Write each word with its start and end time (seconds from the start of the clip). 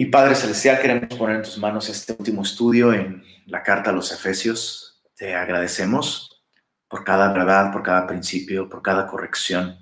Y 0.00 0.06
Padre 0.06 0.36
Celestial, 0.36 0.80
queremos 0.80 1.12
poner 1.18 1.34
en 1.34 1.42
tus 1.42 1.58
manos 1.58 1.88
este 1.88 2.14
último 2.16 2.42
estudio 2.42 2.92
en 2.92 3.24
la 3.46 3.64
carta 3.64 3.90
a 3.90 3.92
los 3.92 4.12
Efesios. 4.12 5.02
Te 5.16 5.34
agradecemos 5.34 6.40
por 6.86 7.02
cada 7.02 7.32
verdad, 7.32 7.72
por 7.72 7.82
cada 7.82 8.06
principio, 8.06 8.68
por 8.68 8.80
cada 8.80 9.08
corrección, 9.08 9.76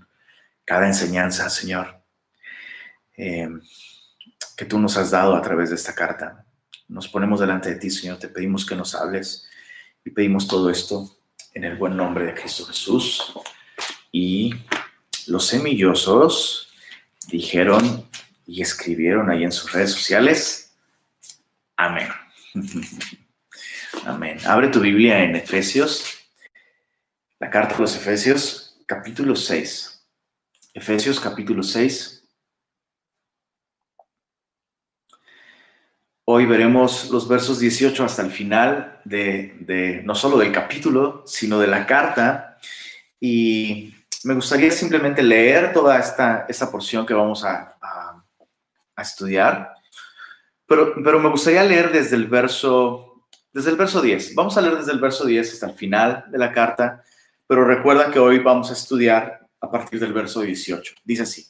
cada 0.64 0.86
enseñanza, 0.86 1.50
Señor, 1.50 2.02
eh, 3.18 3.46
que 4.56 4.64
tú 4.64 4.78
nos 4.78 4.96
has 4.96 5.10
dado 5.10 5.36
a 5.36 5.42
través 5.42 5.68
de 5.68 5.76
esta 5.76 5.94
carta. 5.94 6.46
Nos 6.88 7.08
ponemos 7.08 7.38
delante 7.38 7.68
de 7.68 7.76
ti, 7.76 7.90
Señor, 7.90 8.18
te 8.18 8.28
pedimos 8.28 8.64
que 8.64 8.74
nos 8.74 8.94
hables 8.94 9.46
y 10.02 10.08
pedimos 10.08 10.48
todo 10.48 10.70
esto 10.70 11.18
en 11.52 11.64
el 11.64 11.76
buen 11.76 11.94
nombre 11.94 12.24
de 12.24 12.32
Cristo 12.32 12.64
Jesús. 12.64 13.34
Y 14.10 14.54
los 15.26 15.46
semillosos 15.46 16.72
dijeron, 17.28 18.08
y 18.46 18.62
escribieron 18.62 19.28
ahí 19.28 19.44
en 19.44 19.52
sus 19.52 19.72
redes 19.72 19.90
sociales. 19.90 20.76
Amén. 21.76 22.08
Amén. 24.06 24.38
Abre 24.46 24.68
tu 24.68 24.80
Biblia 24.80 25.22
en 25.24 25.34
Efesios, 25.34 26.04
la 27.40 27.50
carta 27.50 27.74
de 27.74 27.80
los 27.80 27.96
Efesios, 27.96 28.78
capítulo 28.86 29.34
6. 29.34 30.06
Efesios, 30.74 31.18
capítulo 31.18 31.62
6. 31.62 32.12
Hoy 36.28 36.46
veremos 36.46 37.10
los 37.10 37.28
versos 37.28 37.60
18 37.60 38.04
hasta 38.04 38.22
el 38.22 38.30
final 38.30 39.00
de, 39.04 40.02
no 40.04 40.14
solo 40.14 40.38
del 40.38 40.52
capítulo, 40.52 41.22
sino 41.26 41.58
de 41.58 41.68
la 41.68 41.86
carta. 41.86 42.58
Y 43.20 43.94
me 44.24 44.34
gustaría 44.34 44.70
simplemente 44.72 45.22
leer 45.22 45.72
toda 45.72 45.98
esta, 45.98 46.46
esta 46.48 46.70
porción 46.70 47.06
que 47.06 47.14
vamos 47.14 47.44
a 47.44 47.76
estudiar, 49.02 49.74
pero, 50.66 50.94
pero 51.02 51.20
me 51.20 51.28
gustaría 51.28 51.62
leer 51.64 51.92
desde 51.92 52.16
el 52.16 52.26
verso, 52.26 53.26
desde 53.52 53.70
el 53.70 53.76
verso 53.76 54.00
10. 54.00 54.34
Vamos 54.34 54.56
a 54.56 54.60
leer 54.60 54.78
desde 54.78 54.92
el 54.92 55.00
verso 55.00 55.24
10 55.24 55.52
hasta 55.52 55.66
el 55.66 55.74
final 55.74 56.24
de 56.30 56.38
la 56.38 56.52
carta, 56.52 57.02
pero 57.46 57.64
recuerda 57.64 58.10
que 58.10 58.18
hoy 58.18 58.40
vamos 58.40 58.70
a 58.70 58.72
estudiar 58.72 59.46
a 59.60 59.70
partir 59.70 60.00
del 60.00 60.12
verso 60.12 60.40
18. 60.40 60.94
Dice 61.04 61.22
así. 61.22 61.46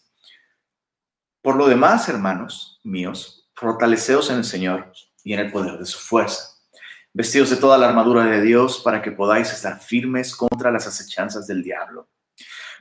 Por 1.40 1.56
lo 1.56 1.68
demás, 1.68 2.08
hermanos 2.08 2.80
míos, 2.82 3.48
fortaleceos 3.54 4.30
en 4.30 4.38
el 4.38 4.44
Señor 4.44 4.92
y 5.22 5.32
en 5.32 5.40
el 5.40 5.52
poder 5.52 5.78
de 5.78 5.86
su 5.86 5.98
fuerza. 5.98 6.56
Vestidos 7.12 7.50
de 7.50 7.56
toda 7.56 7.78
la 7.78 7.88
armadura 7.88 8.24
de 8.24 8.42
Dios 8.42 8.80
para 8.84 9.00
que 9.00 9.12
podáis 9.12 9.50
estar 9.52 9.80
firmes 9.80 10.36
contra 10.36 10.70
las 10.70 10.86
acechanzas 10.86 11.46
del 11.46 11.62
diablo 11.62 12.08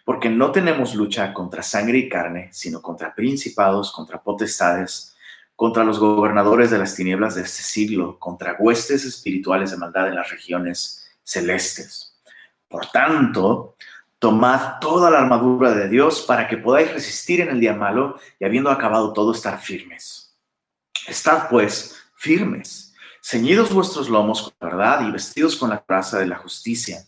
porque 0.05 0.29
no 0.29 0.51
tenemos 0.51 0.93
lucha 0.93 1.33
contra 1.33 1.63
sangre 1.63 1.97
y 1.97 2.07
carne, 2.07 2.49
sino 2.53 2.81
contra 2.81 3.13
principados, 3.13 3.91
contra 3.91 4.21
potestades, 4.21 5.15
contra 5.55 5.83
los 5.83 5.99
gobernadores 5.99 6.69
de 6.69 6.77
las 6.77 6.95
tinieblas 6.95 7.33
de 7.35 7.41
este 7.41 7.63
siglo, 7.63 8.19
contra 8.19 8.55
huestes 8.59 9.03
espirituales 9.03 9.71
de 9.71 9.77
maldad 9.77 10.07
en 10.07 10.15
las 10.15 10.29
regiones 10.29 11.09
celestes. 11.23 12.15
Por 12.67 12.85
tanto, 12.91 13.75
tomad 14.19 14.79
toda 14.79 15.09
la 15.09 15.19
armadura 15.19 15.73
de 15.73 15.89
Dios 15.89 16.21
para 16.21 16.47
que 16.47 16.57
podáis 16.57 16.93
resistir 16.93 17.41
en 17.41 17.49
el 17.49 17.59
día 17.59 17.73
malo 17.73 18.19
y 18.39 18.45
habiendo 18.45 18.69
acabado 18.69 19.11
todo, 19.11 19.33
estar 19.33 19.59
firmes. 19.59 20.35
Estad 21.07 21.49
pues 21.49 21.95
firmes, 22.15 22.93
ceñidos 23.23 23.73
vuestros 23.73 24.07
lomos 24.07 24.43
con 24.43 24.69
verdad 24.69 25.07
y 25.07 25.11
vestidos 25.11 25.55
con 25.55 25.71
la 25.71 25.81
coraza 25.81 26.19
de 26.19 26.27
la 26.27 26.37
justicia 26.37 27.07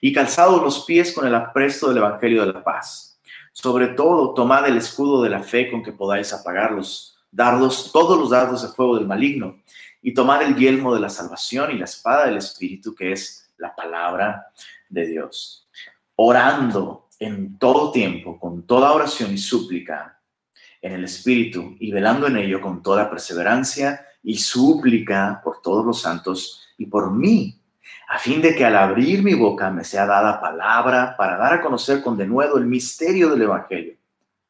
y 0.00 0.12
calzados 0.12 0.62
los 0.62 0.84
pies 0.84 1.12
con 1.12 1.26
el 1.26 1.34
apresto 1.34 1.88
del 1.88 1.98
Evangelio 1.98 2.44
de 2.46 2.52
la 2.52 2.64
paz. 2.64 3.20
Sobre 3.52 3.88
todo, 3.88 4.34
tomad 4.34 4.68
el 4.68 4.76
escudo 4.76 5.22
de 5.22 5.30
la 5.30 5.42
fe 5.42 5.70
con 5.70 5.82
que 5.82 5.92
podáis 5.92 6.32
apagar 6.32 6.72
los 6.72 7.18
dardos, 7.30 7.90
todos 7.92 8.18
los 8.18 8.30
dardos 8.30 8.62
de 8.62 8.68
fuego 8.68 8.96
del 8.96 9.06
maligno, 9.06 9.58
y 10.00 10.14
tomad 10.14 10.42
el 10.42 10.56
yelmo 10.56 10.94
de 10.94 11.00
la 11.00 11.10
salvación 11.10 11.72
y 11.72 11.78
la 11.78 11.84
espada 11.84 12.26
del 12.26 12.36
Espíritu, 12.36 12.94
que 12.94 13.12
es 13.12 13.50
la 13.56 13.74
palabra 13.74 14.46
de 14.88 15.06
Dios. 15.06 15.68
Orando 16.14 17.08
en 17.18 17.58
todo 17.58 17.90
tiempo, 17.90 18.38
con 18.38 18.64
toda 18.64 18.92
oración 18.92 19.32
y 19.32 19.38
súplica 19.38 20.20
en 20.80 20.92
el 20.92 21.04
Espíritu, 21.04 21.76
y 21.80 21.90
velando 21.90 22.28
en 22.28 22.36
ello 22.36 22.60
con 22.60 22.82
toda 22.82 23.10
perseverancia 23.10 24.06
y 24.22 24.36
súplica 24.38 25.40
por 25.42 25.60
todos 25.62 25.84
los 25.84 26.00
santos 26.00 26.62
y 26.76 26.86
por 26.86 27.12
mí 27.12 27.57
a 28.08 28.18
fin 28.18 28.40
de 28.40 28.56
que 28.56 28.64
al 28.64 28.74
abrir 28.74 29.22
mi 29.22 29.34
boca 29.34 29.70
me 29.70 29.84
sea 29.84 30.06
dada 30.06 30.40
palabra 30.40 31.14
para 31.18 31.36
dar 31.36 31.52
a 31.52 31.60
conocer 31.60 32.02
con 32.02 32.16
denuedo 32.16 32.56
el 32.56 32.64
misterio 32.64 33.28
del 33.28 33.42
Evangelio, 33.42 33.94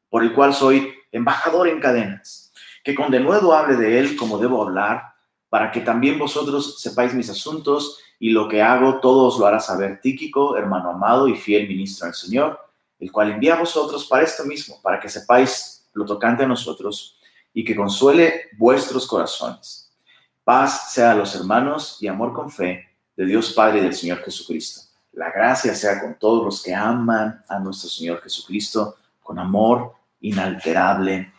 por 0.09 0.23
el 0.23 0.33
cual 0.33 0.53
soy 0.53 0.93
embajador 1.11 1.67
en 1.67 1.81
cadenas, 1.81 2.53
que 2.85 2.95
con 2.95 3.11
denuedo 3.11 3.53
hable 3.53 3.75
de 3.75 3.99
él 3.99 4.15
como 4.15 4.37
debo 4.37 4.63
hablar, 4.63 5.13
para 5.49 5.71
que 5.71 5.81
también 5.81 6.17
vosotros 6.17 6.79
sepáis 6.81 7.13
mis 7.13 7.29
asuntos 7.29 7.99
y 8.17 8.29
lo 8.29 8.47
que 8.47 8.61
hago, 8.61 8.99
todos 9.01 9.37
lo 9.37 9.45
hará 9.45 9.59
saber 9.59 9.99
Tíquico, 9.99 10.55
hermano 10.55 10.91
amado 10.91 11.27
y 11.27 11.35
fiel 11.35 11.67
ministro 11.67 12.05
del 12.05 12.15
Señor, 12.15 12.59
el 12.99 13.11
cual 13.11 13.31
envía 13.31 13.55
a 13.55 13.59
vosotros 13.59 14.05
para 14.05 14.23
esto 14.23 14.45
mismo, 14.45 14.81
para 14.81 14.99
que 15.01 15.09
sepáis 15.09 15.89
lo 15.93 16.05
tocante 16.05 16.43
a 16.43 16.47
nosotros 16.47 17.17
y 17.53 17.65
que 17.65 17.75
consuele 17.75 18.49
vuestros 18.57 19.05
corazones. 19.05 19.91
Paz 20.45 20.93
sea 20.93 21.11
a 21.11 21.15
los 21.15 21.35
hermanos 21.35 21.97
y 21.99 22.07
amor 22.07 22.31
con 22.31 22.49
fe 22.49 22.88
de 23.19 23.25
Dios 23.25 23.51
Padre 23.51 23.79
y 23.79 23.81
del 23.81 23.93
Señor 23.93 24.23
Jesucristo. 24.23 24.83
La 25.11 25.29
gracia 25.29 25.75
sea 25.75 25.99
con 25.99 26.17
todos 26.17 26.45
los 26.45 26.63
que 26.63 26.73
aman 26.73 27.41
a 27.49 27.59
nuestro 27.59 27.89
Señor 27.89 28.21
Jesucristo 28.21 28.95
con 29.21 29.37
amor 29.37 29.91
inalterable. 30.21 31.29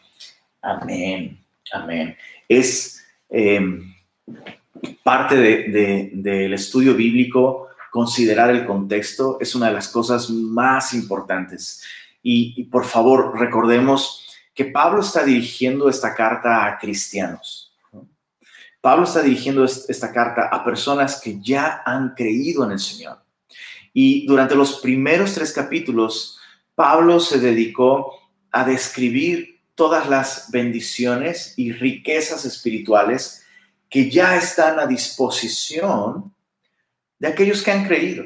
Amén. 0.60 1.42
Amén. 1.72 2.14
Es 2.46 3.02
em, 3.30 3.94
parte 5.02 5.36
del 5.36 6.52
estudio 6.52 6.94
bíblico 6.94 7.68
considerar 7.90 8.50
el 8.50 8.66
contexto. 8.66 9.38
Es 9.40 9.54
una 9.54 9.68
de 9.68 9.72
las 9.72 9.88
cosas 9.88 10.28
más 10.28 10.92
importantes. 10.92 11.82
y 12.22 12.64
por 12.64 12.84
favor, 12.84 13.40
recordemos 13.40 14.26
que 14.54 14.66
Pablo 14.66 15.00
está 15.00 15.24
dirigiendo 15.24 15.88
esta 15.88 16.14
carta 16.14 16.66
a 16.66 16.78
cristianos 16.78 17.69
Pablo 18.80 19.04
está 19.04 19.22
dirigiendo 19.22 19.64
esta 19.64 20.12
carta 20.12 20.48
a 20.50 20.64
personas 20.64 21.20
que 21.20 21.38
ya 21.40 21.82
han 21.84 22.14
creído 22.14 22.64
en 22.64 22.72
el 22.72 22.78
Señor. 22.78 23.22
Y 23.92 24.26
durante 24.26 24.54
los 24.54 24.80
primeros 24.80 25.34
tres 25.34 25.52
capítulos, 25.52 26.38
Pablo 26.74 27.20
se 27.20 27.38
dedicó 27.38 28.14
a 28.50 28.64
describir 28.64 29.60
todas 29.74 30.08
las 30.08 30.50
bendiciones 30.50 31.54
y 31.56 31.72
riquezas 31.72 32.44
espirituales 32.44 33.44
que 33.88 34.10
ya 34.10 34.36
están 34.36 34.78
a 34.78 34.86
disposición 34.86 36.34
de 37.18 37.28
aquellos 37.28 37.62
que 37.62 37.72
han 37.72 37.86
creído. 37.86 38.24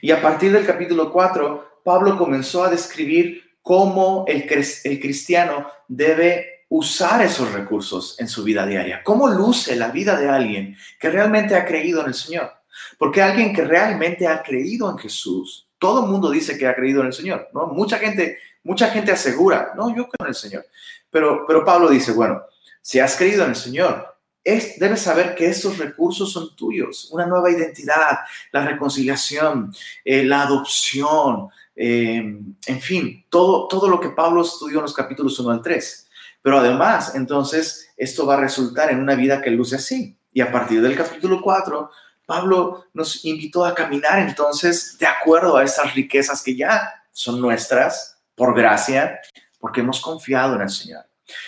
Y 0.00 0.10
a 0.10 0.20
partir 0.20 0.52
del 0.52 0.66
capítulo 0.66 1.12
4, 1.12 1.80
Pablo 1.84 2.16
comenzó 2.16 2.64
a 2.64 2.70
describir 2.70 3.42
cómo 3.62 4.24
el, 4.26 4.48
el 4.84 5.00
cristiano 5.00 5.66
debe 5.86 6.53
usar 6.68 7.22
esos 7.22 7.52
recursos 7.52 8.18
en 8.18 8.28
su 8.28 8.42
vida 8.42 8.66
diaria. 8.66 9.02
¿Cómo 9.04 9.28
luce 9.28 9.76
la 9.76 9.88
vida 9.88 10.16
de 10.18 10.28
alguien 10.28 10.76
que 10.98 11.10
realmente 11.10 11.54
ha 11.54 11.64
creído 11.64 12.00
en 12.00 12.08
el 12.08 12.14
Señor? 12.14 12.52
Porque 12.98 13.22
alguien 13.22 13.54
que 13.54 13.64
realmente 13.64 14.26
ha 14.26 14.42
creído 14.42 14.90
en 14.90 14.98
Jesús, 14.98 15.68
todo 15.78 16.04
el 16.04 16.10
mundo 16.10 16.30
dice 16.30 16.58
que 16.58 16.66
ha 16.66 16.74
creído 16.74 17.00
en 17.00 17.08
el 17.08 17.12
Señor, 17.12 17.48
¿no? 17.52 17.66
Mucha 17.68 17.98
gente, 17.98 18.38
mucha 18.62 18.88
gente 18.88 19.12
asegura, 19.12 19.72
no, 19.76 19.88
yo 19.90 20.08
creo 20.08 20.26
en 20.26 20.28
el 20.28 20.34
Señor. 20.34 20.66
Pero, 21.10 21.44
pero 21.46 21.64
Pablo 21.64 21.88
dice, 21.88 22.12
bueno, 22.12 22.42
si 22.80 22.98
has 22.98 23.16
creído 23.16 23.44
en 23.44 23.50
el 23.50 23.56
Señor, 23.56 24.14
es, 24.42 24.78
debes 24.78 25.00
saber 25.00 25.34
que 25.34 25.46
esos 25.46 25.78
recursos 25.78 26.32
son 26.32 26.54
tuyos, 26.54 27.08
una 27.10 27.24
nueva 27.24 27.50
identidad, 27.50 28.18
la 28.52 28.66
reconciliación, 28.66 29.74
eh, 30.04 30.22
la 30.22 30.42
adopción, 30.42 31.48
eh, 31.74 32.38
en 32.66 32.80
fin, 32.80 33.24
todo, 33.30 33.66
todo 33.68 33.88
lo 33.88 33.98
que 33.98 34.10
Pablo 34.10 34.42
estudió 34.42 34.78
en 34.78 34.82
los 34.82 34.94
capítulos 34.94 35.38
1 35.38 35.50
al 35.50 35.62
3. 35.62 36.03
Pero 36.44 36.58
además, 36.58 37.14
entonces, 37.14 37.88
esto 37.96 38.26
va 38.26 38.34
a 38.34 38.40
resultar 38.40 38.90
en 38.90 39.00
una 39.00 39.14
vida 39.14 39.40
que 39.40 39.50
luce 39.50 39.76
así. 39.76 40.18
Y 40.30 40.42
a 40.42 40.52
partir 40.52 40.82
del 40.82 40.94
capítulo 40.94 41.40
4, 41.40 41.90
Pablo 42.26 42.84
nos 42.92 43.24
invitó 43.24 43.64
a 43.64 43.74
caminar 43.74 44.18
entonces 44.18 44.98
de 44.98 45.06
acuerdo 45.06 45.56
a 45.56 45.64
estas 45.64 45.94
riquezas 45.94 46.42
que 46.42 46.54
ya 46.54 47.02
son 47.12 47.40
nuestras 47.40 48.18
por 48.34 48.54
gracia, 48.54 49.20
porque 49.58 49.80
hemos 49.80 50.02
confiado 50.02 50.56
en 50.56 50.60
el 50.60 50.68
Señor. 50.68 51.06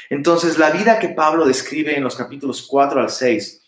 Entonces, 0.08 0.56
la 0.56 0.70
vida 0.70 0.98
que 0.98 1.10
Pablo 1.10 1.44
describe 1.44 1.94
en 1.94 2.02
los 2.02 2.16
capítulos 2.16 2.66
4 2.66 2.98
al 2.98 3.10
6 3.10 3.66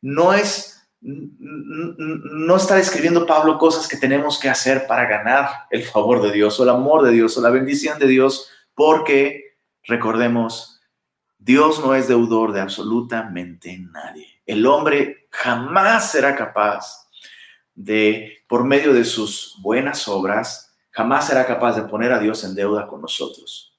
no 0.00 0.32
es, 0.32 0.88
no 1.02 2.56
está 2.56 2.76
describiendo 2.76 3.26
Pablo 3.26 3.58
cosas 3.58 3.86
que 3.86 3.98
tenemos 3.98 4.40
que 4.40 4.48
hacer 4.48 4.86
para 4.86 5.04
ganar 5.04 5.66
el 5.70 5.82
favor 5.82 6.22
de 6.22 6.32
Dios 6.32 6.58
o 6.58 6.62
el 6.62 6.70
amor 6.70 7.02
de 7.04 7.10
Dios 7.10 7.36
o 7.36 7.42
la 7.42 7.50
bendición 7.50 7.98
de 7.98 8.06
Dios, 8.06 8.48
porque 8.74 9.49
Recordemos, 9.84 10.80
Dios 11.38 11.80
no 11.80 11.94
es 11.94 12.06
deudor 12.06 12.52
de 12.52 12.60
absolutamente 12.60 13.78
nadie. 13.78 14.42
El 14.44 14.66
hombre 14.66 15.26
jamás 15.30 16.12
será 16.12 16.36
capaz 16.36 17.08
de, 17.74 18.44
por 18.46 18.64
medio 18.64 18.92
de 18.92 19.04
sus 19.04 19.56
buenas 19.62 20.06
obras, 20.06 20.76
jamás 20.90 21.28
será 21.28 21.46
capaz 21.46 21.76
de 21.76 21.82
poner 21.82 22.12
a 22.12 22.18
Dios 22.18 22.44
en 22.44 22.54
deuda 22.54 22.86
con 22.86 23.00
nosotros. 23.00 23.78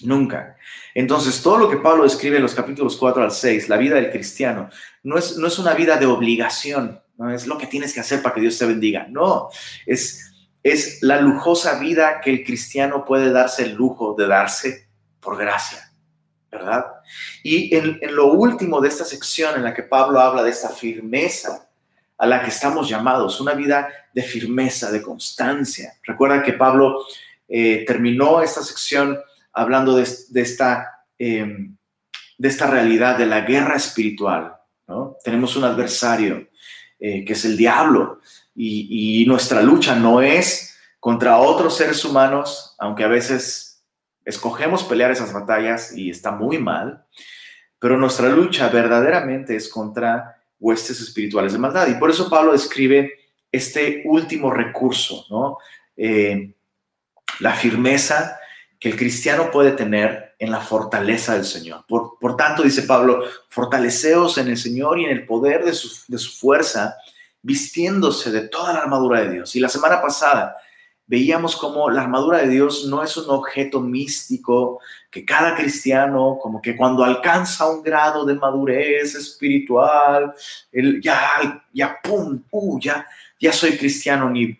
Nunca. 0.00 0.56
Entonces, 0.94 1.40
todo 1.42 1.58
lo 1.58 1.70
que 1.70 1.76
Pablo 1.76 2.04
describe 2.04 2.36
en 2.36 2.42
los 2.42 2.54
capítulos 2.54 2.96
4 2.96 3.22
al 3.22 3.30
6, 3.30 3.68
la 3.68 3.76
vida 3.76 3.94
del 3.94 4.10
cristiano, 4.10 4.68
no 5.02 5.16
es, 5.16 5.38
no 5.38 5.46
es 5.46 5.58
una 5.58 5.74
vida 5.74 5.96
de 5.96 6.06
obligación, 6.06 7.00
no 7.16 7.30
es 7.30 7.46
lo 7.46 7.56
que 7.56 7.66
tienes 7.66 7.94
que 7.94 8.00
hacer 8.00 8.22
para 8.22 8.34
que 8.34 8.40
Dios 8.40 8.58
te 8.58 8.66
bendiga. 8.66 9.06
No, 9.08 9.48
es, 9.86 10.32
es 10.62 11.02
la 11.02 11.20
lujosa 11.20 11.78
vida 11.78 12.20
que 12.20 12.30
el 12.30 12.44
cristiano 12.44 13.04
puede 13.04 13.30
darse 13.30 13.62
el 13.62 13.74
lujo 13.74 14.14
de 14.18 14.26
darse 14.26 14.85
por 15.26 15.36
gracia, 15.36 15.92
¿verdad? 16.52 16.86
Y 17.42 17.74
en, 17.74 17.98
lo 18.14 18.28
último 18.28 18.80
de 18.80 18.88
esta 18.88 19.04
sección 19.04 19.56
en 19.56 19.64
la 19.64 19.74
que 19.74 19.82
Pablo 19.82 20.20
habla 20.20 20.44
de 20.44 20.50
esta 20.50 20.68
firmeza 20.68 21.68
a 22.16 22.26
la 22.26 22.40
que 22.40 22.50
estamos 22.50 22.88
llamados, 22.88 23.40
una 23.40 23.52
vida 23.52 23.88
de 24.14 24.22
firmeza, 24.22 24.92
de 24.92 25.02
constancia. 25.02 25.94
Recuerda 26.04 26.44
que 26.44 26.52
Pablo 26.52 27.04
eh, 27.48 27.84
terminó 27.84 28.40
esta 28.40 28.62
sección 28.62 29.18
hablando 29.52 29.96
de, 29.96 30.04
esta, 30.40 31.04
em, 31.18 31.76
de 32.38 32.48
esta 32.48 32.68
realidad 32.68 33.18
de 33.18 33.26
la 33.26 33.40
guerra 33.40 33.74
espiritual. 33.74 34.54
¿no? 34.86 35.16
Tenemos 35.24 35.56
un 35.56 35.64
adversario 35.64 36.48
eh, 37.00 37.24
que 37.24 37.32
es 37.32 37.44
el 37.44 37.56
diablo 37.56 38.20
y 38.54 39.24
nuestra 39.26 39.60
lucha 39.60 39.96
no 39.96 40.22
es 40.22 40.78
contra 40.98 41.36
otros 41.38 41.76
seres 41.76 42.02
humanos, 42.04 42.74
aunque 42.78 43.04
a 43.04 43.08
veces 43.08 43.65
escogemos 44.26 44.82
pelear 44.82 45.12
esas 45.12 45.32
batallas 45.32 45.96
y 45.96 46.10
está 46.10 46.32
muy 46.32 46.58
mal, 46.58 47.06
pero 47.78 47.96
nuestra 47.96 48.28
lucha 48.28 48.68
verdaderamente 48.68 49.54
es 49.54 49.68
contra 49.68 50.42
huestes 50.58 51.00
espirituales 51.00 51.52
de 51.52 51.58
maldad. 51.58 51.86
Y 51.86 51.94
por 51.94 52.10
eso 52.10 52.28
Pablo 52.28 52.52
describe 52.52 53.12
este 53.52 54.02
último 54.04 54.50
recurso, 54.50 55.24
¿no? 55.30 55.58
Eh, 55.96 56.52
la 57.38 57.54
firmeza 57.54 58.38
que 58.80 58.90
el 58.90 58.96
cristiano 58.96 59.50
puede 59.50 59.72
tener 59.72 60.34
en 60.38 60.50
la 60.50 60.60
fortaleza 60.60 61.34
del 61.34 61.44
Señor. 61.44 61.84
Por, 61.86 62.18
por, 62.18 62.36
tanto, 62.36 62.62
dice 62.62 62.82
Pablo, 62.82 63.22
fortaleceos 63.48 64.38
en 64.38 64.48
el 64.48 64.56
Señor 64.56 64.98
y 64.98 65.04
en 65.04 65.12
el 65.12 65.24
poder 65.24 65.64
de 65.64 65.72
su, 65.72 65.88
de 66.08 66.18
su 66.18 66.36
fuerza, 66.36 66.96
vistiéndose 67.42 68.32
de 68.32 68.48
toda 68.48 68.72
la 68.72 68.80
armadura 68.80 69.20
de 69.20 69.30
Dios. 69.30 69.54
Y 69.54 69.60
la 69.60 69.68
semana 69.68 70.02
pasada 70.02 70.56
veíamos 71.06 71.56
como 71.56 71.88
la 71.88 72.02
armadura 72.02 72.38
de 72.38 72.48
Dios 72.48 72.86
no 72.86 73.02
es 73.02 73.16
un 73.16 73.30
objeto 73.30 73.80
místico 73.80 74.80
que 75.10 75.24
cada 75.24 75.54
cristiano, 75.54 76.38
como 76.40 76.60
que 76.60 76.76
cuando 76.76 77.04
alcanza 77.04 77.70
un 77.70 77.82
grado 77.82 78.24
de 78.24 78.34
madurez 78.34 79.14
espiritual, 79.14 80.34
él 80.72 81.00
ya, 81.00 81.64
ya, 81.72 81.98
pum, 82.02 82.42
uh, 82.50 82.80
ya, 82.80 83.06
ya 83.38 83.52
soy 83.52 83.76
cristiano 83.76 84.28
ni, 84.28 84.58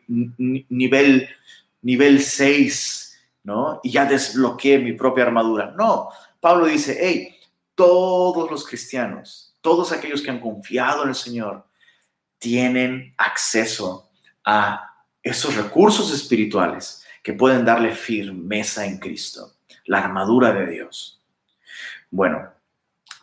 nivel, 0.69 1.29
nivel 1.83 2.23
6, 2.23 3.19
¿no? 3.45 3.81
Y 3.83 3.91
ya 3.91 4.05
desbloqueé 4.05 4.79
mi 4.79 4.93
propia 4.93 5.25
armadura. 5.25 5.75
No, 5.77 6.11
Pablo 6.41 6.67
dice, 6.67 6.97
hey, 7.01 7.37
todos 7.75 8.51
los 8.51 8.65
cristianos, 8.65 9.55
todos 9.61 9.91
aquellos 9.93 10.23
que 10.23 10.31
han 10.31 10.41
confiado 10.41 11.03
en 11.03 11.11
el 11.11 11.15
Señor, 11.15 11.67
tienen 12.39 13.15
acceso 13.17 14.09
a 14.45 14.96
esos 15.27 15.57
recursos 15.57 16.15
espirituales 16.15 17.05
que 17.21 17.33
pueden 17.33 17.65
darle 17.65 17.91
firmeza 17.91 18.87
en 18.87 18.99
Cristo, 18.99 19.55
la 19.85 19.99
armadura 19.99 20.53
de 20.53 20.67
Dios. 20.69 21.21
Bueno, 22.13 22.49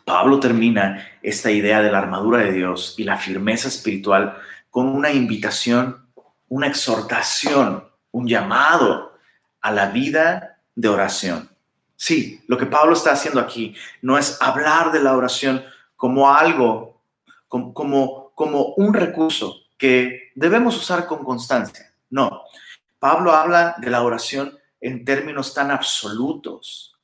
Pablo 0.04 0.38
termina 0.38 1.08
esta 1.22 1.50
idea 1.50 1.80
de 1.80 1.90
la 1.90 1.96
armadura 1.96 2.40
de 2.40 2.52
Dios 2.52 2.94
y 2.98 3.04
la 3.04 3.16
firmeza 3.16 3.68
espiritual 3.68 4.36
con 4.68 4.86
una 4.86 5.12
invitación, 5.12 6.06
una 6.48 6.66
exhortación, 6.66 7.88
un 8.10 8.28
llamado 8.28 9.16
a 9.62 9.72
la 9.72 9.86
vida 9.86 10.58
de 10.74 10.90
oración. 10.90 11.48
Sí, 11.96 12.44
lo 12.48 12.58
que 12.58 12.66
Pablo 12.66 12.92
está 12.92 13.12
haciendo 13.12 13.40
aquí 13.40 13.74
no 14.02 14.18
es 14.18 14.36
hablar 14.42 14.92
de 14.92 15.02
la 15.02 15.16
oración 15.16 15.64
como 15.96 16.30
algo, 16.30 17.00
como, 17.48 17.72
como, 17.72 18.32
como 18.34 18.74
un 18.76 18.92
recurso 18.92 19.56
que 19.78 20.32
debemos 20.34 20.76
usar 20.76 21.06
con 21.06 21.24
constancia. 21.24 21.93
No, 22.14 22.44
Pablo 23.00 23.32
habla 23.32 23.74
de 23.78 23.90
la 23.90 24.02
oración 24.02 24.56
en 24.80 25.04
términos 25.04 25.52
tan 25.52 25.72
absolutos 25.72 26.96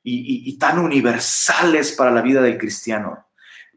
y, 0.00 0.56
tan 0.58 0.78
universales 0.78 1.90
para 1.90 2.12
la 2.12 2.22
vida 2.22 2.40
del 2.40 2.56
cristiano. 2.56 3.26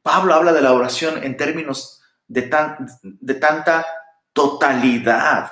Pablo 0.04 0.36
habla 0.36 0.54
de 0.54 0.62
la 0.62 0.74
oración 0.74 1.24
en 1.24 1.36
términos 1.36 2.00
de, 2.28 2.44
tan, 2.44 2.88
de 3.02 3.34
tanta 3.34 3.88
totalidad 4.34 5.52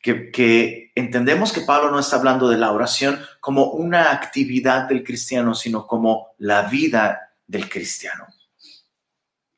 que, 0.00 0.92
entendemos 0.94 1.52
que 1.52 1.62
Pablo 1.62 1.90
no 1.90 1.98
está 1.98 2.14
hablando 2.14 2.48
de 2.48 2.56
la 2.56 2.70
oración 2.70 3.20
como 3.40 3.72
una 3.72 4.12
actividad 4.12 4.88
del 4.88 5.02
cristiano, 5.02 5.56
sino 5.56 5.84
como 5.84 6.28
la 6.38 6.62
vida 6.62 7.32
del 7.44 7.68
cristiano. 7.68 8.28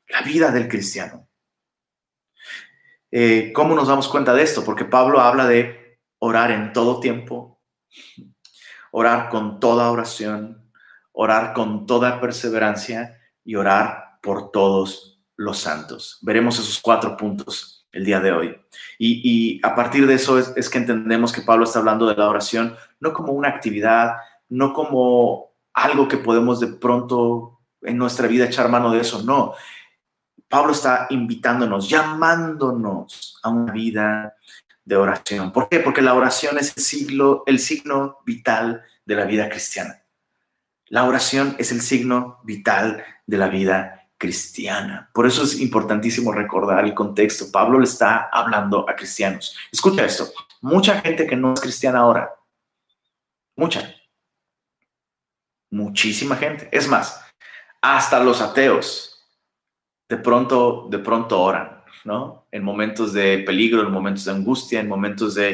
La 0.07 0.23
vida 0.23 0.49
del 0.49 0.67
cristiano. 0.67 1.27
Eh, 3.15 3.53
¿Cómo 3.53 3.75
nos 3.75 3.89
damos 3.89 4.07
cuenta 4.07 4.33
de 4.33 4.41
esto? 4.41 4.65
Porque 4.65 4.85
Pablo 4.85 5.21
habla 5.21 5.45
de 5.45 5.99
orar 6.17 6.49
en 6.49 6.73
todo 6.73 6.99
tiempo, 6.99 7.61
orar 8.91 9.29
con 9.29 9.59
toda 9.59 9.91
oración, 9.91 10.71
orar 11.11 11.53
con 11.53 11.85
toda 11.85 12.19
perseverancia 12.19 13.19
y 13.45 13.53
orar 13.53 14.17
por 14.19 14.49
todos 14.49 15.21
los 15.35 15.59
santos. 15.59 16.17
Veremos 16.23 16.57
esos 16.57 16.79
cuatro 16.81 17.15
puntos 17.15 17.87
el 17.91 18.03
día 18.03 18.19
de 18.19 18.31
hoy. 18.31 18.59
Y, 18.97 19.61
a 19.63 19.75
partir 19.75 20.07
de 20.07 20.15
eso 20.15 20.39
es, 20.39 20.67
que 20.67 20.79
entendemos 20.79 21.31
que 21.31 21.43
Pablo 21.43 21.65
está 21.65 21.77
hablando 21.77 22.07
de 22.07 22.15
la 22.15 22.27
oración 22.27 22.75
no 22.99 23.13
como 23.13 23.33
una 23.33 23.49
actividad, 23.49 24.15
no 24.49 24.73
como 24.73 25.51
algo 25.71 26.07
que 26.07 26.17
podemos 26.17 26.59
de 26.59 26.67
pronto 26.67 27.59
en 27.83 27.95
nuestra 27.95 28.27
vida 28.27 28.45
echar 28.45 28.69
mano 28.69 28.91
de 28.91 29.01
eso, 29.01 29.21
no. 29.21 29.53
Pablo 30.53 30.73
está 30.73 31.07
invitándonos, 31.09 31.89
llamándonos 31.89 33.39
a 33.41 33.49
una 33.49 33.71
vida 33.71 34.35
de 34.85 34.95
oración. 34.95 35.51
¿Por 35.51 35.67
qué? 35.67 35.79
Porque 35.79 36.03
la 36.03 36.13
oración 36.13 36.59
es 36.59 36.77
el 36.77 36.83
signo, 36.83 37.41
el 37.47 37.57
signo 37.57 38.19
vital 38.23 38.83
de 39.03 39.15
la 39.15 39.25
vida 39.25 39.49
cristiana. 39.49 40.03
La 40.89 41.05
oración 41.05 41.55
es 41.57 41.71
el 41.71 41.81
signo 41.81 42.39
vital 42.43 43.03
de 43.25 43.37
la 43.37 43.47
vida 43.47 44.07
cristiana. 44.19 45.09
Por 45.11 45.25
eso 45.25 45.41
es 45.41 45.59
importantísimo 45.59 46.31
recordar 46.31 46.85
el 46.85 46.93
contexto. 46.93 47.51
Pablo 47.51 47.79
le 47.79 47.85
está 47.85 48.29
hablando 48.31 48.87
a 48.87 48.95
cristianos. 48.95 49.57
Escucha 49.71 50.05
esto. 50.05 50.31
Mucha 50.61 51.01
gente 51.01 51.25
que 51.25 51.35
no 51.35 51.55
es 51.55 51.61
cristiana 51.61 52.01
ahora. 52.01 52.31
Mucha. 53.55 53.91
Muchísima 55.71 56.35
gente. 56.35 56.69
Es 56.71 56.87
más, 56.87 57.19
hasta 57.81 58.23
los 58.23 58.39
ateos 58.39 59.12
de 60.13 60.19
pronto, 60.19 60.87
de 60.91 60.99
pronto 60.99 61.41
oran, 61.41 61.83
¿no? 62.05 62.45
En 62.51 62.63
momentos 62.63 63.13
de 63.13 63.39
peligro, 63.39 63.81
en 63.81 63.91
momentos 63.91 64.25
de 64.25 64.31
angustia, 64.31 64.79
en 64.79 64.87
momentos 64.87 65.33
de 65.33 65.53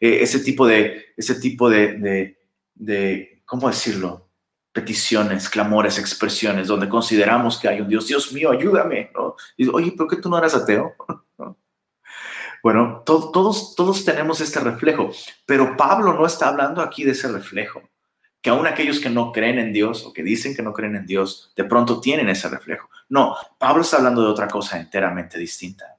eh, 0.00 0.18
ese 0.20 0.40
tipo 0.40 0.66
de, 0.66 1.12
ese 1.16 1.36
tipo 1.36 1.70
de, 1.70 2.36
de, 2.74 3.42
¿cómo 3.44 3.68
decirlo? 3.68 4.28
Peticiones, 4.72 5.48
clamores, 5.48 5.96
expresiones, 5.96 6.66
donde 6.66 6.88
consideramos 6.88 7.56
que 7.56 7.68
hay 7.68 7.82
un 7.82 7.88
Dios, 7.88 8.08
Dios 8.08 8.32
mío, 8.32 8.50
ayúdame, 8.50 9.12
¿no? 9.14 9.36
Y, 9.56 9.68
Oye, 9.68 9.92
¿por 9.92 10.08
qué 10.08 10.16
tú 10.16 10.28
no 10.28 10.38
eras 10.38 10.54
ateo? 10.54 10.94
Bueno, 12.62 13.02
todos, 13.06 13.74
todos 13.74 14.04
tenemos 14.04 14.42
este 14.42 14.60
reflejo, 14.60 15.10
pero 15.46 15.78
Pablo 15.78 16.12
no 16.12 16.26
está 16.26 16.48
hablando 16.48 16.82
aquí 16.82 17.04
de 17.04 17.12
ese 17.12 17.26
reflejo 17.28 17.80
que 18.42 18.50
aún 18.50 18.66
aquellos 18.66 19.00
que 19.00 19.10
no 19.10 19.32
creen 19.32 19.58
en 19.58 19.72
Dios 19.72 20.04
o 20.06 20.12
que 20.12 20.22
dicen 20.22 20.54
que 20.54 20.62
no 20.62 20.72
creen 20.72 20.96
en 20.96 21.06
Dios, 21.06 21.52
de 21.56 21.64
pronto 21.64 22.00
tienen 22.00 22.28
ese 22.28 22.48
reflejo. 22.48 22.88
No, 23.08 23.36
Pablo 23.58 23.82
está 23.82 23.98
hablando 23.98 24.22
de 24.22 24.28
otra 24.28 24.48
cosa 24.48 24.80
enteramente 24.80 25.38
distinta. 25.38 25.96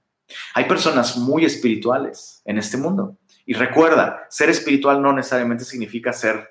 Hay 0.54 0.66
personas 0.66 1.18
muy 1.18 1.46
espirituales 1.46 2.42
en 2.46 2.58
este 2.58 2.78
mundo. 2.78 3.18
Y 3.46 3.54
recuerda, 3.54 4.28
ser 4.30 4.50
espiritual 4.50 5.02
no 5.02 5.14
necesariamente 5.14 5.66
significa 5.66 6.14
ser, 6.14 6.48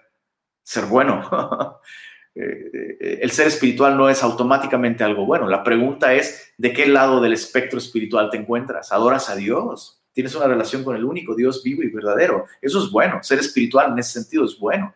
ser 0.63 0.87
bueno. 0.87 1.81
Eh, 2.33 2.71
eh, 3.01 3.19
el 3.23 3.33
ser 3.33 3.49
espiritual 3.49 3.97
no 3.97 4.09
es 4.09 4.23
automáticamente 4.23 5.03
algo 5.03 5.27
bueno. 5.27 5.49
La 5.49 5.65
pregunta 5.65 6.15
es, 6.15 6.55
¿de 6.57 6.73
qué 6.73 6.87
lado 6.87 7.21
del 7.21 7.33
espectro 7.33 7.77
espiritual 7.77 8.31
te 8.31 8.37
encuentras? 8.37 8.93
¿Adoras 8.93 9.29
a 9.29 9.35
Dios? 9.35 10.01
¿Tienes 10.13 10.37
una 10.37 10.47
relación 10.47 10.85
con 10.85 10.95
el 10.95 11.05
único 11.05 11.35
Dios 11.35 11.61
vivo 11.65 11.83
y 11.83 11.91
verdadero? 11.91 12.47
Eso 12.63 12.83
es 12.83 12.91
bueno. 12.93 13.21
Ser 13.25 13.41
espiritual 13.41 13.91
en 13.91 13.99
ese 13.99 14.13
sentido 14.13 14.45
es 14.45 14.57
bueno. 14.61 14.95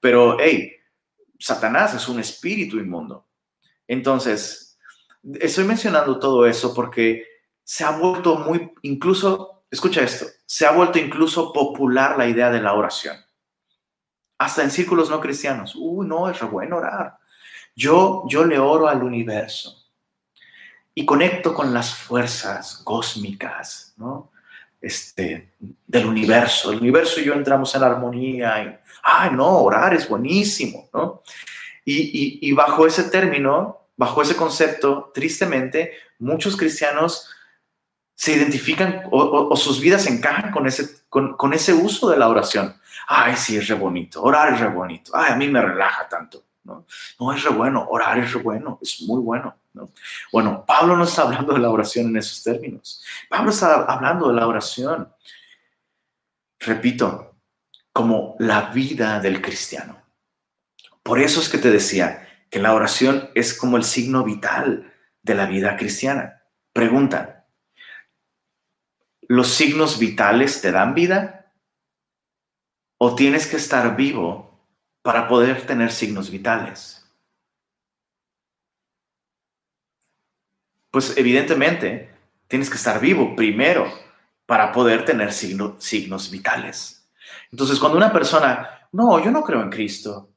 Pero, 0.00 0.36
hey, 0.38 0.72
Satanás 1.38 1.94
es 1.94 2.08
un 2.08 2.20
espíritu 2.20 2.78
inmundo. 2.78 3.26
Entonces, 3.86 4.78
estoy 5.40 5.64
mencionando 5.64 6.18
todo 6.18 6.46
eso 6.46 6.74
porque 6.74 7.26
se 7.62 7.84
ha 7.84 7.90
vuelto 7.90 8.36
muy, 8.36 8.72
incluso, 8.82 9.64
escucha 9.70 10.02
esto, 10.02 10.26
se 10.46 10.66
ha 10.66 10.72
vuelto 10.72 10.98
incluso 10.98 11.52
popular 11.52 12.16
la 12.16 12.28
idea 12.28 12.50
de 12.50 12.60
la 12.60 12.74
oración. 12.74 13.16
Hasta 14.38 14.62
en 14.62 14.70
círculos 14.70 15.10
no 15.10 15.20
cristianos. 15.20 15.74
Uy, 15.76 16.06
no, 16.06 16.28
es 16.28 16.40
bueno 16.50 16.76
orar. 16.76 17.18
Yo, 17.74 18.24
yo 18.28 18.44
le 18.44 18.58
oro 18.58 18.88
al 18.88 19.02
universo 19.02 19.86
y 20.94 21.04
conecto 21.04 21.54
con 21.54 21.74
las 21.74 21.94
fuerzas 21.94 22.80
cósmicas, 22.84 23.94
¿no? 23.96 24.30
Este, 24.80 25.52
del 25.86 26.06
universo. 26.06 26.70
El 26.72 26.78
universo 26.78 27.20
y 27.20 27.24
yo 27.24 27.34
entramos 27.34 27.74
en 27.74 27.82
armonía. 27.82 28.62
Y, 28.62 28.78
ay, 29.02 29.30
no, 29.32 29.62
orar 29.62 29.94
es 29.94 30.08
buenísimo, 30.08 30.88
¿no? 30.92 31.22
Y, 31.84 32.50
bajo 32.52 32.86
ese 32.86 33.04
término, 33.04 33.86
bajo 33.96 34.20
ese 34.20 34.34
concepto, 34.34 35.12
tristemente, 35.14 35.92
muchos 36.18 36.56
cristianos 36.56 37.30
se 38.14 38.32
identifican 38.32 39.04
o, 39.10 39.54
sus 39.56 39.80
vidas 39.80 40.06
encajan 40.06 40.50
con 40.50 40.66
ese, 40.66 41.02
con, 41.08 41.36
con, 41.36 41.52
ese 41.52 41.72
uso 41.74 42.08
de 42.10 42.16
la 42.16 42.28
oración. 42.28 42.74
Ay, 43.06 43.36
sí, 43.36 43.56
es 43.56 43.68
re 43.68 43.76
bonito, 43.76 44.22
orar 44.22 44.54
es 44.54 44.60
re 44.60 44.68
bonito. 44.68 45.12
Ay, 45.14 45.32
a 45.32 45.36
mí 45.36 45.46
me 45.46 45.62
relaja 45.62 46.08
tanto. 46.08 46.45
¿No? 46.66 47.32
Es 47.32 47.42
re 47.44 47.50
bueno, 47.50 47.86
orar 47.88 48.18
es 48.18 48.32
re 48.32 48.42
bueno, 48.42 48.78
es 48.82 49.00
muy 49.02 49.20
bueno. 49.20 49.56
¿no? 49.72 49.90
Bueno, 50.32 50.64
Pablo 50.66 50.96
no 50.96 51.04
está 51.04 51.22
hablando 51.22 51.52
de 51.52 51.60
la 51.60 51.70
oración 51.70 52.08
en 52.08 52.16
esos 52.16 52.42
términos. 52.42 53.04
Pablo 53.28 53.50
está 53.50 53.84
hablando 53.84 54.28
de 54.28 54.34
la 54.34 54.46
oración, 54.46 55.12
repito, 56.58 57.36
como 57.92 58.36
la 58.38 58.70
vida 58.72 59.20
del 59.20 59.40
cristiano. 59.40 60.02
Por 61.02 61.20
eso 61.20 61.40
es 61.40 61.48
que 61.48 61.58
te 61.58 61.70
decía 61.70 62.28
que 62.50 62.58
la 62.58 62.74
oración 62.74 63.30
es 63.34 63.54
como 63.54 63.76
el 63.76 63.84
signo 63.84 64.24
vital 64.24 64.92
de 65.22 65.34
la 65.34 65.46
vida 65.46 65.76
cristiana. 65.76 66.42
Pregunta, 66.72 67.46
¿los 69.22 69.48
signos 69.48 69.98
vitales 69.98 70.60
te 70.60 70.72
dan 70.72 70.94
vida? 70.94 71.52
¿O 72.98 73.14
tienes 73.14 73.46
que 73.46 73.56
estar 73.56 73.96
vivo 73.96 74.45
para 75.06 75.28
poder 75.28 75.64
tener 75.64 75.92
signos 75.92 76.32
vitales? 76.32 77.08
Pues 80.90 81.16
evidentemente 81.16 82.10
tienes 82.48 82.68
que 82.68 82.74
estar 82.74 83.00
vivo 83.00 83.36
primero 83.36 83.86
para 84.46 84.72
poder 84.72 85.04
tener 85.04 85.32
signos 85.32 86.28
vitales. 86.32 87.08
Entonces, 87.52 87.78
cuando 87.78 87.96
una 87.96 88.12
persona, 88.12 88.88
no, 88.90 89.22
yo 89.22 89.30
no 89.30 89.44
creo 89.44 89.62
en 89.62 89.70
Cristo, 89.70 90.30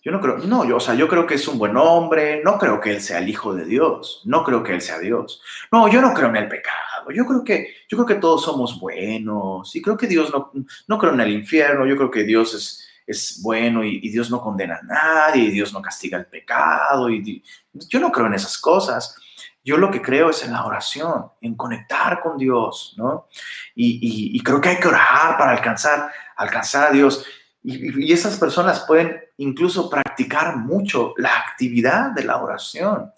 yo 0.00 0.12
no 0.12 0.20
creo, 0.20 0.38
no, 0.38 0.60
o 0.60 0.80
sea, 0.80 0.94
yo 0.94 1.08
creo 1.08 1.26
que 1.26 1.34
es 1.34 1.48
un 1.48 1.58
buen 1.58 1.76
hombre, 1.76 2.40
no 2.44 2.56
creo 2.56 2.80
que 2.80 2.92
él 2.92 3.00
sea 3.00 3.18
el 3.18 3.28
hijo 3.28 3.52
de 3.52 3.64
Dios, 3.64 4.22
no 4.26 4.44
creo 4.44 4.62
que 4.62 4.74
él 4.74 4.80
sea 4.80 5.00
Dios. 5.00 5.42
No, 5.72 5.88
yo 5.88 6.00
no 6.00 6.14
creo 6.14 6.28
en 6.28 6.36
el 6.36 6.48
pecado, 6.48 7.10
yo 7.12 7.26
creo 7.26 7.42
que, 7.42 7.74
yo 7.88 7.96
creo 7.96 8.06
que 8.06 8.22
todos 8.22 8.44
somos 8.44 8.78
buenos 8.78 9.74
y 9.74 9.82
creo 9.82 9.96
que 9.96 10.06
Dios 10.06 10.30
no, 10.32 10.52
no 10.86 10.98
creo 10.98 11.14
en 11.14 11.20
el 11.20 11.32
infierno, 11.32 11.84
yo 11.84 11.96
creo 11.96 12.12
que 12.12 12.22
Dios 12.22 12.54
es, 12.54 12.83
es 13.06 13.40
bueno 13.42 13.84
y, 13.84 14.00
Dios 14.08 14.30
no 14.30 14.40
condena 14.40 14.80
a 14.82 14.82
nadie 14.82 15.44
y 15.44 15.50
Dios 15.50 15.72
no 15.72 15.82
castiga 15.82 16.18
el 16.18 16.26
pecado. 16.26 17.10
Y, 17.10 17.42
yo 17.72 18.00
no 18.00 18.10
creo 18.10 18.26
en 18.26 18.34
esas 18.34 18.58
cosas. 18.58 19.16
Yo 19.62 19.76
lo 19.78 19.90
que 19.90 20.02
creo 20.02 20.30
es 20.30 20.44
en 20.44 20.52
la 20.52 20.64
oración, 20.64 21.30
en 21.40 21.54
conectar 21.54 22.20
con 22.20 22.36
Dios, 22.36 22.94
¿no? 22.98 23.28
Y, 23.74 24.42
creo 24.42 24.60
que 24.60 24.70
hay 24.70 24.80
que 24.80 24.88
orar 24.88 25.36
para 25.38 25.52
alcanzar, 25.52 26.10
alcanzar 26.36 26.88
a 26.88 26.92
Dios. 26.92 27.24
Y, 27.62 28.12
esas 28.12 28.38
personas 28.38 28.84
pueden 28.86 29.20
incluso 29.36 29.88
practicar 29.90 30.56
mucho 30.56 31.14
la 31.16 31.36
actividad 31.36 32.10
de 32.10 32.24
la 32.24 32.36
oración, 32.36 33.10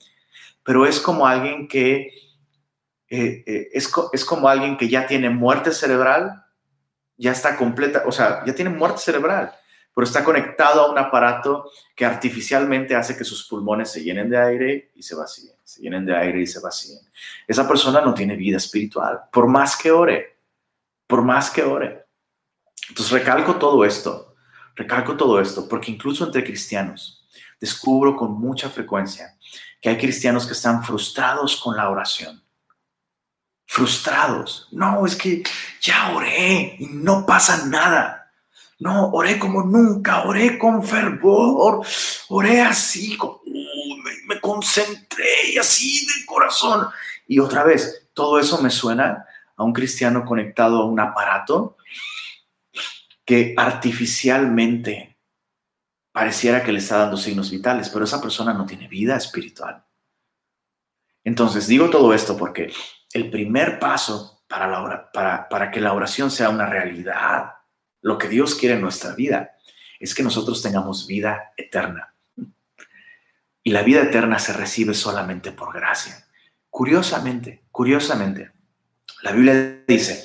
pero 0.63 0.87
es 0.87 1.01
como 1.01 1.27
alguien 1.27 1.69
que 1.69 2.13
eh, 3.09 3.45
eh, 3.47 3.69
es, 3.73 3.93
es 4.13 4.25
como 4.25 4.49
alguien 4.49 4.77
que 4.77 4.89
ya 4.89 5.07
tiene 5.07 5.31
muerte 5.31 5.73
cerebral, 5.73 6.45
ya 7.17 7.33
está 7.33 7.57
completa, 7.57 8.03
o 8.07 8.13
sea, 8.13 8.45
ya 8.45 8.55
tiene 8.55 8.71
muerte 8.71 8.99
cerebral 8.99 9.53
pero 9.97 10.05
está 10.05 10.23
conectado 10.23 10.83
a 10.83 10.91
un 10.91 10.99
aparato 10.99 11.71
que 11.95 12.05
artificialmente 12.05 12.95
hace 12.95 13.17
que 13.17 13.25
sus 13.25 13.49
pulmones 13.49 13.91
se 13.91 14.05
llenen 14.05 14.29
de 14.29 14.37
aire 14.37 14.93
y 14.95 15.03
se 15.03 15.15
vacíen, 15.15 15.55
se 15.65 15.81
llenen 15.81 16.05
de 16.05 16.15
aire 16.15 16.43
y 16.43 16.47
se 16.47 16.61
vacíen. 16.61 16.99
Esa 17.49 17.67
persona 17.67 18.03
no 18.03 18.13
tiene 18.13 18.37
vida 18.37 18.59
espiritual, 18.59 19.23
por 19.33 19.49
más 19.49 19.75
que 19.75 19.91
ore, 19.91 20.39
por 21.07 21.23
más 21.23 21.49
que 21.49 21.63
ore. 21.63 22.05
Entonces 22.91 23.11
recalco 23.11 23.57
todo 23.57 23.87
esto, 23.87 24.37
recalco 24.75 25.17
todo 25.17 25.41
esto, 25.41 25.67
porque 25.67 25.93
incluso 25.93 26.27
entre 26.27 26.45
cristianos 26.45 27.27
descubro 27.59 28.15
con 28.15 28.39
mucha 28.39 28.69
frecuencia 28.69 29.39
que 29.81 29.89
hay 29.89 29.97
cristianos 29.97 30.47
que 30.47 30.53
están 30.53 30.85
frustrados 30.85 31.57
con 31.57 31.75
la 31.75 31.89
oración. 31.89 32.45
Frustrados. 33.65 34.69
No, 34.73 35.07
es 35.07 35.17
que 35.17 35.43
ya 35.81 36.15
oré 36.15 36.77
y 36.79 36.87
no 36.87 37.25
pasa 37.25 37.65
nada. 37.65 38.16
No, 38.79 39.11
oré 39.11 39.39
como 39.39 39.63
nunca, 39.63 40.25
oré 40.25 40.59
con 40.59 40.85
fervor, 40.85 41.81
oré 42.29 42.61
así, 42.61 43.17
uh, 43.19 43.41
me, 44.27 44.39
concentré 44.41 45.53
y 45.53 45.59
así 45.59 46.07
de 46.07 46.27
corazón. 46.27 46.87
Y 47.27 47.39
otra 47.39 47.65
vez, 47.65 48.11
todo 48.13 48.39
eso 48.39 48.61
me 48.61 48.69
suena 48.69 49.25
a 49.57 49.65
un 49.65 49.73
cristiano 49.73 50.27
conectado 50.27 50.83
a 50.83 50.87
un 50.87 51.01
aparato 51.01 51.79
que 53.25 53.55
artificialmente 53.57 55.19
pareciera 56.13 56.63
que 56.63 56.73
le 56.73 56.79
está 56.79 56.99
dando 56.99 57.17
signos 57.17 57.51
vitales, 57.51 57.89
pero 57.89 58.05
esa 58.05 58.21
persona 58.21 58.53
no 58.53 58.67
tiene 58.67 58.89
vida 58.89 59.17
espiritual. 59.17 59.85
Entonces, 61.25 61.67
digo 61.67 61.89
todo 61.89 62.13
esto 62.13 62.37
porque 62.37 62.73
el 63.13 63.31
primer 63.31 63.79
paso 63.79 64.43
para, 64.47 64.69
la, 64.69 65.11
para, 65.13 65.49
para 65.49 65.71
que 65.71 65.81
la 65.81 65.95
oración 65.95 66.31
sea 66.31 66.51
una 66.51 66.67
realidad 66.67 67.56
lo 68.07 68.19
que 68.19 68.29
Dios 68.29 68.55
quiere 68.55 68.77
en 68.77 68.83
nuestra 68.83 69.17
vida 69.17 69.57
es 69.99 70.15
que 70.15 70.23
nosotros 70.23 70.63
tengamos 70.63 71.09
vida 71.09 71.53
eterna. 71.57 72.15
Y 73.65 73.73
la 73.73 73.83
vida 73.83 74.01
eterna 74.01 74.39
se 74.39 74.53
recibe 74.53 74.95
solamente 74.95 75.51
por 75.51 75.75
gracia. 75.75 76.25
Curiosamente, 76.71 77.65
curiosamente, 77.73 78.53
la 79.23 79.33
Biblia 79.33 79.83
dice 79.89 80.23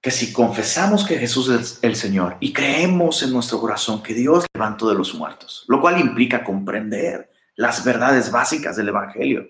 que 0.00 0.10
si 0.10 0.32
confesamos 0.32 1.04
que 1.04 1.18
Jesús 1.18 1.50
es 1.50 1.78
el 1.82 1.94
Señor 1.94 2.38
y 2.40 2.54
creemos 2.54 3.22
en 3.22 3.30
nuestro 3.30 3.60
corazón 3.60 4.02
que 4.02 4.14
Dios 4.14 4.46
levantó 4.54 4.88
de 4.88 4.94
los 4.94 5.12
muertos, 5.12 5.66
lo 5.68 5.82
cual 5.82 6.00
implica 6.00 6.42
comprender 6.42 7.28
las 7.54 7.84
verdades 7.84 8.32
básicas 8.32 8.76
del 8.76 8.88
Evangelio, 8.88 9.46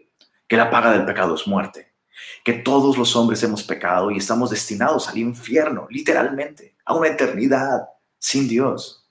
que 0.48 0.56
la 0.56 0.70
paga 0.70 0.90
del 0.90 1.04
pecado 1.04 1.36
es 1.36 1.46
muerte, 1.46 1.89
que 2.44 2.54
todos 2.54 2.96
los 2.96 3.14
hombres 3.16 3.42
hemos 3.42 3.62
pecado 3.62 4.10
y 4.10 4.18
estamos 4.18 4.50
destinados 4.50 5.08
al 5.08 5.18
infierno, 5.18 5.86
literalmente, 5.90 6.76
a 6.84 6.94
una 6.94 7.08
eternidad 7.08 7.88
sin 8.18 8.48
Dios. 8.48 9.08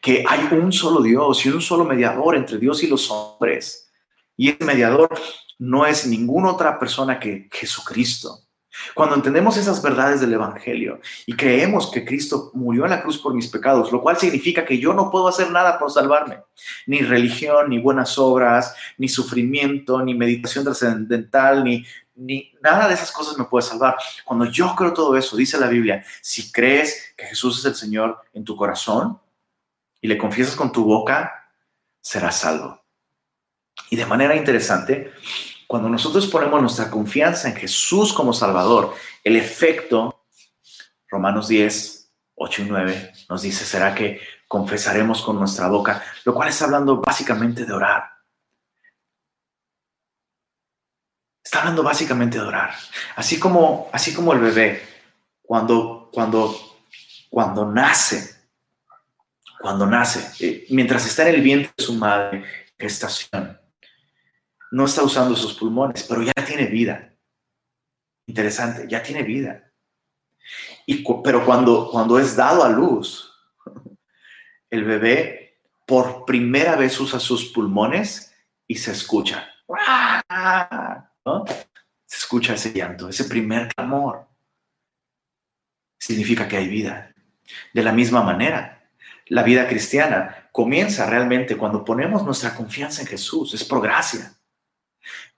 Que 0.00 0.24
hay 0.26 0.48
un 0.52 0.72
solo 0.72 1.02
Dios 1.02 1.44
y 1.46 1.50
un 1.50 1.60
solo 1.60 1.84
mediador 1.84 2.34
entre 2.36 2.58
Dios 2.58 2.82
y 2.82 2.88
los 2.88 3.10
hombres. 3.10 3.90
Y 4.36 4.50
ese 4.50 4.64
mediador 4.64 5.08
no 5.58 5.86
es 5.86 6.06
ninguna 6.06 6.50
otra 6.50 6.78
persona 6.78 7.20
que 7.20 7.48
Jesucristo. 7.52 8.40
Cuando 8.94 9.14
entendemos 9.14 9.56
esas 9.58 9.82
verdades 9.82 10.20
del 10.20 10.32
Evangelio 10.32 10.98
y 11.26 11.34
creemos 11.34 11.90
que 11.90 12.04
Cristo 12.06 12.50
murió 12.54 12.84
en 12.84 12.90
la 12.90 13.02
cruz 13.02 13.18
por 13.18 13.34
mis 13.34 13.48
pecados, 13.48 13.92
lo 13.92 14.00
cual 14.00 14.16
significa 14.16 14.64
que 14.64 14.78
yo 14.78 14.94
no 14.94 15.10
puedo 15.10 15.28
hacer 15.28 15.50
nada 15.50 15.78
por 15.78 15.90
salvarme, 15.90 16.38
ni 16.86 17.00
religión, 17.00 17.68
ni 17.68 17.78
buenas 17.78 18.18
obras, 18.18 18.74
ni 18.96 19.08
sufrimiento, 19.08 20.02
ni 20.02 20.14
meditación 20.14 20.64
trascendental, 20.64 21.64
ni, 21.64 21.84
ni 22.14 22.52
nada 22.62 22.88
de 22.88 22.94
esas 22.94 23.12
cosas 23.12 23.36
me 23.38 23.44
puede 23.44 23.66
salvar. 23.66 23.96
Cuando 24.24 24.44
yo 24.46 24.74
creo 24.76 24.92
todo 24.92 25.16
eso, 25.16 25.36
dice 25.36 25.58
la 25.58 25.68
Biblia, 25.68 26.04
si 26.20 26.52
crees 26.52 27.14
que 27.16 27.26
Jesús 27.26 27.58
es 27.58 27.64
el 27.64 27.74
Señor 27.74 28.18
en 28.32 28.44
tu 28.44 28.56
corazón 28.56 29.20
y 30.00 30.08
le 30.08 30.18
confiesas 30.18 30.56
con 30.56 30.72
tu 30.72 30.84
boca, 30.84 31.50
serás 32.00 32.38
salvo. 32.38 32.82
Y 33.90 33.96
de 33.96 34.06
manera 34.06 34.36
interesante, 34.36 35.12
cuando 35.66 35.88
nosotros 35.88 36.26
ponemos 36.26 36.60
nuestra 36.60 36.90
confianza 36.90 37.48
en 37.48 37.56
Jesús 37.56 38.12
como 38.12 38.32
Salvador, 38.32 38.94
el 39.24 39.36
efecto, 39.36 40.26
Romanos 41.08 41.48
10, 41.48 42.10
8 42.34 42.62
y 42.62 42.64
9, 42.66 43.12
nos 43.28 43.42
dice, 43.42 43.64
será 43.64 43.94
que 43.94 44.20
confesaremos 44.48 45.22
con 45.22 45.38
nuestra 45.38 45.68
boca, 45.68 46.02
lo 46.24 46.34
cual 46.34 46.48
está 46.48 46.66
hablando 46.66 47.00
básicamente 47.00 47.64
de 47.64 47.72
orar. 47.72 48.04
Está 51.52 51.60
hablando 51.60 51.82
básicamente 51.82 52.38
de 52.38 52.44
orar. 52.44 52.72
Así 53.14 53.38
como, 53.38 53.90
así 53.92 54.14
como 54.14 54.32
el 54.32 54.38
bebé, 54.38 54.82
cuando, 55.42 56.08
cuando, 56.10 56.56
cuando 57.28 57.70
nace, 57.70 58.36
cuando 59.60 59.84
nace, 59.84 60.32
eh, 60.40 60.66
mientras 60.70 61.06
está 61.06 61.28
en 61.28 61.34
el 61.34 61.42
vientre 61.42 61.70
de 61.76 61.84
su 61.84 61.92
madre, 61.92 62.42
gestación, 62.78 63.60
no 64.70 64.86
está 64.86 65.02
usando 65.02 65.36
sus 65.36 65.52
pulmones, 65.52 66.06
pero 66.08 66.22
ya 66.22 66.32
tiene 66.32 66.68
vida. 66.68 67.12
Interesante, 68.26 68.86
ya 68.88 69.02
tiene 69.02 69.22
vida. 69.22 69.70
Y, 70.86 71.04
pero 71.22 71.44
cuando, 71.44 71.90
cuando 71.90 72.18
es 72.18 72.34
dado 72.34 72.64
a 72.64 72.70
luz, 72.70 73.30
el 74.70 74.84
bebé 74.84 75.58
por 75.86 76.24
primera 76.24 76.76
vez 76.76 76.98
usa 76.98 77.20
sus 77.20 77.52
pulmones 77.52 78.34
y 78.66 78.76
se 78.76 78.92
escucha. 78.92 79.46
Se 82.06 82.16
escucha 82.16 82.54
ese 82.54 82.72
llanto, 82.72 83.08
ese 83.08 83.24
primer 83.24 83.68
clamor. 83.74 84.26
Significa 85.98 86.48
que 86.48 86.56
hay 86.56 86.68
vida. 86.68 87.14
De 87.72 87.82
la 87.82 87.92
misma 87.92 88.22
manera, 88.22 88.90
la 89.26 89.42
vida 89.42 89.68
cristiana 89.68 90.48
comienza 90.52 91.06
realmente 91.06 91.56
cuando 91.56 91.84
ponemos 91.84 92.24
nuestra 92.24 92.54
confianza 92.54 93.02
en 93.02 93.08
Jesús. 93.08 93.54
Es 93.54 93.64
por 93.64 93.80
gracia. 93.80 94.34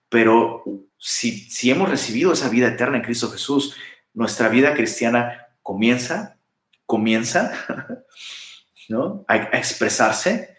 Pero 0.09 0.63
si, 0.97 1.49
si 1.49 1.71
hemos 1.71 1.89
recibido 1.89 2.33
esa 2.33 2.49
vida 2.49 2.67
eterna 2.67 2.97
en 2.97 3.03
Cristo 3.03 3.31
Jesús, 3.31 3.75
nuestra 4.13 4.49
vida 4.49 4.73
cristiana 4.73 5.47
comienza, 5.61 6.37
comienza, 6.85 7.51
¿no? 8.89 9.25
A, 9.27 9.35
expresarse 9.35 10.55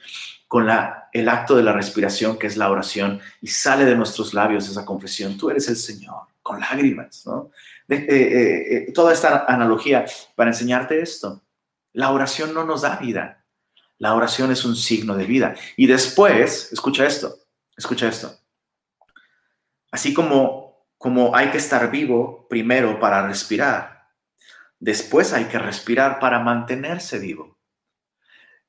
con 0.47 0.67
la, 0.67 1.06
el 1.17 1.29
acto 1.29 1.57
de 1.57 1.63
la 1.63 1.73
respiración, 1.73 2.39
que 2.39 2.47
es 2.47 2.57
la 2.57 2.71
oración, 2.71 3.21
y 3.41 3.49
sale 3.49 3.85
de 3.85 3.97
nuestros 3.97 4.35
labios 4.35 4.69
esa 4.69 4.85
confesión, 4.85 5.39
tú 5.39 5.51
eres 5.51 5.69
el 5.69 5.77
Señor, 5.77 6.23
con 6.43 6.61
lágrimas, 6.61 7.25
¿no? 7.27 7.51
Eh, 7.89 8.07
eh, 8.09 8.77
eh, 8.89 8.93
toda 8.93 9.13
esta 9.13 9.45
analogía 9.47 10.05
para 10.35 10.51
enseñarte 10.51 11.01
esto. 11.01 11.43
La 11.93 12.11
oración 12.11 12.53
no 12.53 12.65
nos 12.65 12.83
da 12.83 12.97
vida, 12.97 13.45
la 13.99 14.15
oración 14.15 14.51
es 14.51 14.65
un 14.65 14.77
signo 14.77 15.17
de 15.17 15.25
vida. 15.25 15.55
Y 15.77 15.87
después, 15.87 16.71
escucha 16.73 17.07
esto, 17.07 17.35
escucha 17.77 18.09
esto. 18.09 18.39
Así 19.91 20.13
como, 20.13 20.87
como 20.99 21.35
hay 21.35 21.51
que 21.51 21.59
estar 21.59 21.91
vivo 21.91 22.47
primero 22.49 23.01
para 23.01 23.27
respirar, 23.27 24.11
después 24.79 25.33
hay 25.33 25.47
que 25.47 25.59
respirar 25.59 26.19
para 26.19 26.41
mantenerse 26.41 27.19
vivo. 27.19 27.57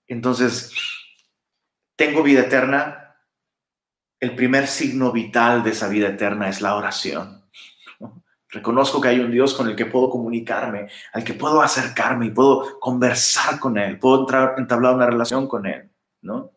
Entonces, 0.07 0.71
tengo 1.97 2.23
vida 2.23 2.41
eterna. 2.41 3.15
El 4.19 4.35
primer 4.35 4.67
signo 4.67 5.11
vital 5.11 5.63
de 5.63 5.71
esa 5.71 5.89
vida 5.89 6.07
eterna 6.07 6.47
es 6.47 6.61
la 6.61 6.75
oración. 6.75 7.43
Reconozco 8.49 9.01
que 9.01 9.09
hay 9.09 9.19
un 9.19 9.29
Dios 9.29 9.53
con 9.53 9.67
el 9.67 9.75
que 9.75 9.85
puedo 9.85 10.09
comunicarme, 10.09 10.87
al 11.11 11.23
que 11.23 11.33
puedo 11.33 11.61
acercarme 11.61 12.27
y 12.27 12.31
puedo 12.31 12.79
conversar 12.79 13.59
con 13.59 13.77
Él, 13.77 13.99
puedo 13.99 14.25
entablar 14.57 14.95
una 14.95 15.05
relación 15.05 15.47
con 15.47 15.65
Él, 15.65 15.89
¿no? 16.21 16.53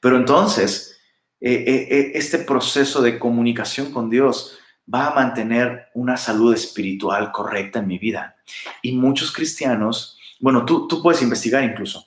Pero 0.00 0.16
entonces, 0.16 0.98
eh, 1.40 1.52
eh, 1.66 1.88
eh, 1.90 2.12
este 2.14 2.38
proceso 2.38 3.02
de 3.02 3.18
comunicación 3.18 3.92
con 3.92 4.08
Dios 4.08 4.58
va 4.92 5.08
a 5.08 5.14
mantener 5.14 5.88
una 5.94 6.16
salud 6.16 6.54
espiritual 6.54 7.30
correcta 7.32 7.80
en 7.80 7.86
mi 7.86 7.98
vida. 7.98 8.36
Y 8.80 8.92
muchos 8.92 9.30
cristianos, 9.30 10.18
bueno, 10.40 10.64
tú 10.64 11.02
puedes 11.02 11.22
investigar 11.22 11.62
incluso 11.62 12.06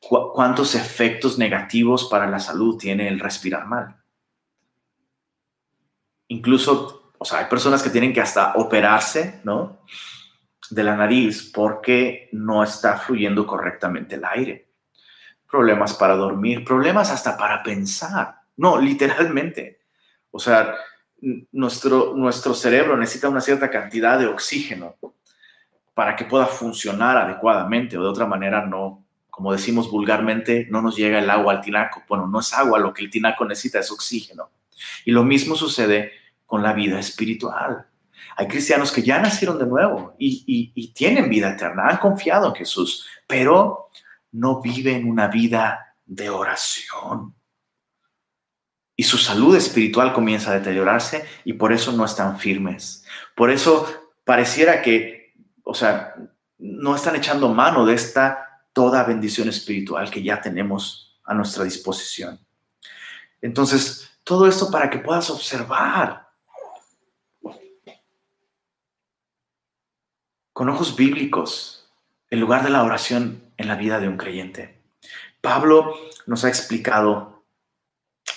cuántos 0.00 0.74
efectos 0.74 1.38
negativos 1.38 2.06
para 2.06 2.26
la 2.26 2.40
salud 2.40 2.76
tiene 2.78 3.08
el 3.08 3.20
respirar 3.20 3.66
mal. 3.66 3.96
Incluso, 6.28 7.12
o 7.18 7.24
sea, 7.24 7.40
hay 7.40 7.46
personas 7.46 7.82
que 7.82 7.90
tienen 7.90 8.12
que 8.12 8.20
hasta 8.20 8.54
operarse, 8.54 9.40
¿no? 9.44 9.80
De 10.70 10.82
la 10.82 10.96
nariz 10.96 11.50
porque 11.52 12.28
no 12.32 12.62
está 12.62 12.96
fluyendo 12.98 13.46
correctamente 13.46 14.14
el 14.14 14.24
aire 14.24 14.70
problemas 15.50 15.94
para 15.94 16.14
dormir, 16.14 16.64
problemas 16.64 17.10
hasta 17.10 17.36
para 17.36 17.62
pensar. 17.62 18.36
No, 18.56 18.80
literalmente. 18.80 19.80
O 20.30 20.38
sea, 20.38 20.74
nuestro, 21.52 22.14
nuestro 22.14 22.54
cerebro 22.54 22.96
necesita 22.96 23.28
una 23.28 23.40
cierta 23.40 23.68
cantidad 23.68 24.18
de 24.18 24.26
oxígeno 24.26 24.96
para 25.92 26.14
que 26.14 26.24
pueda 26.24 26.46
funcionar 26.46 27.16
adecuadamente 27.16 27.98
o 27.98 28.02
de 28.02 28.08
otra 28.08 28.26
manera 28.26 28.64
no, 28.64 29.04
como 29.40 29.52
decimos 29.52 29.90
vulgarmente, 29.90 30.66
no 30.68 30.82
nos 30.82 30.96
llega 30.96 31.18
el 31.18 31.30
agua 31.30 31.54
al 31.54 31.60
tinaco. 31.62 32.02
Bueno, 32.06 32.26
no 32.26 32.40
es 32.40 32.52
agua, 32.52 32.78
lo 32.78 32.92
que 32.92 33.02
el 33.02 33.08
tinaco 33.08 33.46
necesita 33.46 33.78
es 33.78 33.90
oxígeno. 33.90 34.50
Y 35.06 35.12
lo 35.12 35.24
mismo 35.24 35.56
sucede 35.56 36.12
con 36.44 36.62
la 36.62 36.74
vida 36.74 37.00
espiritual. 37.00 37.86
Hay 38.36 38.48
cristianos 38.48 38.92
que 38.92 39.00
ya 39.00 39.18
nacieron 39.18 39.58
de 39.58 39.64
nuevo 39.64 40.14
y, 40.18 40.44
y 40.74 40.92
tienen 40.92 41.30
vida 41.30 41.52
eterna, 41.52 41.88
han 41.88 41.96
confiado 41.96 42.48
en 42.48 42.54
Jesús, 42.54 43.06
pero 43.26 43.88
no 44.32 44.60
viven 44.60 45.08
una 45.08 45.28
vida 45.28 45.96
de 46.04 46.28
oración. 46.28 47.34
Y 48.94 49.04
su 49.04 49.16
salud 49.16 49.56
espiritual 49.56 50.12
comienza 50.12 50.50
a 50.50 50.58
deteriorarse 50.58 51.24
y 51.46 51.54
por 51.54 51.72
eso 51.72 51.92
no 51.92 52.04
están 52.04 52.38
firmes. 52.38 53.06
Por 53.34 53.50
eso 53.50 53.86
pareciera 54.22 54.82
que, 54.82 55.32
o 55.64 55.72
sea, 55.72 56.14
no 56.58 56.94
están 56.94 57.16
echando 57.16 57.48
mano 57.54 57.86
de 57.86 57.94
esta 57.94 58.48
toda 58.72 59.04
bendición 59.04 59.48
espiritual 59.48 60.10
que 60.10 60.22
ya 60.22 60.40
tenemos 60.40 61.18
a 61.24 61.34
nuestra 61.34 61.64
disposición. 61.64 62.40
Entonces, 63.40 64.10
todo 64.24 64.46
esto 64.46 64.70
para 64.70 64.90
que 64.90 64.98
puedas 64.98 65.30
observar 65.30 66.28
con 70.52 70.68
ojos 70.68 70.94
bíblicos, 70.94 71.88
en 72.28 72.40
lugar 72.40 72.62
de 72.62 72.70
la 72.70 72.84
oración, 72.84 73.42
en 73.56 73.66
la 73.66 73.76
vida 73.76 73.98
de 73.98 74.08
un 74.08 74.16
creyente. 74.16 74.78
Pablo 75.40 75.96
nos 76.26 76.44
ha 76.44 76.48
explicado 76.48 77.44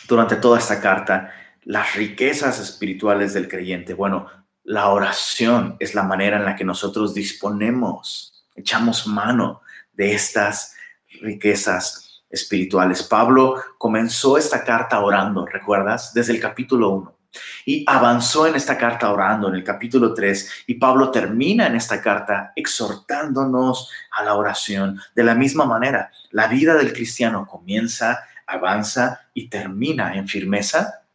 durante 0.08 0.38
toda 0.38 0.58
esta 0.58 0.80
carta 0.80 1.34
las 1.64 1.96
riquezas 1.96 2.60
espirituales 2.60 3.34
del 3.34 3.48
creyente. 3.48 3.94
Bueno, 3.94 4.28
la 4.64 4.90
oración 4.90 5.76
es 5.80 5.96
la 5.96 6.04
manera 6.04 6.38
en 6.38 6.46
la 6.46 6.56
que 6.56 6.64
nosotros 6.64 7.14
disponemos, 7.14 8.46
echamos 8.56 9.06
mano 9.08 9.63
de 9.94 10.14
estas 10.14 10.76
riquezas 11.22 12.24
espirituales. 12.30 13.04
Pablo 13.04 13.62
comenzó 13.78 14.38
esta 14.38 14.64
carta 14.64 15.00
orando, 15.00 15.46
¿recuerdas? 15.46 16.14
Desde 16.14 16.34
el 16.34 16.40
capítulo 16.40 16.90
1. 16.90 17.18
Y 17.66 17.84
avanzó 17.88 18.46
en 18.46 18.56
esta 18.56 18.78
carta 18.78 19.12
orando 19.12 19.48
en 19.48 19.56
el 19.56 19.64
capítulo 19.64 20.14
3 20.14 20.66
y 20.68 20.76
Pablo 20.76 21.10
termina 21.10 21.66
en 21.68 21.76
esta 21.76 22.02
carta 22.02 22.52
exhortándonos 22.56 23.90
a 24.12 24.24
la 24.24 24.36
oración. 24.36 25.00
De 25.16 25.24
la 25.24 25.34
misma 25.34 25.66
manera, 25.66 26.12
la 26.32 26.48
vida 26.48 26.76
del 26.76 26.94
cristiano 26.94 27.48
comienza, 27.48 28.24
avanza 28.46 29.22
y 29.34 29.50
termina 29.50 30.16
en 30.16 30.28
firmeza 30.28 31.06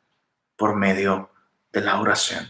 por 0.56 0.74
medio 0.74 1.30
de 1.72 1.82
la 1.82 2.00
oración. 2.00 2.48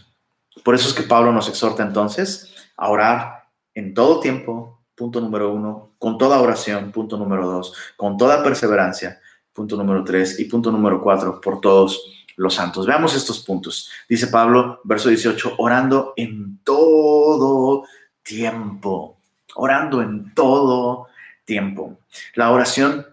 Por 0.63 0.75
eso 0.75 0.89
es 0.89 0.95
que 0.95 1.03
Pablo 1.03 1.31
nos 1.31 1.47
exhorta 1.47 1.83
entonces 1.83 2.53
a 2.75 2.89
orar 2.89 3.49
en 3.73 3.93
todo 3.93 4.19
tiempo, 4.19 4.83
punto 4.95 5.21
número 5.21 5.53
uno, 5.53 5.88
con 5.99 6.17
toda 6.17 6.41
oración, 6.41 6.91
punto 6.91 7.17
número 7.17 7.45
dos, 7.45 7.75
con 7.95 8.17
toda 8.17 8.41
perseverancia, 8.41 9.19
punto 9.53 9.75
número 9.75 10.03
tres, 10.03 10.39
y 10.39 10.45
punto 10.45 10.71
número 10.71 11.01
cuatro, 11.01 11.39
por 11.39 11.59
todos 11.59 12.25
los 12.37 12.55
santos. 12.55 12.87
Veamos 12.87 13.13
estos 13.15 13.41
puntos. 13.41 13.91
Dice 14.07 14.27
Pablo, 14.27 14.79
verso 14.85 15.09
18, 15.09 15.55
orando 15.57 16.13
en 16.15 16.59
todo 16.63 17.83
tiempo, 18.23 19.19
orando 19.55 20.01
en 20.01 20.33
todo 20.33 21.07
tiempo. 21.43 21.99
La 22.35 22.51
oración, 22.51 23.05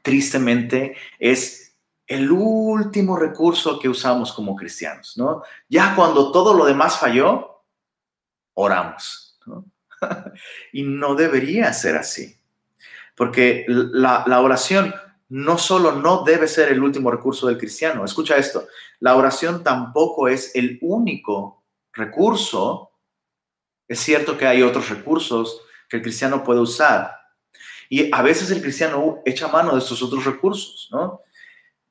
tristemente, 0.00 0.96
es 1.18 1.74
el 2.06 2.30
último 2.30 3.16
recurso 3.16 3.80
que 3.80 3.88
usamos 3.88 4.32
como 4.32 4.54
cristianos, 4.54 5.16
¿no? 5.16 5.42
Ya 5.68 5.96
cuando 5.96 6.30
todo 6.30 6.54
lo 6.54 6.64
demás 6.64 6.98
falló, 6.98 7.64
oramos, 8.54 9.40
¿no? 9.46 9.64
y 10.72 10.82
no 10.82 11.14
debería 11.14 11.72
ser 11.72 11.96
así, 11.96 12.36
porque 13.14 13.64
la, 13.68 14.40
oración 14.40 14.94
no 15.28 15.58
solo 15.58 15.92
no 15.92 16.24
debe 16.24 16.46
ser 16.48 16.70
el 16.70 16.82
último 16.82 17.10
recurso 17.10 17.46
del 17.46 17.58
cristiano, 17.58 18.04
escucha 18.04 18.36
esto, 18.36 18.66
la 19.00 19.16
oración 19.16 19.62
tampoco 19.64 20.28
es 20.28 20.54
el 20.54 20.78
único 20.80 21.64
recurso. 21.92 22.90
Es 23.88 24.00
cierto 24.00 24.38
que 24.38 24.46
hay 24.46 24.62
otros 24.62 24.88
recursos 24.88 25.62
que 25.88 25.96
el 25.96 26.02
cristiano 26.02 26.44
puede 26.44 26.60
usar. 26.60 27.12
Y 27.88 28.08
a 28.14 28.22
veces 28.22 28.50
el 28.50 28.62
cristiano 28.62 29.18
echa 29.24 29.48
mano 29.48 29.72
de 29.72 29.80
estos 29.80 30.02
otros 30.02 30.24
recursos, 30.24 30.88
¿no? 30.92 31.20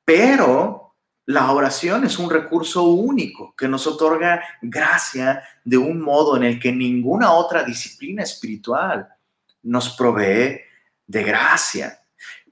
Pero 0.06 0.90
la 1.26 1.52
oración 1.52 2.04
es 2.04 2.18
un 2.18 2.30
recurso 2.30 2.84
único 2.84 3.56
que 3.56 3.68
nos 3.68 3.86
otorga 3.88 4.44
gracia 4.62 5.44
de 5.64 5.78
un 5.78 6.02
modo 6.02 6.36
en 6.36 6.44
el 6.44 6.60
que 6.60 6.72
ninguna 6.72 7.32
otra 7.34 7.64
disciplina 7.64 8.24
espiritual 8.24 9.08
nos 9.64 9.96
provee 9.96 10.62
de 11.06 11.24
gracia. 11.24 12.00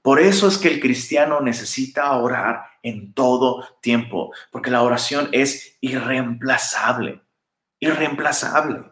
Por 0.02 0.20
eso 0.20 0.48
es 0.48 0.56
que 0.56 0.68
el 0.68 0.80
cristiano 0.80 1.40
necesita 1.40 2.12
orar 2.12 2.64
en 2.82 3.12
todo 3.12 3.66
tiempo, 3.82 4.32
porque 4.50 4.70
la 4.70 4.82
oración 4.82 5.28
es 5.32 5.76
irreemplazable, 5.80 7.20
irreemplazable. 7.80 8.84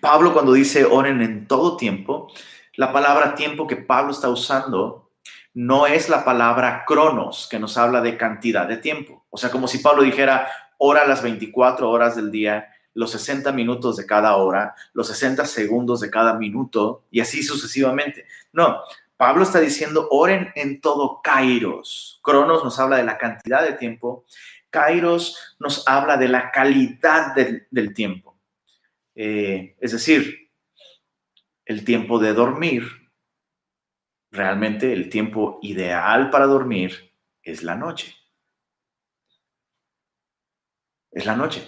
Pablo 0.00 0.32
cuando 0.32 0.52
dice 0.52 0.84
oren 0.84 1.20
en 1.20 1.46
todo 1.46 1.76
tiempo, 1.76 2.32
la 2.76 2.92
palabra 2.92 3.34
tiempo 3.34 3.66
que 3.66 3.76
Pablo 3.76 4.12
está 4.12 4.28
usando 4.30 5.09
no 5.54 5.86
es 5.86 6.08
la 6.08 6.24
palabra 6.24 6.84
cronos, 6.86 7.48
que 7.50 7.58
nos 7.58 7.76
habla 7.76 8.00
de 8.00 8.16
cantidad 8.16 8.66
de 8.66 8.76
tiempo. 8.76 9.24
O 9.30 9.36
sea, 9.36 9.50
como 9.50 9.68
si 9.68 9.78
Pablo 9.78 10.02
dijera, 10.02 10.48
ora 10.78 11.06
las 11.06 11.22
24 11.22 11.90
horas 11.90 12.16
del 12.16 12.30
día, 12.30 12.68
los 12.94 13.10
60 13.12 13.52
minutos 13.52 13.96
de 13.96 14.06
cada 14.06 14.36
hora, 14.36 14.74
los 14.92 15.08
60 15.08 15.44
segundos 15.46 16.00
de 16.00 16.10
cada 16.10 16.34
minuto 16.34 17.04
y 17.10 17.20
así 17.20 17.42
sucesivamente. 17.42 18.26
No, 18.52 18.80
Pablo 19.16 19.42
está 19.42 19.60
diciendo, 19.60 20.08
oren 20.10 20.50
en 20.54 20.80
todo 20.80 21.20
Kairos. 21.22 22.20
Cronos 22.22 22.64
nos 22.64 22.78
habla 22.78 22.96
de 22.96 23.04
la 23.04 23.18
cantidad 23.18 23.62
de 23.62 23.72
tiempo. 23.72 24.24
Kairos 24.70 25.56
nos 25.58 25.86
habla 25.86 26.16
de 26.16 26.28
la 26.28 26.50
calidad 26.50 27.34
del, 27.34 27.94
tiempo. 27.94 28.38
Eh, 29.14 29.76
es 29.78 29.92
decir, 29.92 30.50
el 31.66 31.84
tiempo 31.84 32.18
de 32.18 32.32
dormir. 32.32 32.99
Realmente 34.30 34.92
el 34.92 35.08
tiempo 35.08 35.58
ideal 35.62 36.30
para 36.30 36.46
dormir 36.46 37.12
es 37.42 37.62
la 37.62 37.74
noche. 37.74 38.14
es 41.12 41.26
la 41.26 41.36
noche. 41.36 41.62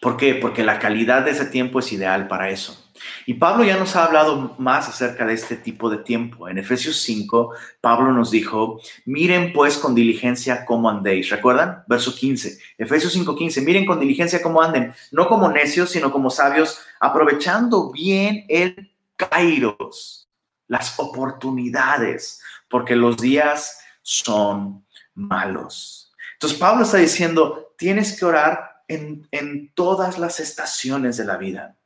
¿Por 0.00 0.16
qué? 0.16 0.34
Porque 0.34 0.64
la 0.64 0.78
calidad 0.78 1.24
de 1.24 1.30
ese 1.30 1.46
tiempo 1.46 1.78
es 1.78 1.92
ideal 1.92 2.28
para 2.28 2.50
eso. 2.50 2.78
Y 3.26 3.34
Pablo 3.34 3.64
ya 3.64 3.76
nos 3.76 3.96
ha 3.96 4.04
hablado 4.04 4.54
más 4.58 4.88
acerca 4.88 5.24
de 5.26 5.34
este 5.34 5.56
tipo 5.56 5.90
de 5.90 5.98
tiempo. 5.98 6.48
En 6.48 6.58
Efesios 6.58 7.00
5, 7.02 7.54
Pablo 7.80 8.12
nos 8.12 8.30
dijo, 8.30 8.80
miren 9.06 9.52
pues 9.52 9.78
con 9.78 9.94
diligencia 9.94 10.64
cómo 10.64 10.88
andéis. 10.88 11.30
¿Recuerdan? 11.30 11.84
Verso 11.88 12.14
15. 12.14 12.58
Efesios 12.78 13.12
5, 13.12 13.34
15. 13.34 13.60
Miren 13.62 13.86
con 13.86 13.98
diligencia 13.98 14.42
cómo 14.42 14.62
anden, 14.62 14.92
no 15.10 15.28
como 15.28 15.50
necios, 15.50 15.90
sino 15.90 16.12
como 16.12 16.30
sabios, 16.30 16.80
aprovechando 17.00 17.90
bien 17.90 18.44
el 18.48 18.92
kairos, 19.16 20.28
las 20.68 20.98
oportunidades, 20.98 22.40
porque 22.68 22.96
los 22.96 23.16
días 23.16 23.78
son 24.02 24.86
malos. 25.14 26.12
Entonces 26.34 26.58
Pablo 26.58 26.84
está 26.84 26.98
diciendo, 26.98 27.74
tienes 27.76 28.18
que 28.18 28.24
orar 28.24 28.82
en, 28.88 29.26
en 29.30 29.72
todas 29.74 30.18
las 30.18 30.40
estaciones 30.40 31.16
de 31.16 31.24
la 31.24 31.36
vida. 31.36 31.76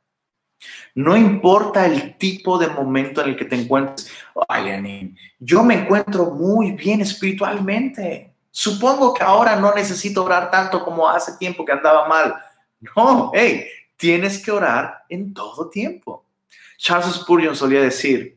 No 0.95 1.15
importa 1.15 1.85
el 1.85 2.17
tipo 2.17 2.57
de 2.57 2.67
momento 2.67 3.21
en 3.21 3.29
el 3.29 3.35
que 3.35 3.45
te 3.45 3.55
encuentres. 3.55 4.09
Ay, 4.47 5.15
yo 5.39 5.63
me 5.63 5.75
encuentro 5.75 6.31
muy 6.31 6.71
bien 6.71 7.01
espiritualmente. 7.01 8.33
Supongo 8.49 9.13
que 9.13 9.23
ahora 9.23 9.55
no 9.55 9.73
necesito 9.73 10.23
orar 10.23 10.49
tanto 10.49 10.83
como 10.83 11.07
hace 11.07 11.37
tiempo 11.37 11.63
que 11.63 11.73
andaba 11.73 12.07
mal. 12.07 12.35
No, 12.79 13.31
hey, 13.33 13.67
tienes 13.95 14.43
que 14.43 14.51
orar 14.51 15.03
en 15.09 15.33
todo 15.33 15.69
tiempo. 15.69 16.25
Charles 16.77 17.15
Spurgeon 17.15 17.55
solía 17.55 17.81
decir, 17.81 18.36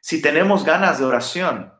si 0.00 0.22
tenemos 0.22 0.64
ganas 0.64 0.98
de 0.98 1.04
oración, 1.04 1.72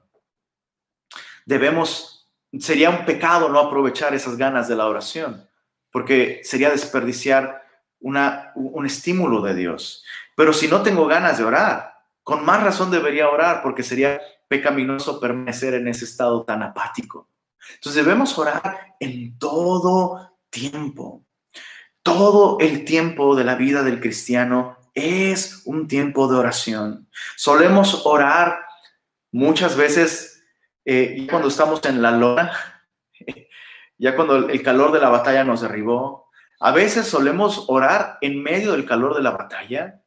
debemos, 1.47 2.31
sería 2.59 2.91
un 2.91 3.05
pecado 3.05 3.49
no 3.49 3.59
aprovechar 3.59 4.15
esas 4.15 4.37
ganas 4.37 4.69
de 4.69 4.77
la 4.77 4.87
oración, 4.87 5.49
porque 5.91 6.41
sería 6.45 6.71
desperdiciar 6.71 7.63
una, 8.01 8.53
un 8.55 8.87
estímulo 8.87 9.43
de 9.43 9.55
Dios. 9.55 10.05
Pero 10.37 10.53
si 10.53 10.69
no 10.69 10.83
tengo 10.83 11.07
ganas 11.07 11.39
de 11.39 11.45
orar, 11.45 11.95
con 12.23 12.45
más 12.45 12.63
razón 12.63 12.91
debería 12.91 13.29
orar 13.29 13.63
porque 13.63 13.83
sería 13.83 14.21
pecaminoso 14.49 15.21
permanecer 15.21 15.75
en 15.75 15.89
ese 15.89 16.05
estado 16.05 16.45
tan 16.45 16.63
apático. 16.63 17.29
Entonces 17.75 18.05
debemos 18.05 18.37
orar 18.39 18.95
en 18.99 19.39
todo 19.39 20.39
tiempo. 20.51 21.25
Todo 22.03 22.59
el 22.61 22.85
tiempo 22.85 23.37
de 23.37 23.45
la 23.45 23.55
vida 23.55 23.83
del 23.83 24.01
cristiano 24.01 24.77
es 24.95 25.63
un 25.65 25.89
tiempo 25.89 26.29
de 26.29 26.39
oración. 26.39 27.09
Solemos 27.37 28.07
orar 28.07 28.67
muchas 29.33 29.77
veces 29.77 30.43
eh, 30.85 31.27
cuando 31.29 31.49
estamos 31.49 31.85
en 31.85 32.03
la 32.03 32.11
lona, 32.11 32.53
ya 33.99 34.17
cuando 34.17 34.49
el 34.49 34.63
calor 34.63 34.93
de 34.93 35.01
la 35.01 35.09
batalla 35.09 35.45
nos 35.45 35.61
derribó, 35.61 36.29
a 36.59 36.73
veces 36.73 37.07
solemos 37.07 37.65
orar 37.69 38.19
en 38.21 38.43
medio 38.43 38.73
del 38.73 38.87
calor 38.87 39.15
de 39.15 39.23
la 39.23 39.31
batalla. 39.31 40.03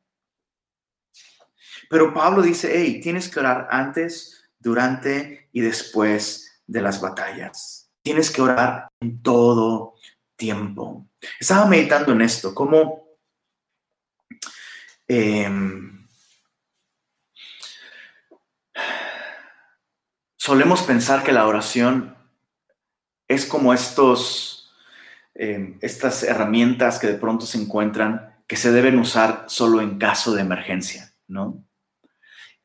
Pero 1.90 2.14
Pablo 2.14 2.42
dice, 2.42 2.72
hey, 2.74 3.00
tienes 3.02 3.30
que 3.30 3.40
orar 3.40 3.68
antes, 3.72 4.46
durante 4.60 5.50
y 5.52 5.62
después 5.62 6.62
de 6.66 6.82
las 6.82 7.02
batallas. 7.02 7.92
Tienes 8.02 8.32
que 8.32 8.42
orar 8.42 8.88
en 9.00 9.22
todo 9.22 9.96
tiempo. 10.36 11.08
Estaba 11.40 11.66
meditando 11.66 12.12
en 12.12 12.22
esto, 12.22 12.54
cómo 12.54 13.03
em, 15.08 16.08
solemos 20.38 20.84
pensar 20.84 21.24
que 21.24 21.32
la 21.32 21.48
oración 21.48 22.16
es 23.28 23.46
como 23.46 23.74
estos 23.74 24.54
Em, 25.36 25.80
estas 25.82 26.22
herramientas 26.22 27.00
que 27.00 27.08
de 27.08 27.16
pronto 27.16 27.48
se 27.48 27.58
encuentran 27.58 28.36
que 28.48 28.56
se 28.56 28.72
deben 28.72 29.00
usar 29.00 29.46
solo 29.48 29.82
en 29.82 29.98
caso 29.98 30.36
de 30.36 30.42
emergencia, 30.42 31.16
¿no? 31.28 31.66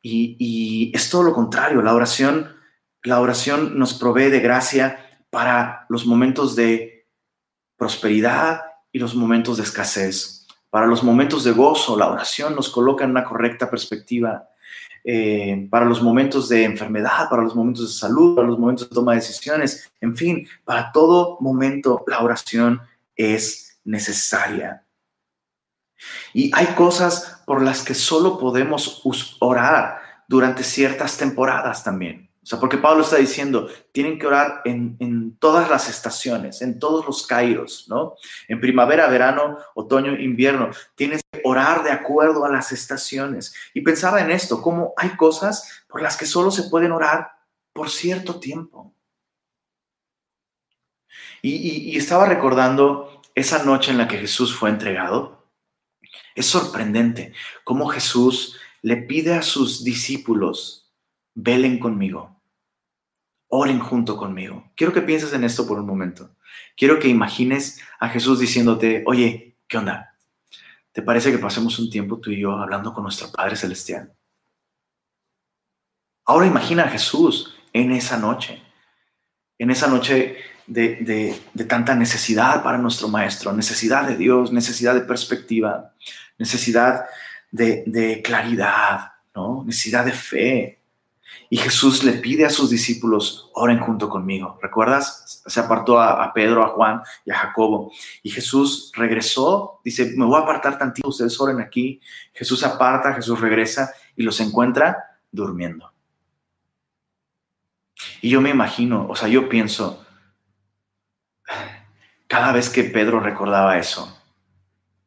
Y, 0.03 0.93
es 0.95 1.11
todo 1.11 1.23
lo 1.23 1.35
contrario, 1.35 1.83
la 1.83 1.95
oración, 1.95 2.57
la 3.03 3.21
oración 3.21 3.79
nos 3.79 3.95
provee 3.95 4.31
de 4.31 4.41
gracia 4.41 4.99
para 5.31 5.87
los 5.89 6.07
momentos 6.07 6.57
de 6.57 7.07
prosperidad 7.77 8.63
y 8.93 8.99
los 8.99 9.15
momentos 9.15 9.57
de 9.57 9.63
escasez. 9.63 10.38
Para 10.71 10.87
los 10.87 11.03
momentos 11.03 11.45
de 11.45 11.53
gozo, 11.53 11.97
la 11.97 12.09
oración 12.09 12.55
nos 12.55 12.69
coloca 12.69 13.05
en 13.05 13.11
una 13.11 13.25
correcta 13.25 13.71
perspectiva 13.71 14.49
eh, 15.05 15.67
para 15.71 15.87
los 15.87 16.03
momentos 16.03 16.49
de 16.49 16.65
enfermedad, 16.65 17.31
para 17.31 17.43
los 17.43 17.55
momentos 17.55 17.89
de 17.89 17.99
salud, 17.99 18.37
para 18.37 18.49
los 18.49 18.59
momentos 18.59 18.89
de 18.89 18.95
toma 18.95 19.13
de 19.13 19.21
decisiones, 19.21 19.91
en 20.01 20.17
fin, 20.17 20.47
para 20.65 20.93
todo 20.93 21.39
momento 21.41 22.05
la 22.07 22.21
oración 22.21 22.83
es 23.17 23.79
necesaria. 23.85 24.85
Y 26.33 26.51
hay 26.55 26.67
cosas 26.75 27.43
por 27.47 27.63
las 27.63 27.83
que 27.83 27.95
solo 27.95 28.39
podemos 28.39 29.03
orar 29.41 30.01
durante 30.29 30.63
ciertas 30.63 31.17
temporadas 31.17 31.83
también. 31.83 32.28
O 32.49 32.51
sea, 32.51 32.61
porque 32.61 32.79
Pablo 32.79 33.03
está 33.03 33.17
diciendo, 33.17 33.69
tienen 33.93 34.19
que 34.19 34.27
orar 34.27 34.63
en, 34.65 35.37
todas 35.39 35.69
las 35.69 35.91
estaciones, 35.91 36.63
en 36.63 36.79
todos 36.79 37.05
los 37.05 37.27
kairos, 37.27 37.85
¿no? 37.91 38.15
En 38.49 38.59
primavera, 38.59 39.07
verano, 39.07 39.59
otoño, 39.75 40.19
invierno. 40.19 40.71
Tienes 40.95 41.21
que 41.31 41.43
orar 41.45 41.85
de 41.85 41.91
acuerdo 41.91 42.47
a 42.47 42.49
las 42.49 42.73
estaciones. 42.73 43.55
Y 43.75 43.83
pensaba 43.83 44.23
en 44.23 44.31
esto, 44.31 44.63
cómo 44.63 44.95
hay 44.97 45.11
cosas 45.11 45.85
por 45.89 46.01
las 46.01 46.17
que 46.17 46.25
solo 46.25 46.51
se 46.51 46.71
pueden 46.71 46.93
orar 46.93 47.33
por 47.75 47.91
cierto 47.91 48.41
tiempo. 48.41 48.95
Y, 51.43 51.91
y 51.93 51.99
estaba 51.99 52.25
recordando 52.25 53.21
esa 53.35 53.63
noche 53.63 53.91
en 53.91 53.99
la 53.99 54.09
que 54.09 54.17
Jesús 54.17 54.57
fue 54.57 54.71
entregado. 54.71 55.51
Es 56.35 56.47
sorprendente 56.47 57.35
cómo 57.63 57.89
Jesús 57.89 58.59
le 58.81 58.97
pide 58.97 59.35
a 59.35 59.43
sus 59.43 59.85
discípulos, 59.85 60.91
velen 61.35 61.79
conmigo 61.79 62.38
oren 63.49 63.81
junto 63.81 64.17
conmigo. 64.17 64.71
Quiero 64.77 64.93
que 64.93 65.03
pienses 65.03 65.33
en 65.33 65.45
esto 65.45 65.67
por 65.67 65.79
un 65.79 65.87
momento. 65.87 66.31
Quiero 66.77 66.99
que 66.99 67.09
imagines 67.09 67.81
a 67.99 68.09
Jesús 68.09 68.39
diciéndote, 68.39 69.03
oye, 69.07 69.57
¿qué 69.67 69.79
onda? 69.79 70.15
¿Te 70.93 71.03
parece 71.03 71.31
que 71.31 71.39
pasemos 71.39 71.79
un 71.79 71.91
tiempo 71.91 72.19
tú 72.19 72.31
y 72.31 72.41
yo 72.41 72.53
hablando 72.53 72.93
con 72.93 73.03
nuestro 73.03 73.31
Padre 73.31 73.57
Celestial? 73.57 74.13
Ahora 76.25 76.47
imagina 76.47 76.85
a 76.85 76.89
Jesús 76.89 77.55
en 77.73 77.91
esa 77.93 78.19
noche, 78.19 78.63
en 79.59 79.71
esa 79.71 79.89
noche 79.89 80.37
de, 80.67 81.41
tanta 81.67 81.95
necesidad 81.95 82.63
para 82.63 82.79
nuestro 82.79 83.09
Maestro, 83.09 83.53
necesidad 83.53 84.07
de 84.07 84.17
Dios, 84.17 84.53
necesidad 84.53 84.95
de 84.95 85.01
perspectiva, 85.01 85.95
necesidad 86.37 87.07
de, 87.51 87.83
de 87.87 88.21
claridad, 88.21 89.13
¿no? 89.35 89.65
necesidad 89.65 90.05
de 90.05 90.13
fe, 90.13 90.78
y 91.51 91.57
Jesús 91.57 92.05
le 92.05 92.13
pide 92.13 92.45
a 92.45 92.51
sus 92.51 92.69
discípulos, 92.69 93.51
oren 93.55 93.81
junto 93.81 94.09
conmigo. 94.09 94.59
¿Recuerdas? 94.61 95.43
Se 95.47 95.61
apartó 95.61 95.99
a, 96.01 96.33
Pedro, 96.35 96.63
a 96.63 96.69
Juan 96.69 97.01
y 97.25 97.31
a 97.31 97.39
Jacobo. 97.39 97.91
Y 98.23 98.31
Jesús 98.31 98.93
regresó, 98.95 99.81
dice, 99.83 100.13
me 100.17 100.27
voy 100.27 100.37
a 100.37 100.43
apartar 100.43 100.79
tantito, 100.79 101.09
ustedes 101.09 101.41
oren 101.41 101.61
aquí. 101.61 102.01
Jesús 102.35 102.65
aparta, 102.65 103.15
Jesús 103.15 103.41
regresa 103.41 103.93
y 104.15 104.23
los 104.25 104.41
encuentra 104.41 105.21
durmiendo. 105.31 105.91
Y 108.21 108.31
yo 108.31 108.41
me 108.41 108.51
imagino, 108.51 109.07
o 109.09 109.17
sea, 109.17 109.29
yo 109.29 109.49
pienso, 109.49 110.05
cada 112.27 112.53
vez 112.53 112.69
que 112.69 112.85
Pedro 112.85 113.21
recordaba 113.21 113.79
eso, 113.79 114.19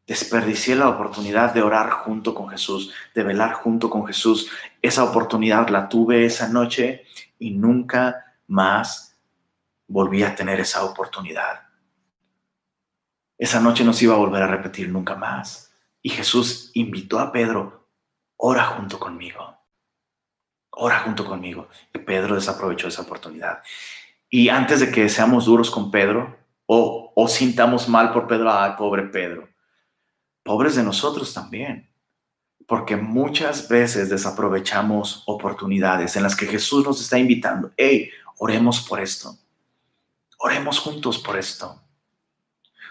desperdicié 0.07 0.75
la 0.75 0.89
oportunidad 0.89 1.53
de 1.53 1.61
orar 1.61 1.89
junto 1.89 2.33
con 2.33 2.49
Jesús, 2.49 2.91
de 3.15 3.23
velar 3.23 3.53
junto 3.53 3.89
con 3.89 4.05
Jesús. 4.05 4.49
Esa 4.81 5.03
oportunidad 5.03 5.69
la 5.69 5.87
tuve 5.87 6.25
esa 6.25 6.47
noche 6.47 7.05
y 7.37 7.51
nunca 7.51 8.37
más 8.47 9.19
volví 9.87 10.23
a 10.23 10.35
tener 10.35 10.59
esa 10.59 10.83
oportunidad. 10.83 11.67
Esa 13.37 13.59
noche 13.59 13.83
no 13.83 13.93
se 13.93 14.05
iba 14.05 14.15
a 14.15 14.19
volver 14.19 14.43
a 14.43 14.47
repetir 14.47 14.89
nunca 14.89 15.15
más. 15.15 15.73
Y 16.01 16.09
Jesús 16.09 16.71
invitó 16.73 17.19
a 17.19 17.31
Pedro, 17.31 17.89
ora 18.37 18.65
junto 18.65 18.99
conmigo. 18.99 19.57
Ora 20.71 20.99
junto 20.99 21.25
conmigo. 21.25 21.67
Y 21.93 21.99
Pedro 21.99 22.35
desaprovechó 22.35 22.87
esa 22.87 23.01
oportunidad. 23.01 23.61
Y 24.29 24.49
antes 24.49 24.79
de 24.79 24.91
que 24.91 25.09
seamos 25.09 25.45
duros 25.45 25.69
con 25.69 25.91
Pedro 25.91 26.37
o, 26.65 27.11
o 27.15 27.27
sintamos 27.27 27.87
mal 27.89 28.11
por 28.11 28.27
Pedro, 28.27 28.51
ay, 28.51 28.73
pobre 28.77 29.03
Pedro, 29.03 29.49
pobres 30.43 30.75
de 30.75 30.83
nosotros 30.83 31.33
también, 31.33 31.90
porque 32.71 32.95
muchas 32.95 33.67
veces 33.67 34.07
desaprovechamos 34.07 35.23
oportunidades 35.25 36.15
en 36.15 36.23
las 36.23 36.37
que 36.37 36.45
Jesús 36.45 36.85
nos 36.85 37.01
está 37.01 37.19
invitando, 37.19 37.73
hey, 37.75 38.09
oremos 38.37 38.79
por 38.79 39.01
esto, 39.01 39.37
oremos 40.37 40.79
juntos 40.79 41.19
por 41.19 41.37
esto. 41.37 41.81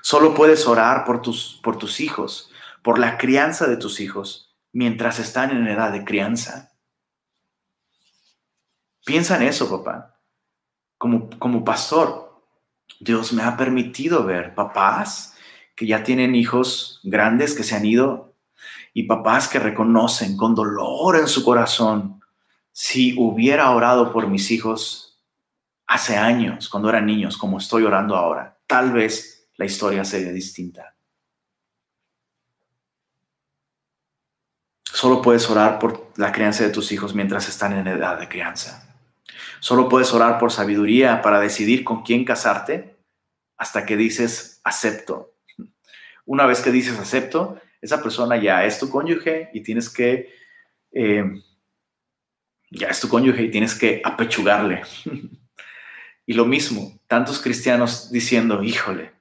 Solo 0.02 0.34
puedes 0.34 0.66
orar 0.66 1.06
por 1.06 1.22
tus, 1.22 1.58
por 1.62 1.78
tus 1.78 2.00
hijos, 2.00 2.52
por 2.82 2.98
la 2.98 3.16
crianza 3.16 3.68
de 3.68 3.78
tus 3.78 4.00
hijos, 4.00 4.54
mientras 4.70 5.18
están 5.18 5.50
en 5.50 5.66
edad 5.66 5.92
de 5.92 6.04
crianza. 6.04 6.74
Piensa 9.06 9.36
en 9.36 9.44
eso, 9.44 9.70
papá. 9.70 10.20
Como, 10.98 11.30
como 11.38 11.64
pastor, 11.64 12.44
Dios 13.00 13.32
me 13.32 13.44
ha 13.44 13.56
permitido 13.56 14.24
ver 14.24 14.54
papás 14.54 15.38
que 15.74 15.86
ya 15.86 16.02
tienen 16.02 16.34
hijos 16.34 17.00
grandes 17.02 17.54
que 17.54 17.62
se 17.62 17.76
han 17.76 17.86
ido 17.86 18.29
y 18.92 19.04
papás 19.04 19.48
que 19.48 19.58
reconocen 19.58 20.36
con 20.36 20.54
dolor 20.54 21.16
en 21.16 21.28
su 21.28 21.44
corazón, 21.44 22.20
si 22.72 23.14
hubiera 23.18 23.70
orado 23.70 24.12
por 24.12 24.26
mis 24.28 24.50
hijos 24.50 25.20
hace 25.86 26.16
años, 26.16 26.68
cuando 26.68 26.88
eran 26.88 27.06
niños, 27.06 27.36
como 27.36 27.58
estoy 27.58 27.84
orando 27.84 28.16
ahora, 28.16 28.58
tal 28.66 28.92
vez 28.92 29.48
la 29.56 29.64
historia 29.64 30.04
sería 30.04 30.32
distinta. 30.32 30.94
Solo 34.84 35.22
puedes 35.22 35.48
orar 35.48 35.78
por 35.78 36.12
la 36.16 36.30
crianza 36.30 36.64
de 36.64 36.70
tus 36.70 36.92
hijos 36.92 37.14
mientras 37.14 37.48
están 37.48 37.72
en 37.72 37.86
edad 37.86 38.18
de 38.18 38.28
crianza. 38.28 38.94
Solo 39.60 39.88
puedes 39.88 40.12
orar 40.12 40.38
por 40.38 40.52
sabiduría 40.52 41.22
para 41.22 41.40
decidir 41.40 41.84
con 41.84 42.02
quién 42.02 42.24
casarte 42.24 42.96
hasta 43.56 43.84
que 43.84 43.96
dices 43.96 44.60
acepto. 44.64 45.34
Una 46.24 46.46
vez 46.46 46.60
que 46.60 46.70
dices 46.70 46.98
acepto, 46.98 47.58
esa 47.80 48.02
persona 48.02 48.36
ya 48.36 48.64
es 48.64 48.78
tu 48.78 48.88
cónyuge 48.90 49.50
y 49.52 49.62
tienes 49.62 49.88
que, 49.88 50.32
eh, 50.92 51.24
ya 52.70 52.88
es 52.88 53.00
tu 53.00 53.08
cónyuge 53.08 53.42
y 53.42 53.50
tienes 53.50 53.74
que 53.74 54.00
apechugarle. 54.04 54.82
y 56.26 56.32
lo 56.34 56.44
mismo, 56.44 57.00
tantos 57.06 57.40
cristianos 57.40 58.10
diciendo, 58.10 58.62
híjole, 58.62 59.12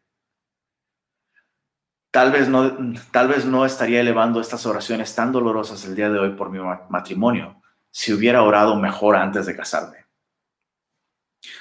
tal 2.11 2.31
vez, 2.31 2.49
no, 2.49 2.93
tal 3.11 3.27
vez 3.27 3.45
no 3.45 3.65
estaría 3.65 4.01
elevando 4.01 4.41
estas 4.41 4.65
oraciones 4.65 5.13
tan 5.15 5.31
dolorosas 5.31 5.85
el 5.85 5.95
día 5.95 6.09
de 6.09 6.19
hoy 6.19 6.31
por 6.31 6.49
mi 6.49 6.59
matrimonio 6.89 7.61
si 7.91 8.13
hubiera 8.13 8.43
orado 8.43 8.75
mejor 8.75 9.15
antes 9.15 9.45
de 9.45 9.55
casarme. 9.55 10.05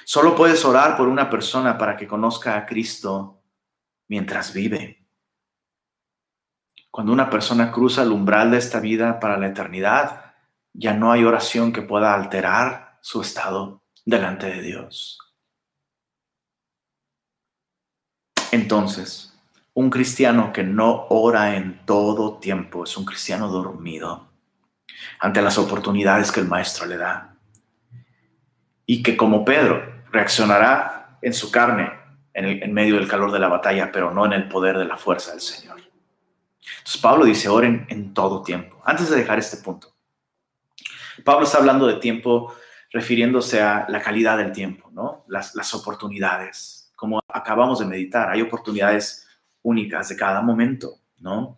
Solo 0.03 0.35
puedes 0.35 0.63
orar 0.65 0.97
por 0.97 1.07
una 1.07 1.29
persona 1.29 1.77
para 1.77 1.95
que 1.95 2.07
conozca 2.07 2.57
a 2.57 2.65
Cristo 2.65 3.41
mientras 4.07 4.53
vive. 4.53 4.98
Cuando 6.91 7.13
una 7.13 7.29
persona 7.29 7.71
cruza 7.71 8.03
el 8.03 8.11
umbral 8.11 8.51
de 8.51 8.57
esta 8.57 8.79
vida 8.79 9.19
para 9.19 9.37
la 9.37 9.47
eternidad, 9.47 10.33
ya 10.73 10.93
no 10.93 11.11
hay 11.11 11.23
oración 11.23 11.71
que 11.71 11.81
pueda 11.81 12.13
alterar 12.13 12.97
su 13.01 13.21
estado 13.21 13.83
delante 14.05 14.47
de 14.47 14.61
Dios. 14.61 15.19
Entonces, 18.51 19.37
un 19.73 19.89
cristiano 19.89 20.51
que 20.51 20.63
no 20.63 21.05
ora 21.09 21.55
en 21.55 21.85
todo 21.85 22.39
tiempo 22.39 22.83
es 22.83 22.97
un 22.97 23.05
cristiano 23.05 23.47
dormido 23.47 24.27
ante 25.19 25.41
las 25.41 25.57
oportunidades 25.57 26.31
que 26.31 26.39
el 26.39 26.47
maestro 26.47 26.87
le 26.87 26.97
da. 26.97 27.35
Y 28.85 29.03
que 29.03 29.15
como 29.15 29.45
Pedro 29.45 30.03
reaccionará 30.11 31.19
en 31.21 31.33
su 31.33 31.51
carne 31.51 31.91
en, 32.33 32.63
en 32.63 32.73
medio 32.73 32.95
del 32.95 33.07
calor 33.07 33.31
de 33.31 33.39
la 33.39 33.47
batalla, 33.47 33.91
pero 33.91 34.11
no 34.11 34.25
en 34.25 34.33
el 34.33 34.47
poder 34.47 34.77
de 34.77 34.85
la 34.85 34.97
fuerza 34.97 35.31
del 35.31 35.41
Señor. 35.41 35.88
Entonces 36.79 37.01
Pablo 37.01 37.25
dice, 37.25 37.49
oren 37.49 37.85
en 37.89 38.13
todo 38.13 38.43
tiempo. 38.43 38.81
Antes 38.85 39.09
de 39.09 39.17
dejar 39.17 39.39
este 39.39 39.57
punto, 39.57 39.95
Pablo 41.23 41.45
está 41.45 41.57
hablando 41.57 41.87
de 41.87 41.95
tiempo 41.95 42.53
refiriéndose 42.91 43.61
a 43.61 43.85
la 43.89 44.01
calidad 44.01 44.37
del 44.37 44.51
tiempo, 44.51 44.89
¿no? 44.91 45.25
Las, 45.27 45.73
oportunidades, 45.73 46.91
como 46.95 47.21
acabamos 47.27 47.79
de 47.79 47.85
meditar, 47.85 48.29
hay 48.29 48.41
oportunidades 48.41 49.27
únicas 49.61 50.09
de 50.09 50.15
cada 50.15 50.41
momento, 50.41 50.99
¿no? 51.19 51.57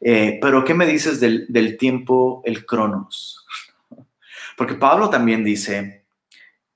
Eh, 0.00 0.38
pero 0.40 0.64
¿qué 0.64 0.74
me 0.74 0.86
dices 0.86 1.20
del, 1.20 1.46
del 1.48 1.76
tiempo, 1.76 2.42
el 2.44 2.66
cronos? 2.66 3.46
Porque 4.56 4.74
Pablo 4.74 5.08
también 5.08 5.42
dice, 5.44 6.06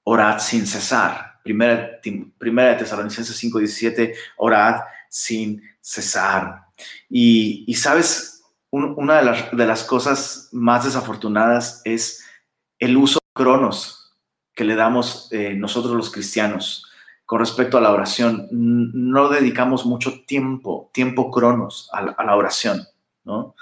orad 0.04 0.38
sin 0.38 0.66
cesar. 0.66 1.40
Primera, 1.42 2.00
primera 2.38 2.70
de 2.70 2.76
Tesalonicenses 2.76 3.42
5:17, 3.42 4.14
orad 4.36 4.82
sin 5.08 5.62
cesar. 5.80 6.66
Y, 7.08 7.74
sabes, 7.74 8.44
una 8.70 9.18
de 9.18 9.24
las, 9.24 9.56
de 9.56 9.66
las, 9.66 9.84
cosas 9.84 10.48
más 10.52 10.84
desafortunadas 10.84 11.82
es 11.84 12.24
el 12.78 12.96
uso 12.96 13.18
de 13.18 13.32
cronos 13.32 14.16
que 14.54 14.64
le 14.64 14.74
damos 14.74 15.28
eh, 15.32 15.54
nosotros 15.54 15.94
los 15.94 16.10
cristianos 16.10 16.86
con 17.24 17.38
respecto 17.38 17.78
a 17.78 17.80
la 17.80 17.92
oración. 17.92 18.48
No 18.50 19.28
dedicamos 19.28 19.86
mucho 19.86 20.24
tiempo, 20.26 20.90
tiempo 20.92 21.30
cronos 21.30 21.88
a, 21.92 22.24
la 22.24 22.36
oración, 22.36 22.86
¿no? 23.24 23.54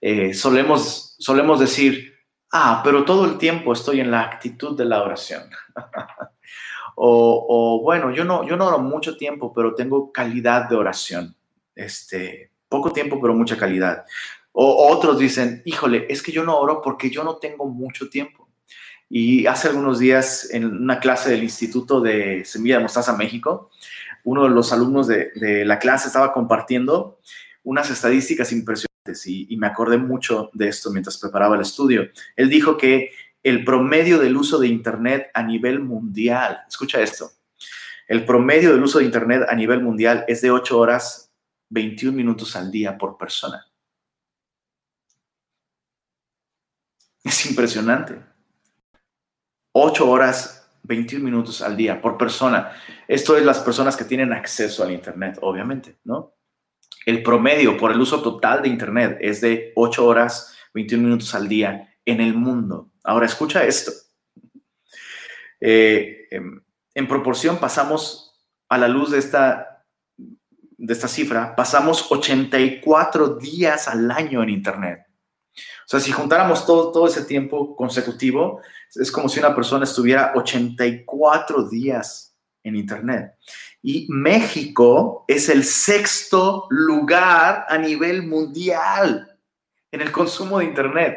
Eh, 0.00 0.34
solemos, 0.34 1.14
solemos 1.18 1.60
decir, 1.60 2.14
ah, 2.52 2.80
pero 2.82 3.04
todo 3.04 3.26
el 3.26 3.38
tiempo 3.38 3.72
estoy 3.72 4.00
en 4.00 4.10
la 4.10 4.22
actitud 4.22 4.76
de 4.76 4.86
la 4.86 5.02
oración. 5.02 5.42
o, 6.96 7.46
o, 7.48 7.82
bueno, 7.82 8.10
yo 8.10 8.24
no, 8.24 8.46
yo 8.46 8.56
no 8.56 8.66
oro 8.66 8.78
mucho 8.78 9.16
tiempo, 9.16 9.52
pero 9.54 9.74
tengo 9.74 10.12
calidad 10.12 10.68
de 10.68 10.76
oración 10.76 11.36
este, 11.74 12.50
poco 12.68 12.92
tiempo, 12.92 13.20
pero 13.20 13.34
mucha 13.34 13.56
calidad. 13.56 14.04
O 14.52 14.92
otros 14.92 15.18
dicen, 15.18 15.62
híjole, 15.64 16.06
es 16.08 16.22
que 16.22 16.32
yo 16.32 16.44
no 16.44 16.58
oro 16.58 16.80
porque 16.82 17.10
yo 17.10 17.24
no 17.24 17.36
tengo 17.36 17.66
mucho 17.66 18.08
tiempo. 18.08 18.48
Y 19.08 19.46
hace 19.46 19.68
algunos 19.68 19.98
días 19.98 20.48
en 20.50 20.64
una 20.64 20.98
clase 21.00 21.30
del 21.30 21.42
Instituto 21.42 22.00
de 22.00 22.44
Semilla 22.44 22.76
de 22.76 22.82
Mostaza 22.82 23.16
México, 23.16 23.70
uno 24.24 24.44
de 24.44 24.50
los 24.50 24.72
alumnos 24.72 25.06
de, 25.06 25.64
la 25.64 25.78
clase 25.78 26.08
estaba 26.08 26.32
compartiendo 26.32 27.18
unas 27.62 27.90
estadísticas 27.90 28.52
impresionantes 28.52 29.26
y, 29.26 29.46
y, 29.50 29.56
me 29.56 29.66
acordé 29.66 29.98
mucho 29.98 30.50
de 30.54 30.68
esto 30.68 30.90
mientras 30.90 31.18
preparaba 31.18 31.56
el 31.56 31.62
estudio. 31.62 32.08
Él 32.36 32.48
dijo 32.48 32.76
que 32.76 33.10
el 33.42 33.64
promedio 33.64 34.18
del 34.18 34.36
uso 34.36 34.58
de 34.58 34.68
Internet 34.68 35.30
a 35.34 35.42
nivel 35.42 35.80
mundial, 35.80 36.60
escucha 36.66 37.00
esto, 37.02 37.30
el 38.08 38.24
promedio 38.24 38.72
del 38.72 38.82
uso 38.82 38.98
de 38.98 39.04
Internet 39.04 39.46
a 39.48 39.54
nivel 39.54 39.82
mundial 39.82 40.24
es 40.28 40.40
de 40.42 40.50
8 40.50 40.78
horas 40.78 41.33
21 41.70 42.16
minutos 42.16 42.54
al 42.56 42.70
día 42.70 42.96
por 42.96 43.16
persona. 43.16 43.66
Es 47.22 47.46
impresionante. 47.46 48.20
8 49.72 50.08
horas, 50.08 50.70
21 50.82 51.24
minutos 51.24 51.62
al 51.62 51.76
día 51.76 52.00
por 52.00 52.18
persona. 52.18 52.72
Esto 53.08 53.36
es 53.36 53.44
las 53.44 53.58
personas 53.60 53.96
que 53.96 54.04
tienen 54.04 54.32
acceso 54.32 54.84
al 54.84 54.92
Internet, 54.92 55.38
obviamente, 55.40 55.98
¿no? 56.04 56.34
El 57.06 57.22
promedio 57.22 57.76
por 57.76 57.90
el 57.90 58.00
uso 58.00 58.22
total 58.22 58.62
de 58.62 58.68
Internet 58.68 59.18
es 59.20 59.40
de 59.40 59.72
8 59.74 60.06
horas, 60.06 60.56
21 60.74 61.02
minutos 61.02 61.34
al 61.34 61.48
día 61.48 61.96
en 62.04 62.20
el 62.20 62.34
mundo. 62.34 62.90
Ahora, 63.02 63.26
escucha 63.26 63.64
esto. 63.64 63.92
Eh, 65.60 66.28
em, 66.30 66.62
en 66.94 67.08
proporción 67.08 67.58
pasamos 67.58 68.38
a 68.68 68.78
la 68.78 68.88
luz 68.88 69.10
de 69.10 69.18
esta 69.18 69.73
de 70.86 70.92
esta 70.92 71.08
cifra, 71.08 71.56
pasamos 71.56 72.10
84 72.10 73.36
días 73.36 73.88
al 73.88 74.10
año 74.10 74.42
en 74.42 74.50
Internet. 74.50 75.06
O 75.56 75.86
sea, 75.88 76.00
si 76.00 76.12
juntáramos 76.12 76.66
todo, 76.66 76.92
todo 76.92 77.06
ese 77.06 77.24
tiempo 77.24 77.74
consecutivo, 77.74 78.60
es 78.94 79.10
como 79.10 79.28
si 79.28 79.38
una 79.38 79.54
persona 79.54 79.84
estuviera 79.84 80.32
84 80.34 81.68
días 81.68 82.36
en 82.62 82.76
Internet. 82.76 83.34
Y 83.82 84.06
México 84.10 85.24
es 85.26 85.48
el 85.48 85.64
sexto 85.64 86.66
lugar 86.70 87.66
a 87.68 87.78
nivel 87.78 88.26
mundial 88.26 89.38
en 89.90 90.00
el 90.02 90.12
consumo 90.12 90.58
de 90.58 90.66
Internet. 90.66 91.16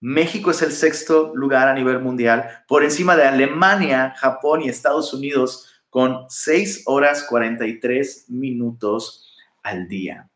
México 0.00 0.50
es 0.50 0.62
el 0.62 0.70
sexto 0.70 1.32
lugar 1.34 1.66
a 1.66 1.74
nivel 1.74 1.98
mundial, 1.98 2.64
por 2.68 2.84
encima 2.84 3.16
de 3.16 3.24
Alemania, 3.24 4.14
Japón 4.18 4.62
y 4.62 4.68
Estados 4.68 5.14
Unidos, 5.14 5.73
con 5.94 6.26
6 6.28 6.82
horas 6.86 7.22
43 7.22 8.24
minutos 8.30 9.32
al 9.62 9.86
día. 9.86 10.28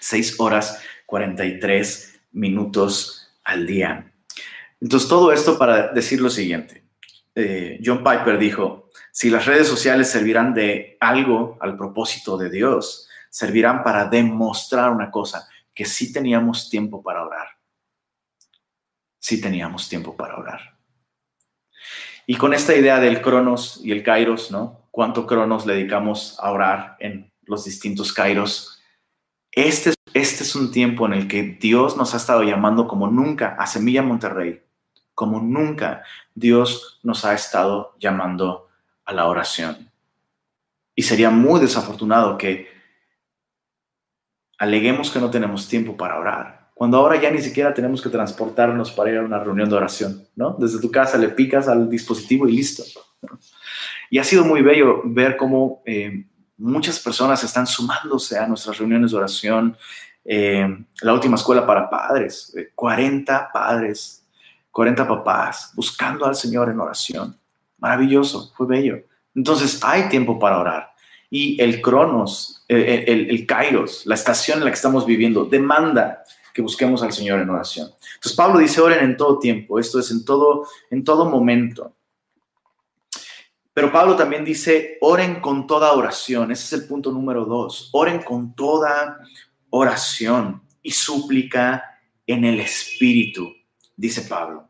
6 0.00 0.38
horas 0.38 0.82
43 1.06 2.20
minutos 2.32 3.26
al 3.42 3.66
día. 3.66 4.12
Entonces, 4.82 5.08
todo 5.08 5.32
esto 5.32 5.56
para 5.56 5.94
decir 5.94 6.20
lo 6.20 6.28
siguiente. 6.28 6.84
Eh, 7.34 7.80
John 7.82 8.04
Piper 8.04 8.36
dijo, 8.36 8.90
si 9.10 9.30
las 9.30 9.46
redes 9.46 9.66
sociales 9.66 10.10
servirán 10.10 10.52
de 10.52 10.98
algo 11.00 11.56
al 11.62 11.78
propósito 11.78 12.36
de 12.36 12.50
Dios, 12.50 13.08
servirán 13.30 13.82
para 13.82 14.04
demostrar 14.10 14.90
una 14.90 15.10
cosa, 15.10 15.48
que 15.74 15.86
sí 15.86 16.12
teníamos 16.12 16.68
tiempo 16.68 17.02
para 17.02 17.24
orar. 17.24 17.48
Sí 19.18 19.40
teníamos 19.40 19.88
tiempo 19.88 20.14
para 20.14 20.36
orar. 20.36 20.81
Y 22.26 22.36
con 22.36 22.54
esta 22.54 22.74
idea 22.74 23.00
del 23.00 23.20
cronos 23.20 23.80
y 23.82 23.92
el 23.92 24.02
kairos, 24.02 24.50
¿no? 24.50 24.86
¿Cuánto 24.90 25.26
cronos 25.26 25.66
le 25.66 25.74
dedicamos 25.74 26.38
a 26.40 26.50
orar 26.50 26.96
en 27.00 27.32
los 27.42 27.64
distintos 27.64 28.12
kairos? 28.12 28.80
Este, 29.50 29.92
este 30.14 30.44
es 30.44 30.54
un 30.54 30.70
tiempo 30.70 31.06
en 31.06 31.14
el 31.14 31.28
que 31.28 31.42
Dios 31.42 31.96
nos 31.96 32.14
ha 32.14 32.18
estado 32.18 32.42
llamando 32.42 32.86
como 32.86 33.08
nunca 33.08 33.56
a 33.58 33.66
Semilla 33.66 34.02
Monterrey, 34.02 34.62
como 35.14 35.40
nunca 35.40 36.04
Dios 36.34 37.00
nos 37.02 37.24
ha 37.24 37.34
estado 37.34 37.94
llamando 37.98 38.68
a 39.04 39.12
la 39.12 39.26
oración. 39.26 39.90
Y 40.94 41.02
sería 41.02 41.30
muy 41.30 41.60
desafortunado 41.60 42.38
que 42.38 42.68
aleguemos 44.58 45.10
que 45.10 45.20
no 45.20 45.30
tenemos 45.30 45.68
tiempo 45.68 45.96
para 45.96 46.18
orar 46.18 46.61
cuando 46.74 46.96
ahora 46.96 47.20
ya 47.20 47.30
ni 47.30 47.40
siquiera 47.40 47.74
tenemos 47.74 48.00
que 48.00 48.08
transportarnos 48.08 48.90
para 48.92 49.10
ir 49.10 49.18
a 49.18 49.22
una 49.22 49.38
reunión 49.38 49.68
de 49.68 49.76
oración, 49.76 50.26
¿no? 50.34 50.56
Desde 50.58 50.80
tu 50.80 50.90
casa 50.90 51.18
le 51.18 51.28
picas 51.28 51.68
al 51.68 51.88
dispositivo 51.88 52.48
y 52.48 52.52
listo. 52.52 52.82
Y 54.10 54.18
ha 54.18 54.24
sido 54.24 54.44
muy 54.44 54.62
bello 54.62 55.02
ver 55.04 55.36
cómo 55.36 55.82
eh, 55.86 56.26
muchas 56.58 56.98
personas 56.98 57.42
están 57.44 57.66
sumándose 57.66 58.38
a 58.38 58.46
nuestras 58.46 58.78
reuniones 58.78 59.10
de 59.10 59.16
oración. 59.16 59.76
Eh, 60.24 60.66
la 61.02 61.12
última 61.12 61.36
escuela 61.36 61.66
para 61.66 61.88
padres, 61.88 62.54
40 62.74 63.50
padres, 63.52 64.26
40 64.70 65.06
papás 65.06 65.72
buscando 65.74 66.24
al 66.26 66.34
Señor 66.34 66.70
en 66.70 66.80
oración. 66.80 67.38
Maravilloso, 67.78 68.52
fue 68.56 68.66
bello. 68.66 69.02
Entonces 69.34 69.80
hay 69.82 70.08
tiempo 70.08 70.38
para 70.38 70.58
orar. 70.58 70.92
Y 71.30 71.60
el 71.62 71.80
cronos, 71.80 72.64
el, 72.68 72.82
el, 72.82 73.30
el 73.30 73.46
kairos, 73.46 74.04
la 74.04 74.14
estación 74.14 74.58
en 74.58 74.64
la 74.64 74.70
que 74.70 74.76
estamos 74.76 75.06
viviendo, 75.06 75.44
demanda 75.44 76.22
que 76.52 76.62
busquemos 76.62 77.02
al 77.02 77.12
Señor 77.12 77.40
en 77.40 77.50
oración. 77.50 77.90
Entonces 78.14 78.34
Pablo 78.34 78.58
dice, 78.58 78.80
oren 78.80 79.04
en 79.04 79.16
todo 79.16 79.38
tiempo, 79.38 79.78
esto 79.78 79.98
es 79.98 80.10
en 80.10 80.24
todo, 80.24 80.66
en 80.90 81.04
todo 81.04 81.24
momento. 81.24 81.94
Pero 83.74 83.90
Pablo 83.90 84.16
también 84.16 84.44
dice, 84.44 84.98
oren 85.00 85.40
con 85.40 85.66
toda 85.66 85.92
oración, 85.92 86.52
ese 86.52 86.64
es 86.64 86.82
el 86.82 86.88
punto 86.88 87.10
número 87.10 87.46
dos, 87.46 87.88
oren 87.92 88.22
con 88.22 88.54
toda 88.54 89.18
oración 89.70 90.62
y 90.82 90.90
súplica 90.90 92.00
en 92.26 92.44
el 92.44 92.60
Espíritu, 92.60 93.54
dice 93.96 94.22
Pablo. 94.22 94.68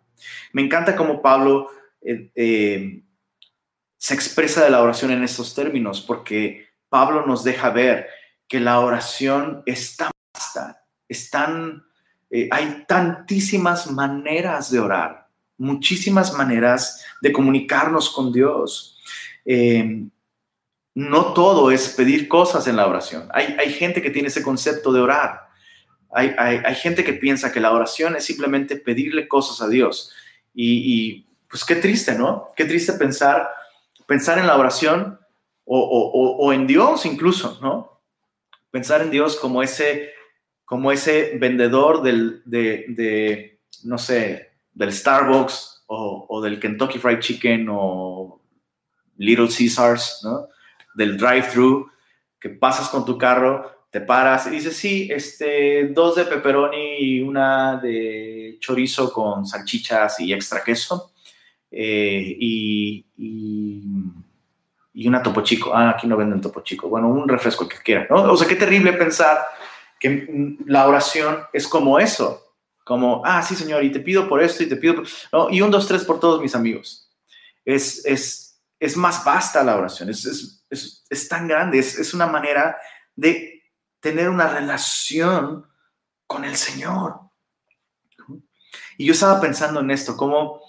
Me 0.52 0.62
encanta 0.62 0.94
cómo 0.94 1.20
Pablo 1.20 1.68
eh, 2.00 2.30
eh, 2.34 3.02
se 3.96 4.14
expresa 4.14 4.62
de 4.62 4.70
la 4.70 4.82
oración 4.82 5.10
en 5.10 5.24
estos 5.24 5.54
términos, 5.54 6.00
porque 6.00 6.68
Pablo 6.88 7.26
nos 7.26 7.42
deja 7.42 7.70
ver 7.70 8.08
que 8.46 8.60
la 8.60 8.80
oración 8.80 9.62
es 9.66 9.96
tan 9.96 10.12
es 11.08 11.30
tan, 11.30 11.84
eh, 12.30 12.48
hay 12.50 12.84
tantísimas 12.86 13.90
maneras 13.90 14.70
de 14.70 14.80
orar, 14.80 15.28
muchísimas 15.58 16.34
maneras 16.34 17.04
de 17.20 17.32
comunicarnos 17.32 18.10
con 18.10 18.32
Dios. 18.32 18.98
Eh, 19.44 20.06
no 20.94 21.32
todo 21.32 21.70
es 21.70 21.88
pedir 21.90 22.28
cosas 22.28 22.66
en 22.66 22.76
la 22.76 22.86
oración. 22.86 23.28
Hay, 23.32 23.56
hay 23.58 23.72
gente 23.72 24.02
que 24.02 24.10
tiene 24.10 24.28
ese 24.28 24.42
concepto 24.42 24.92
de 24.92 25.00
orar. 25.00 25.48
Hay, 26.14 26.34
hay, 26.36 26.74
gente 26.74 27.04
que 27.04 27.14
piensa 27.14 27.52
que 27.52 27.60
la 27.60 27.72
oración 27.72 28.16
es 28.16 28.24
simplemente 28.24 28.76
pedirle 28.76 29.26
cosas 29.28 29.62
a 29.62 29.68
Dios. 29.68 30.12
Y, 30.54 31.26
pues 31.48 31.64
qué 31.64 31.76
triste, 31.76 32.14
¿no? 32.14 32.48
Qué 32.54 32.66
triste 32.66 32.92
pensar, 32.94 33.48
pensar 34.06 34.38
en 34.38 34.46
la 34.46 34.58
oración 34.58 35.18
o, 35.64 35.78
o 36.38 36.52
en 36.52 36.66
Dios 36.66 37.06
incluso, 37.06 37.58
¿no? 37.62 38.00
Pensar 38.70 39.00
en 39.00 39.10
Dios 39.10 39.36
como 39.36 39.62
ese 39.62 40.12
como 40.64 40.92
ese 40.92 41.36
vendedor 41.38 42.02
del, 42.02 42.42
de, 42.44 43.60
no 43.84 43.98
sé, 43.98 44.52
del 44.72 44.92
Starbucks 44.92 45.84
o, 45.86 46.40
del 46.42 46.58
Kentucky 46.58 46.98
Fried 46.98 47.18
Chicken 47.18 47.66
o 47.70 48.40
Little 49.18 49.48
Caesars, 49.48 50.20
¿no? 50.24 50.48
Del 50.94 51.18
drive-thru, 51.18 51.90
que 52.40 52.48
pasas 52.48 52.88
con 52.88 53.04
tu 53.04 53.18
carro, 53.18 53.86
te 53.90 54.00
paras 54.00 54.46
y 54.46 54.50
dices, 54.50 54.74
sí, 54.74 55.08
este, 55.12 55.88
dos 55.88 56.16
de 56.16 56.24
pepperoni 56.24 56.96
y 56.98 57.20
una 57.20 57.76
de 57.76 58.56
chorizo 58.58 59.12
con 59.12 59.44
salchichas 59.44 60.18
y 60.20 60.32
extra 60.32 60.64
queso. 60.64 61.12
Eh, 61.70 62.36
y, 62.40 63.04
y, 63.18 63.82
y, 64.94 65.08
una 65.08 65.22
topo 65.22 65.42
chico. 65.42 65.72
Ah, 65.74 65.90
aquí 65.90 66.06
no 66.06 66.16
venden 66.16 66.40
topo 66.40 66.62
chico. 66.62 66.88
Bueno, 66.88 67.08
un 67.08 67.28
refresco 67.28 67.68
que 67.68 67.76
quiera, 67.84 68.06
¿no? 68.08 68.32
O 68.32 68.36
sea, 68.36 68.48
qué 68.48 68.56
terrible 68.56 68.94
pensar 68.94 69.38
que 70.02 70.56
la 70.66 70.88
oración 70.88 71.44
es 71.52 71.68
como 71.68 72.00
eso, 72.00 72.56
como, 72.84 73.22
ah, 73.24 73.40
sí, 73.40 73.54
Señor, 73.54 73.84
y 73.84 73.92
te 73.92 74.00
pido 74.00 74.28
por 74.28 74.42
esto 74.42 74.64
y 74.64 74.68
te 74.68 74.74
pido, 74.74 74.96
por... 74.96 75.52
y 75.54 75.60
un, 75.60 75.70
dos, 75.70 75.86
tres 75.86 76.02
por 76.02 76.18
todos 76.18 76.42
mis 76.42 76.56
amigos. 76.56 77.08
Es, 77.64 78.04
es, 78.04 78.60
es 78.80 78.96
más 78.96 79.24
vasta 79.24 79.62
la 79.62 79.76
oración, 79.76 80.10
es, 80.10 80.24
es, 80.24 80.66
es, 80.68 81.04
es 81.08 81.28
tan 81.28 81.46
grande, 81.46 81.78
es, 81.78 81.96
es 81.96 82.12
una 82.14 82.26
manera 82.26 82.76
de 83.14 83.62
tener 84.00 84.28
una 84.28 84.48
relación 84.48 85.68
con 86.26 86.44
el 86.44 86.56
Señor. 86.56 87.20
Y 88.98 89.06
yo 89.06 89.12
estaba 89.12 89.40
pensando 89.40 89.78
en 89.78 89.92
esto, 89.92 90.16
como 90.16 90.60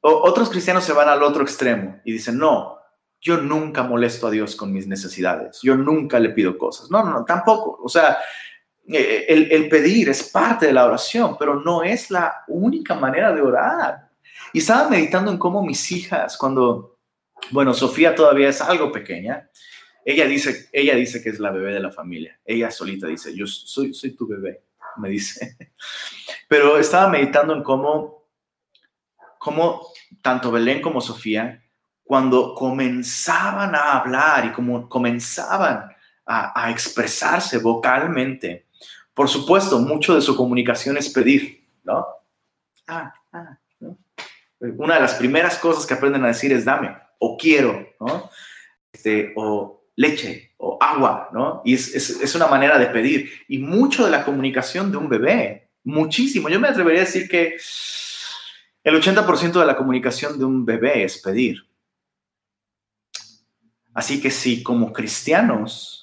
otros 0.00 0.48
cristianos 0.48 0.82
se 0.82 0.94
van 0.94 1.10
al 1.10 1.22
otro 1.22 1.42
extremo 1.42 2.00
y 2.06 2.12
dicen, 2.12 2.38
no, 2.38 2.78
yo 3.20 3.36
nunca 3.36 3.82
molesto 3.82 4.26
a 4.26 4.30
Dios 4.30 4.56
con 4.56 4.72
mis 4.72 4.86
necesidades, 4.86 5.60
yo 5.62 5.76
nunca 5.76 6.18
le 6.18 6.30
pido 6.30 6.56
cosas. 6.56 6.90
No, 6.90 7.04
no, 7.04 7.10
no, 7.10 7.24
tampoco. 7.26 7.78
O 7.82 7.88
sea, 7.90 8.16
eh, 8.88 9.26
el, 9.28 9.68
pedir 9.68 10.08
es 10.08 10.24
parte 10.24 10.66
de 10.66 10.72
la 10.72 10.86
oración, 10.86 11.36
pero 11.38 11.60
no 11.60 11.82
es 11.82 12.10
la 12.10 12.44
única 12.48 12.94
manera 12.94 13.32
de 13.32 13.40
orar. 13.40 14.10
Y 14.52 14.58
estaba 14.58 14.88
meditando 14.88 15.30
en 15.30 15.38
cómo 15.38 15.64
mis 15.64 15.92
hijas, 15.92 16.36
cuando, 16.36 16.98
bueno, 17.50 17.72
Sofía 17.74 18.14
todavía 18.14 18.48
es 18.48 18.60
algo 18.60 18.90
pequeña, 18.90 19.48
ella 20.04 20.26
dice, 20.26 20.68
ella 20.72 20.96
dice 20.96 21.22
que 21.22 21.28
es 21.28 21.38
la 21.38 21.52
bebé 21.52 21.72
de 21.74 21.80
la 21.80 21.92
familia. 21.92 22.38
Ella 22.44 22.70
solita 22.72 23.06
dice, 23.06 23.34
yo 23.36 23.46
soy, 23.46 23.94
soy 23.94 24.16
tu 24.16 24.26
bebé, 24.26 24.64
me 24.96 25.08
dice. 25.08 25.56
Pero 26.48 26.76
estaba 26.76 27.08
meditando 27.08 27.54
en 27.54 27.62
cómo, 27.62 28.26
cómo 29.38 29.86
tanto 30.20 30.50
Belén 30.50 30.82
como 30.82 31.00
Sofía, 31.00 31.62
cuando 32.02 32.54
comenzaban 32.54 33.76
a 33.76 33.98
hablar 33.98 34.44
y 34.46 34.52
como 34.52 34.88
comenzaban 34.88 35.88
a 36.24 36.70
expresarse 36.70 37.58
vocalmente, 37.58 38.66
por 39.14 39.28
supuesto, 39.28 39.78
mucho 39.78 40.14
de 40.14 40.20
su 40.20 40.36
comunicación 40.36 40.96
es 40.96 41.08
pedir, 41.10 41.66
¿no? 41.84 42.06
Ah, 42.86 43.12
ah, 43.32 43.58
¿no? 43.80 43.98
Una 44.60 44.94
de 44.94 45.00
las 45.00 45.14
primeras 45.14 45.58
cosas 45.58 45.86
que 45.86 45.94
aprenden 45.94 46.24
a 46.24 46.28
decir 46.28 46.52
es 46.52 46.64
dame, 46.64 46.96
o 47.18 47.36
quiero, 47.36 47.88
¿no? 48.00 48.30
Este, 48.92 49.32
o 49.36 49.84
leche, 49.96 50.52
o 50.56 50.78
agua, 50.80 51.28
¿no? 51.32 51.62
Y 51.64 51.74
es, 51.74 51.94
es, 51.94 52.10
es 52.10 52.34
una 52.34 52.46
manera 52.46 52.78
de 52.78 52.86
pedir. 52.86 53.30
Y 53.48 53.58
mucho 53.58 54.04
de 54.04 54.10
la 54.10 54.24
comunicación 54.24 54.90
de 54.90 54.96
un 54.96 55.08
bebé, 55.08 55.70
muchísimo. 55.84 56.48
Yo 56.48 56.60
me 56.60 56.68
atrevería 56.68 57.02
a 57.02 57.04
decir 57.04 57.28
que 57.28 57.56
el 58.84 59.00
80% 59.00 59.60
de 59.60 59.66
la 59.66 59.76
comunicación 59.76 60.38
de 60.38 60.44
un 60.44 60.64
bebé 60.64 61.04
es 61.04 61.18
pedir. 61.18 61.66
Así 63.94 64.20
que 64.20 64.30
si 64.30 64.62
como 64.62 64.92
cristianos 64.92 66.01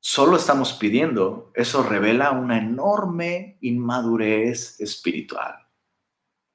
solo 0.00 0.36
estamos 0.36 0.72
pidiendo, 0.72 1.52
eso 1.54 1.82
revela 1.82 2.32
una 2.32 2.58
enorme 2.58 3.58
inmadurez 3.60 4.80
espiritual. 4.80 5.66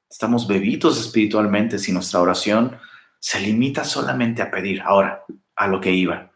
Estamos 0.09 0.47
bebitos 0.47 0.99
espiritualmente 0.99 1.79
si 1.79 1.91
nuestra 1.91 2.21
oración 2.21 2.77
se 3.19 3.39
limita 3.39 3.83
solamente 3.83 4.41
a 4.41 4.51
pedir. 4.51 4.81
Ahora, 4.81 5.25
a 5.55 5.67
lo 5.67 5.79
que 5.79 5.91
iba. 5.91 6.31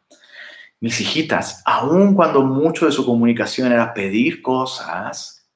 Mis 0.79 1.01
hijitas, 1.01 1.61
aun 1.65 2.15
cuando 2.15 2.41
mucho 2.41 2.85
de 2.85 2.91
su 2.91 3.05
comunicación 3.05 3.71
era 3.71 3.93
pedir 3.93 4.41
cosas, 4.41 5.47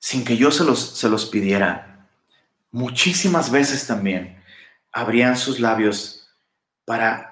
sin 0.00 0.24
que 0.24 0.36
yo 0.36 0.50
se 0.50 0.64
los, 0.64 0.80
se 0.80 1.08
los 1.08 1.26
pidiera, 1.26 2.08
muchísimas 2.72 3.50
veces 3.52 3.86
también 3.86 4.42
abrían 4.90 5.36
sus 5.36 5.60
labios 5.60 6.28
para 6.84 7.31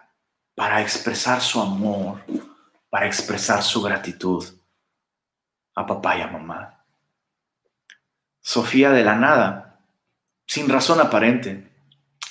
para 0.60 0.82
expresar 0.82 1.40
su 1.40 1.58
amor, 1.58 2.20
para 2.90 3.06
expresar 3.06 3.62
su 3.62 3.80
gratitud 3.80 4.44
a 5.74 5.86
papá 5.86 6.18
y 6.18 6.20
a 6.20 6.26
mamá. 6.26 6.84
Sofía 8.42 8.90
de 8.90 9.02
la 9.02 9.14
nada, 9.14 9.80
sin 10.46 10.68
razón 10.68 11.00
aparente, 11.00 11.66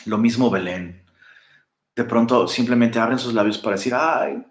lo 0.05 0.19
mismo 0.19 0.51
Belén. 0.51 1.03
De 1.95 2.03
pronto 2.03 2.47
simplemente 2.47 2.99
abren 2.99 3.17
sus 3.17 3.33
labios 3.33 3.57
para 3.57 3.77
decir, 3.77 3.95
ay, 3.95 4.45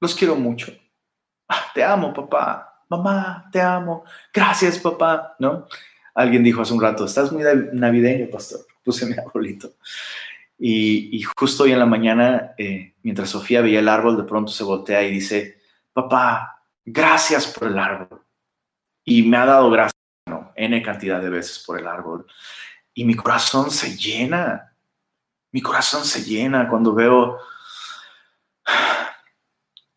los 0.00 0.16
quiero 0.16 0.34
mucho. 0.34 0.72
Ah, 1.46 1.66
te 1.72 1.84
amo, 1.84 2.12
papá. 2.12 2.82
Mamá, 2.88 3.48
te 3.52 3.60
amo. 3.60 4.02
Gracias, 4.34 4.80
papá. 4.80 5.36
¿No? 5.38 5.68
Alguien 6.12 6.42
dijo 6.42 6.60
hace 6.60 6.74
un 6.74 6.82
rato, 6.82 7.04
estás 7.04 7.30
muy 7.30 7.44
navideño, 7.72 8.28
pastor. 8.32 8.66
Puse 8.82 9.06
mi 9.06 9.14
abuelito. 9.16 9.74
Y, 10.64 11.20
justo 11.36 11.64
hoy 11.64 11.72
en 11.72 11.80
la 11.80 11.86
mañana, 11.86 12.54
eh, 12.56 12.94
mientras 13.02 13.30
Sofía 13.30 13.62
veía 13.62 13.80
el 13.80 13.88
árbol, 13.88 14.16
de 14.16 14.22
pronto 14.22 14.52
se 14.52 14.62
voltea 14.62 15.02
y 15.02 15.10
dice, 15.10 15.60
papá, 15.92 16.64
gracias 16.84 17.48
por 17.48 17.66
el 17.66 17.76
árbol. 17.76 18.22
Y 19.02 19.24
me 19.24 19.38
ha 19.38 19.44
dado 19.44 19.68
gracias, 19.72 20.00
¿no? 20.26 20.52
N 20.54 20.80
cantidad 20.84 21.20
de 21.20 21.30
veces 21.30 21.64
por 21.66 21.80
el 21.80 21.88
árbol. 21.88 22.28
Y 22.94 23.04
mi 23.04 23.16
corazón 23.16 23.72
se 23.72 23.96
llena, 23.96 24.72
mi 25.50 25.60
corazón 25.60 26.04
se 26.04 26.22
llena 26.22 26.68
cuando 26.68 26.94
veo 26.94 27.38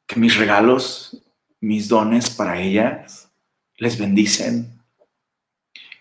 que 0.07 0.19
mis 0.19 0.35
regalos, 0.35 1.15
mis 1.61 1.87
dones 1.87 2.31
para 2.31 2.59
ellas, 2.59 3.31
les 3.77 3.99
bendicen, 3.99 4.81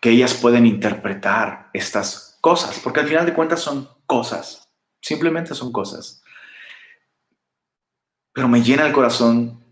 que 0.01 0.09
ellas 0.09 0.33
pueden 0.33 0.65
interpretar 0.65 1.69
estas 1.75 2.39
cosas, 2.41 2.81
porque 2.81 3.01
al 3.01 3.09
final 3.09 3.27
de 3.27 3.35
cuentas 3.35 3.61
son 3.61 3.93
cosas, 4.07 4.69
simplemente 5.03 5.55
son 5.55 5.73
cosas. 5.73 6.23
Pero 8.33 8.49
me 8.49 8.63
llena 8.63 8.87
el 8.87 8.93
corazón 8.93 9.65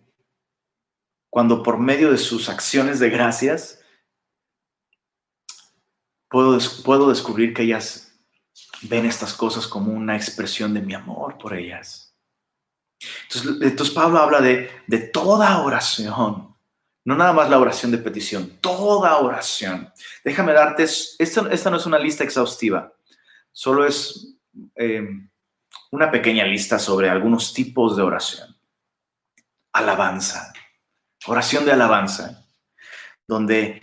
cuando 1.31 1.63
por 1.63 1.79
medio 1.79 2.11
de 2.11 2.19
sus 2.19 2.49
acciones 2.49 2.99
de 2.99 3.11
gracias 3.11 3.81
puedo, 6.29 6.59
puedo 6.85 7.09
descubrir 7.09 7.55
que 7.55 7.63
ellas 7.63 8.13
ven 8.83 9.07
estas 9.07 9.35
cosas 9.35 9.67
como 9.67 9.93
una 9.93 10.17
expresión 10.17 10.75
de 10.75 10.83
mi 10.83 10.95
amor 10.95 11.39
por 11.39 11.55
ellas. 11.55 12.15
Entonces, 13.35 13.91
Pablo 13.91 14.19
habla 14.19 14.41
de, 14.41 14.71
de 14.87 14.99
toda 14.99 15.63
oración, 15.63 16.57
no 17.05 17.17
nada 17.17 17.33
más 17.33 17.51
la 17.51 17.59
oración 17.59 17.91
de 17.91 17.99
petición, 17.99 18.59
toda 18.61 19.19
oración. 19.19 19.93
Déjame 20.25 20.53
darte, 20.53 20.85
esta, 20.85 21.49
esta 21.51 21.71
no 21.71 21.77
es 21.77 21.87
una 21.87 21.99
lista 21.99 22.25
exhaustiva, 22.25 22.93
solo 23.53 23.87
es 23.87 24.37
eh, 24.75 25.07
una 25.91 26.11
pequeña 26.11 26.45
lista 26.45 26.79
sobre 26.79 27.09
algunos 27.09 27.53
tipos 27.53 27.97
de 27.97 28.03
oración. 28.03 28.57
Alabanza, 29.73 30.53
oración 31.27 31.65
de 31.65 31.73
alabanza, 31.73 32.47
donde 33.27 33.81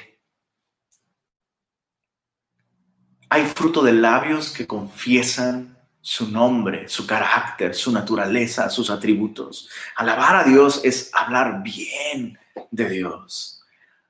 hay 3.30 3.46
fruto 3.46 3.84
de 3.84 3.94
labios 3.94 4.52
que 4.52 4.68
confiesan 4.68 5.78
su 6.02 6.32
nombre, 6.32 6.88
su 6.88 7.06
carácter, 7.06 7.76
su 7.76 7.92
naturaleza, 7.92 8.70
sus 8.70 8.90
atributos. 8.90 9.70
Alabar 9.96 10.38
a 10.38 10.44
Dios 10.44 10.82
es 10.84 11.12
hablar 11.14 11.62
bien 11.62 12.40
de 12.72 12.90
Dios, 12.90 13.64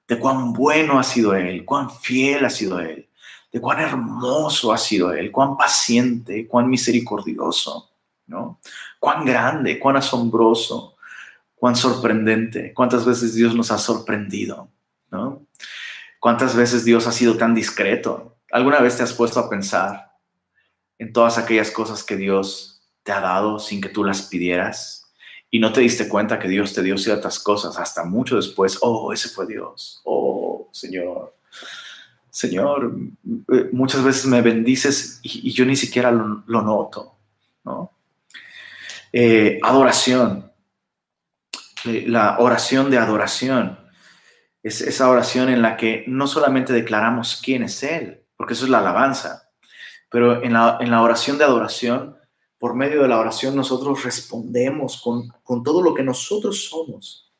de 0.07 0.18
cuán 0.18 0.53
bueno 0.53 0.99
ha 0.99 1.03
sido 1.03 1.36
Él, 1.36 1.66
cuán 1.66 1.89
fiel 1.89 2.45
ha 2.45 2.49
sido 2.49 2.80
Él, 2.80 3.09
de 3.52 3.60
cuán 3.60 3.80
hermoso 3.80 4.72
ha 4.72 4.78
sido 4.78 5.12
Él, 5.12 5.32
cuán 5.32 5.58
paciente, 5.58 6.47
cuán 6.47 6.70
misericordioso, 6.70 7.89
¿no? 8.28 8.60
Cuán 9.00 9.26
grande, 9.26 9.80
cuán 9.80 9.97
asombroso, 9.97 10.95
cuán 11.56 11.76
sorprendente, 11.76 12.74
cuántas 12.74 13.06
veces 13.06 13.34
Dios 13.34 13.56
nos 13.56 13.72
ha 13.72 13.78
sorprendido, 13.78 14.70
¿no? 15.12 15.45
Cuántas 16.20 16.56
veces 16.56 16.86
Dios 16.86 17.08
ha 17.08 17.12
sido 17.12 17.38
tan 17.38 17.56
discreto. 17.56 18.38
¿Alguna 18.52 18.80
vez 18.80 18.97
te 18.97 19.04
has 19.04 19.14
puesto 19.14 19.39
a 19.39 19.50
pensar 19.50 20.12
en 20.97 21.14
todas 21.14 21.38
aquellas 21.38 21.72
cosas 21.72 22.04
que 22.04 22.18
Dios 22.18 22.82
te 23.04 23.12
ha 23.12 23.22
dado 23.22 23.60
sin 23.60 23.82
que 23.82 23.89
tú 23.89 24.04
las 24.04 24.24
pidieras? 24.24 25.12
Y 25.52 25.60
no 25.60 25.74
te 25.74 25.82
diste 25.82 26.08
cuenta 26.08 26.38
que 26.38 26.47
Dios 26.47 26.74
te 26.74 26.84
dio 26.84 26.97
ciertas 26.97 27.39
cosas 27.39 27.78
hasta 27.80 28.04
mucho 28.04 28.36
después. 28.36 28.78
Oh, 28.82 29.12
ese 29.12 29.30
fue 29.30 29.47
Dios. 29.47 30.02
Oh, 30.04 30.70
Señor. 30.72 31.36
Señor, 32.32 32.95
eh, 33.51 33.69
muchas 33.71 34.03
veces 34.03 34.25
me 34.25 34.41
bendices 34.41 35.19
y, 35.23 35.51
yo 35.51 35.65
ni 35.65 35.75
siquiera 35.75 36.11
lo, 36.11 36.61
noto. 36.61 37.15
¿no? 37.63 37.91
Eh, 39.11 39.59
adoración. 39.63 40.51
Eh, 41.86 42.05
la 42.07 42.39
oración 42.39 42.91
de 42.91 42.97
adoración 42.97 43.80
es 44.61 44.82
esa 44.82 45.09
oración 45.09 45.49
en 45.49 45.61
la 45.61 45.77
que 45.77 46.03
no 46.07 46.27
solamente 46.27 46.73
declaramos 46.73 47.41
quién 47.43 47.63
es 47.63 47.82
Él, 47.84 48.23
porque 48.36 48.53
eso 48.53 48.65
es 48.65 48.71
la 48.71 48.80
alabanza, 48.80 49.49
pero 50.09 50.43
en 50.43 50.53
la, 50.53 50.77
en 50.82 50.91
la 50.91 51.01
oración 51.01 51.38
de 51.38 51.45
adoración, 51.45 52.17
por 52.57 52.75
medio 52.75 53.01
de 53.01 53.07
la 53.07 53.19
oración 53.19 53.55
nosotros 53.55 54.03
respondemos 54.03 55.01
con, 55.01 55.30
con 55.43 55.63
todo 55.63 55.82
lo 55.82 55.93
que 55.93 56.03
nosotros 56.03 56.65
somos, 56.65 57.32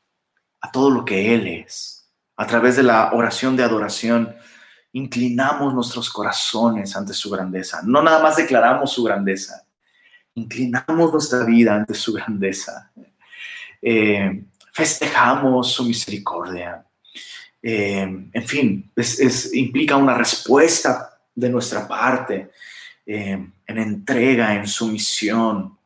a 0.61 0.71
todo 0.71 0.89
lo 0.89 1.03
que 1.03 1.35
Él 1.35 1.47
es. 1.47 2.09
A 2.37 2.47
través 2.47 2.77
de 2.77 2.83
la 2.83 3.11
oración 3.11 3.57
de 3.57 3.63
adoración, 3.63 4.33
inclinamos 4.93 5.73
nuestros 5.73 6.09
corazones 6.09 6.95
ante 6.95 7.13
su 7.13 7.29
grandeza. 7.29 7.81
No 7.83 8.01
nada 8.01 8.21
más 8.21 8.37
declaramos 8.37 8.91
su 8.91 9.03
grandeza, 9.03 9.65
inclinamos 10.35 11.11
nuestra 11.11 11.43
vida 11.43 11.75
ante 11.75 11.93
su 11.93 12.13
grandeza. 12.13 12.91
Eh, 13.81 14.43
festejamos 14.73 15.71
su 15.71 15.83
misericordia. 15.83 16.85
Eh, 17.61 18.01
en 18.31 18.47
fin, 18.47 18.91
implica 19.53 19.97
una 19.97 20.15
respuesta 20.15 21.19
de 21.35 21.49
nuestra 21.49 21.87
parte 21.87 22.51
eh, 23.05 23.47
en 23.65 23.77
entrega, 23.77 24.55
en 24.55 24.67
sumisión, 24.67 25.77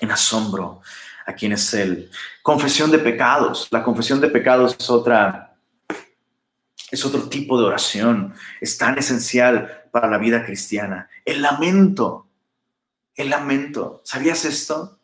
en 0.00 0.10
asombro 0.10 0.80
a 1.26 1.32
quien 1.34 1.52
es 1.52 1.74
Él. 1.74 2.10
Confesión 2.42 2.90
de 2.90 2.98
pecados. 2.98 3.68
La 3.70 3.82
confesión 3.82 4.20
de 4.20 4.28
pecados 4.28 4.76
es 4.78 4.88
otra, 4.88 5.47
es 6.90 7.04
otro 7.04 7.28
tipo 7.28 7.60
de 7.60 7.66
oración. 7.66 8.34
Es 8.60 8.78
tan 8.78 8.98
esencial 8.98 9.84
para 9.90 10.08
la 10.08 10.18
vida 10.18 10.44
cristiana. 10.44 11.08
El 11.24 11.42
lamento. 11.42 12.26
El 13.14 13.30
lamento. 13.30 14.00
¿Sabías 14.04 14.44
esto? 14.44 14.98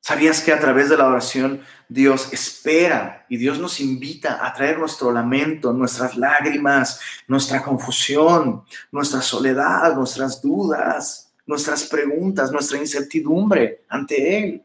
¿Sabías 0.00 0.40
que 0.40 0.52
a 0.52 0.58
través 0.58 0.88
de 0.88 0.96
la 0.96 1.06
oración 1.06 1.60
Dios 1.88 2.32
espera 2.32 3.26
y 3.28 3.36
Dios 3.36 3.58
nos 3.58 3.80
invita 3.80 4.44
a 4.44 4.52
traer 4.54 4.78
nuestro 4.78 5.12
lamento, 5.12 5.72
nuestras 5.74 6.16
lágrimas, 6.16 7.00
nuestra 7.28 7.62
confusión, 7.62 8.64
nuestra 8.90 9.20
soledad, 9.20 9.94
nuestras 9.94 10.40
dudas, 10.40 11.32
nuestras 11.44 11.84
preguntas, 11.84 12.50
nuestra 12.50 12.78
incertidumbre 12.78 13.84
ante 13.90 14.38
Él? 14.38 14.64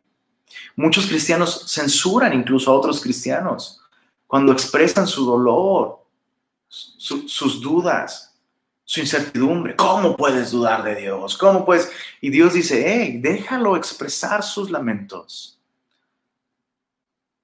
Muchos 0.77 1.05
cristianos 1.05 1.65
censuran 1.67 2.33
incluso 2.33 2.71
a 2.71 2.75
otros 2.75 3.01
cristianos 3.01 3.81
cuando 4.27 4.51
expresan 4.51 5.05
su 5.05 5.25
dolor, 5.25 6.04
sus 6.67 7.61
dudas, 7.61 8.35
su 8.83 8.99
incertidumbre. 8.99 9.75
¿Cómo 9.75 10.15
puedes 10.15 10.51
dudar 10.51 10.83
de 10.83 10.95
Dios? 10.95 11.37
¿Cómo 11.37 11.65
puedes? 11.65 11.91
Y 12.21 12.29
Dios 12.29 12.53
dice, 12.53 12.83
hey, 12.87 13.19
déjalo 13.21 13.75
expresar 13.75 14.43
sus 14.43 14.69
lamentos. 14.69 15.59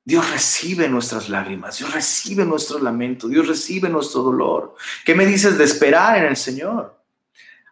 Dios 0.04 0.30
recibe 0.32 0.90
nuestras 0.90 1.30
lágrimas, 1.30 1.78
Dios 1.78 1.94
recibe 1.94 2.44
nuestro 2.44 2.80
lamento, 2.80 3.28
Dios 3.28 3.48
recibe 3.48 3.88
nuestro 3.88 4.24
dolor. 4.24 4.76
¿Qué 5.06 5.14
me 5.14 5.26
dices 5.26 5.58
de 5.58 5.64
esperar 5.64 6.18
en 6.18 6.26
el 6.26 6.38
Señor? 6.38 7.00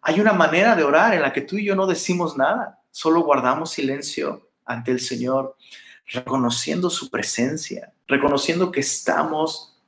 Hay 0.02 0.20
una 0.20 0.34
manera 0.34 0.76
de 0.76 0.84
orar 0.84 1.14
en 1.14 1.24
la 1.24 1.34
que 1.34 1.42
tú 1.42 1.58
y 1.58 1.66
yo 1.66 1.76
no 1.76 1.88
decimos 1.88 2.38
nada, 2.38 2.80
solo 2.92 3.22
guardamos 3.22 3.72
silencio 3.72 4.50
ante 4.64 4.92
el 4.92 5.00
Señor, 5.00 5.58
reconociendo 6.06 6.90
su 6.90 7.10
presencia, 7.10 7.94
reconociendo 8.08 8.72
que 8.72 8.80
estamos 8.80 9.79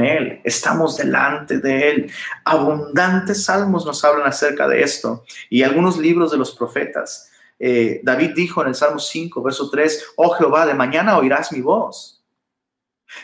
Él, 0.00 0.40
estamos 0.44 0.96
delante 0.96 1.58
de 1.58 1.90
Él. 1.90 2.12
Abundantes 2.44 3.44
salmos 3.44 3.86
nos 3.86 4.04
hablan 4.04 4.26
acerca 4.26 4.68
de 4.68 4.82
esto 4.82 5.24
y 5.48 5.62
algunos 5.62 5.98
libros 5.98 6.30
de 6.30 6.38
los 6.38 6.54
profetas. 6.54 7.30
Eh, 7.58 8.00
David 8.02 8.32
dijo 8.34 8.62
en 8.62 8.68
el 8.68 8.74
Salmo 8.74 8.98
5, 8.98 9.42
verso 9.42 9.68
3, 9.68 10.12
oh 10.16 10.30
Jehová, 10.30 10.66
de 10.66 10.74
mañana 10.74 11.18
oirás 11.18 11.52
mi 11.52 11.60
voz. 11.60 12.22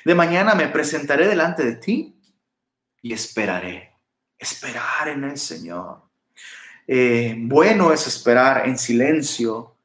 De 0.05 0.15
mañana 0.15 0.55
me 0.55 0.69
presentaré 0.69 1.29
delante 1.29 1.65
de 1.65 1.77
ti 1.77 2.17
y 3.03 3.13
esperaré. 3.13 3.93
Esperar 4.39 5.09
en 5.09 5.25
el 5.25 5.39
Señor. 5.39 6.03
Eh, 6.87 7.35
bueno 7.39 7.93
es 7.93 8.07
esperar 8.07 8.67
en 8.69 8.77
silencio 8.77 9.77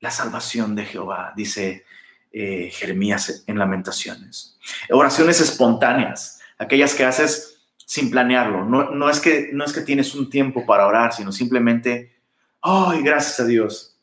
la 0.00 0.10
salvación 0.10 0.74
de 0.74 0.84
Jehová, 0.84 1.32
dice 1.34 1.84
eh, 2.30 2.70
Jeremías 2.70 3.44
en 3.46 3.58
Lamentaciones. 3.58 4.57
Oraciones 4.90 5.40
espontáneas, 5.40 6.40
aquellas 6.58 6.94
que 6.94 7.04
haces 7.04 7.60
sin 7.76 8.10
planearlo. 8.10 8.64
No, 8.64 9.10
es 9.10 9.20
que, 9.20 9.50
no 9.52 9.64
es 9.64 9.72
que 9.72 9.80
tienes 9.80 10.14
un 10.14 10.28
tiempo 10.28 10.66
para 10.66 10.86
orar, 10.86 11.12
sino 11.12 11.32
simplemente, 11.32 12.16
¡ay, 12.60 13.02
gracias 13.02 13.40
a 13.40 13.46
Dios! 13.46 13.96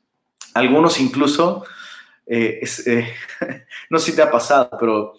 Algunos 0.54 1.00
incluso, 1.00 1.66
eh, 2.26 2.62
eh, 2.86 3.14
no 3.90 4.00
sé 4.00 4.12
si 4.12 4.16
te 4.16 4.22
ha 4.22 4.32
pasado, 4.32 4.70
pero 4.80 5.14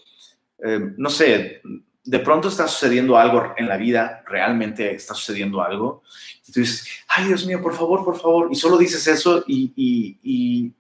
no 0.97 1.11
sé, 1.11 1.61
de 2.03 2.19
pronto 2.21 2.49
está 2.49 2.67
sucediendo 2.67 3.19
algo 3.19 3.53
en 3.59 3.69
la 3.69 3.77
vida, 3.77 4.25
realmente 4.27 4.95
está 4.95 5.15
sucediendo 5.15 5.63
algo, 5.63 6.03
y 6.49 6.51
tú 6.51 6.61
dices, 6.61 6.89
ay 7.09 7.27
Dios 7.27 7.45
mío, 7.45 7.61
por 7.63 7.75
favor, 7.75 8.03
por 8.05 8.19
favor, 8.19 8.49
y 8.51 8.55
solo 8.57 8.79
dices 8.79 9.07
eso 9.07 9.45
y 9.47 10.73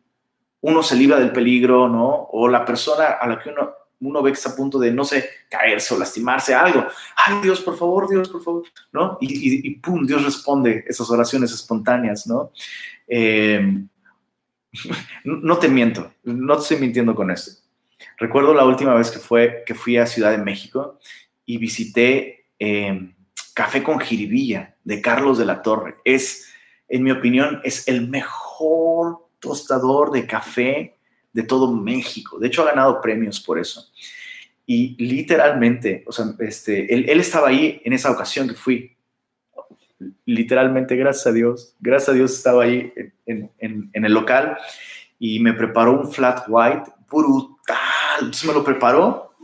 uno 0.67 0.83
se 0.83 0.97
libra 0.97 1.21
del 1.21 1.31
peligro, 1.31 1.89
¿no? 1.89 2.29
O 2.33 2.49
la 2.49 2.65
persona 2.65 3.07
a 3.21 3.27
la 3.29 3.39
que 3.39 3.51
uno, 3.51 3.71
uno 4.01 4.23
ve 4.23 4.31
que 4.31 4.37
está 4.37 4.51
a 4.51 4.57
punto 4.57 4.79
de, 4.79 4.91
no 4.91 5.05
sé, 5.05 5.29
caerse 5.49 5.95
o 5.95 5.99
lastimarse, 5.99 6.55
algo. 6.55 6.87
Ay, 7.17 7.41
Dios, 7.43 7.61
por 7.61 7.79
favor, 7.79 8.09
Dios, 8.09 8.29
por 8.29 8.43
favor, 8.43 8.65
¿no? 8.93 9.17
Y, 9.21 9.71
pum, 9.77 10.07
Dios 10.07 10.25
responde 10.25 10.85
esas 10.87 11.11
oraciones 11.11 11.53
espontáneas, 11.53 12.27
¿no? 12.27 12.53
Eh, 13.09 13.85
no 15.25 15.59
te 15.59 15.69
miento, 15.69 16.13
no 16.25 16.57
te 16.57 16.63
estoy 16.63 16.77
mintiendo 16.79 17.15
con 17.15 17.31
esto. 17.31 17.63
Recuerdo 18.19 18.55
la 18.55 18.65
última 18.65 18.95
vez 18.95 19.11
que, 19.11 19.19
fue, 19.19 19.63
que 19.67 19.75
fui 19.75 19.97
a 19.97 20.07
Ciudad 20.07 20.31
de 20.31 20.39
México 20.39 20.99
y 21.45 21.59
visité 21.59 22.47
eh, 22.59 23.13
Café 23.55 23.83
con 23.83 23.99
Jiribilla 24.01 24.77
de 24.85 25.01
Carlos 25.01 25.39
de 25.39 25.47
la 25.47 25.63
Torre. 25.63 25.97
Es, 26.05 26.53
en 26.89 27.03
mi 27.03 27.11
opinión, 27.11 27.61
es 27.65 27.89
el 27.89 28.09
mejor 28.09 29.29
tostador 29.39 30.11
de 30.13 30.27
café 30.27 30.96
de 31.37 31.43
todo 31.43 31.71
México. 31.71 32.39
De 32.39 32.47
hecho, 32.47 32.63
ha 32.63 32.71
ganado 32.71 32.99
premios 33.03 33.39
por 33.41 33.59
eso. 33.59 33.93
Y 34.65 34.97
literalmente, 34.97 36.03
o 36.07 36.13
sea, 36.13 36.25
este, 36.39 36.93
él, 36.93 37.21
estaba 37.21 37.49
ahí 37.49 37.83
en 37.85 37.93
esa 37.93 38.11
ocasión 38.11 38.49
que 38.49 38.55
fui. 38.55 38.97
Literalmente, 40.25 40.97
gracias 40.97 41.27
a 41.27 41.33
Dios, 41.33 41.77
gracias 41.79 42.09
a 42.09 42.13
Dios 42.15 42.33
estaba 42.33 42.65
ahí 42.65 42.91
en, 43.27 43.91
el 43.93 44.13
local 44.15 44.57
y 45.19 45.41
me 45.41 45.53
preparó 45.53 46.01
un 46.01 46.11
flat 46.11 46.45
white 46.49 46.91
brutal. 47.11 47.77
Entonces 48.19 48.47
me 48.47 48.55
lo 48.55 48.65
preparó 48.65 49.35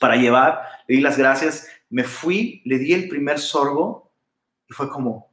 para 0.00 0.16
llevar, 0.16 0.62
le 0.88 0.96
di 0.96 1.00
las 1.00 1.16
gracias, 1.16 1.68
me 1.90 2.02
fui, 2.02 2.60
le 2.64 2.78
di 2.78 2.92
el 2.92 3.08
primer 3.08 3.38
sorbo 3.38 4.12
y 4.68 4.74
fue 4.74 4.88
como, 4.88 5.30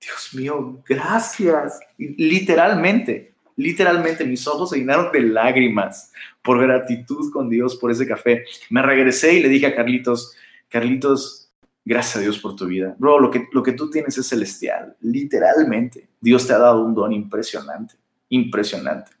Dios 0.00 0.30
mío, 0.32 0.82
gracias. 0.88 1.78
literalmente, 1.98 3.35
literalmente 3.56 4.24
mis 4.24 4.46
ojos 4.46 4.70
se 4.70 4.78
llenaron 4.78 5.10
de 5.10 5.20
lágrimas 5.20 6.12
por 6.42 6.60
gratitud 6.60 7.32
con 7.32 7.48
Dios 7.48 7.76
por 7.76 7.90
ese 7.90 8.06
café. 8.06 8.44
Me 8.70 8.82
regresé 8.82 9.34
y 9.34 9.42
le 9.42 9.48
dije 9.48 9.66
a 9.66 9.74
Carlitos, 9.74 10.34
Carlitos, 10.68 11.50
gracias 11.84 12.16
a 12.16 12.20
Dios 12.20 12.38
por 12.38 12.54
tu 12.54 12.66
vida. 12.66 12.94
Bro, 12.98 13.20
lo 13.20 13.30
que, 13.30 13.48
lo 13.52 13.62
que 13.62 13.72
tú 13.72 13.90
tienes 13.90 14.16
es 14.18 14.28
celestial, 14.28 14.96
literalmente. 15.00 16.08
Dios 16.20 16.46
te 16.46 16.52
ha 16.52 16.58
dado 16.58 16.84
un 16.84 16.94
don 16.94 17.12
impresionante, 17.12 17.94
impresionante. 18.28 19.12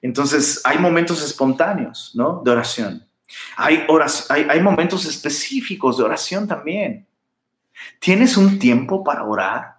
Entonces, 0.00 0.60
hay 0.64 0.78
momentos 0.78 1.22
espontáneos, 1.24 2.12
¿no? 2.14 2.42
De 2.44 2.50
oración. 2.50 3.06
Hay, 3.56 3.86
hay, 4.28 4.46
hay 4.48 4.60
momentos 4.60 5.06
específicos 5.06 5.96
de 5.96 6.04
oración 6.04 6.46
también. 6.46 7.06
¿Tienes 7.98 8.36
un 8.36 8.58
tiempo 8.58 9.02
para 9.02 9.24
orar 9.24 9.78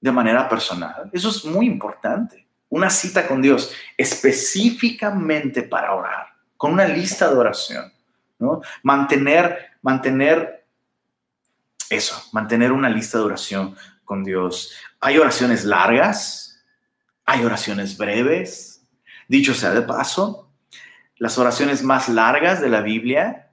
de 0.00 0.12
manera 0.12 0.48
personal? 0.48 1.10
Eso 1.12 1.28
es 1.28 1.44
muy 1.44 1.66
importante. 1.66 2.45
Una 2.68 2.90
cita 2.90 3.26
con 3.26 3.40
Dios 3.42 3.72
específicamente 3.96 5.62
para 5.62 5.94
orar, 5.94 6.26
con 6.56 6.72
una 6.72 6.86
lista 6.86 7.28
de 7.28 7.36
oración, 7.36 7.92
¿no? 8.38 8.60
Mantener, 8.82 9.70
mantener 9.82 10.66
eso, 11.90 12.20
mantener 12.32 12.72
una 12.72 12.90
lista 12.90 13.18
de 13.18 13.24
oración 13.24 13.76
con 14.04 14.24
Dios. 14.24 14.72
Hay 15.00 15.18
oraciones 15.18 15.64
largas, 15.64 16.64
hay 17.24 17.44
oraciones 17.44 17.96
breves. 17.96 18.82
Dicho 19.28 19.54
sea 19.54 19.70
de 19.70 19.82
paso, 19.82 20.50
las 21.16 21.38
oraciones 21.38 21.82
más 21.82 22.08
largas 22.08 22.60
de 22.60 22.68
la 22.68 22.80
Biblia 22.80 23.52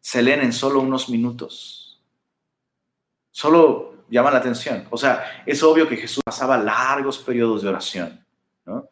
se 0.00 0.22
leen 0.22 0.40
en 0.40 0.52
solo 0.52 0.80
unos 0.80 1.08
minutos. 1.08 2.02
Solo 3.30 3.89
llama 4.10 4.30
la 4.30 4.38
atención. 4.38 4.86
O 4.90 4.98
sea, 4.98 5.42
es 5.46 5.62
obvio 5.62 5.88
que 5.88 5.96
Jesús 5.96 6.22
pasaba 6.24 6.58
largos 6.58 7.18
periodos 7.18 7.62
de 7.62 7.68
oración, 7.68 8.24
¿no? 8.66 8.88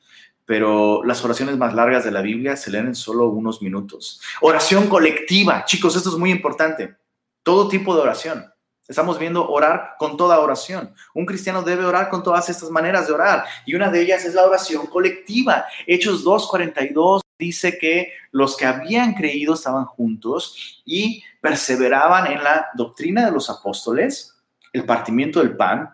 Pero 0.47 1.05
las 1.05 1.23
oraciones 1.23 1.59
más 1.59 1.75
largas 1.75 2.05
de 2.05 2.11
la 2.11 2.23
Biblia 2.23 2.57
se 2.57 2.71
leen 2.71 2.87
en 2.87 2.95
solo 2.95 3.29
unos 3.29 3.61
minutos. 3.61 4.23
Oración 4.41 4.89
colectiva. 4.89 5.67
Chicos, 5.67 5.95
esto 5.95 6.09
es 6.09 6.17
muy 6.17 6.31
importante. 6.31 6.97
Todo 7.43 7.69
tipo 7.69 7.95
de 7.95 8.01
oración. 8.01 8.51
Estamos 8.89 9.19
viendo 9.19 9.47
orar 9.51 9.97
con 9.99 10.17
toda 10.17 10.41
oración. 10.41 10.95
Un 11.13 11.27
cristiano 11.27 11.61
debe 11.61 11.85
orar 11.85 12.09
con 12.09 12.23
todas 12.23 12.49
estas 12.49 12.71
maneras 12.71 13.07
de 13.07 13.13
orar 13.13 13.45
y 13.67 13.75
una 13.75 13.91
de 13.91 14.01
ellas 14.01 14.25
es 14.25 14.33
la 14.33 14.47
oración 14.47 14.87
colectiva. 14.87 15.67
Hechos 15.87 16.25
2.42 16.25 17.21
dice 17.39 17.77
que 17.77 18.13
los 18.31 18.57
que 18.57 18.65
habían 18.65 19.13
creído 19.13 19.53
estaban 19.53 19.85
juntos 19.85 20.81
y 20.87 21.23
perseveraban 21.43 22.33
en 22.33 22.43
la 22.43 22.69
doctrina 22.75 23.27
de 23.27 23.33
los 23.33 23.51
apóstoles, 23.51 24.38
el 24.73 24.85
partimiento 24.85 25.41
del 25.41 25.57
pan, 25.57 25.91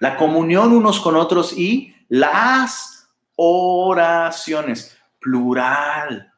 la 0.00 0.16
comunión 0.16 0.72
unos 0.72 1.00
con 1.00 1.16
otros 1.16 1.56
y 1.56 1.94
las 2.08 3.08
oraciones, 3.36 4.96
plural. 5.20 6.32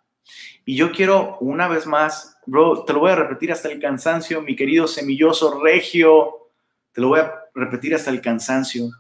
Y 0.64 0.76
yo 0.76 0.92
quiero 0.92 1.38
una 1.40 1.68
vez 1.68 1.86
más 1.86 2.34
Bro, 2.46 2.84
te 2.84 2.92
lo 2.92 3.00
voy 3.00 3.10
a 3.10 3.16
repetir 3.16 3.52
hasta 3.52 3.70
el 3.70 3.80
cansancio, 3.80 4.42
mi 4.42 4.54
querido 4.54 4.86
semilloso 4.86 5.60
regio. 5.60 6.50
Te 6.92 7.00
lo 7.00 7.08
voy 7.08 7.20
a 7.20 7.32
repetir 7.54 7.94
hasta 7.94 8.10
el 8.10 8.20
cansancio. 8.20 8.90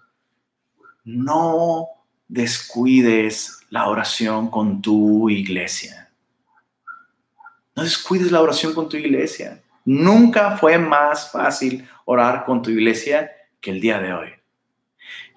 No 1.04 1.88
descuides 2.26 3.60
la 3.68 3.88
oración 3.88 4.48
con 4.48 4.80
tu 4.80 5.28
iglesia. 5.28 6.10
No 7.76 7.82
descuides 7.82 8.32
la 8.32 8.40
oración 8.40 8.72
con 8.72 8.88
tu 8.88 8.96
iglesia. 8.96 9.62
Nunca 9.84 10.56
fue 10.56 10.78
más 10.78 11.30
fácil 11.30 11.88
orar 12.04 12.44
con 12.44 12.62
tu 12.62 12.70
iglesia 12.70 13.30
que 13.60 13.70
el 13.70 13.80
día 13.80 13.98
de 13.98 14.12
hoy. 14.12 14.28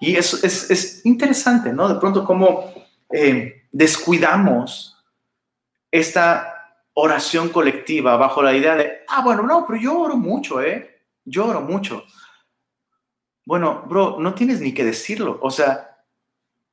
Y 0.00 0.16
eso 0.16 0.38
es, 0.42 1.04
interesante, 1.04 1.72
¿no? 1.72 1.88
De 1.88 2.00
pronto, 2.00 2.24
como 2.24 2.72
eh, 3.10 3.66
descuidamos 3.72 4.96
esta 5.90 6.76
oración 6.94 7.48
colectiva 7.50 8.16
bajo 8.16 8.42
la 8.42 8.54
idea 8.54 8.74
de, 8.74 9.04
ah, 9.08 9.22
bueno, 9.22 9.42
no, 9.42 9.64
pero 9.66 9.80
yo 9.80 9.98
oro 9.98 10.16
mucho, 10.16 10.62
¿eh? 10.62 11.02
Yo 11.24 11.46
oro 11.46 11.60
mucho. 11.60 12.04
Bueno, 13.44 13.84
bro, 13.88 14.18
no 14.18 14.34
tienes 14.34 14.60
ni 14.60 14.72
que 14.72 14.84
decirlo. 14.84 15.38
O 15.42 15.50
sea, 15.50 15.98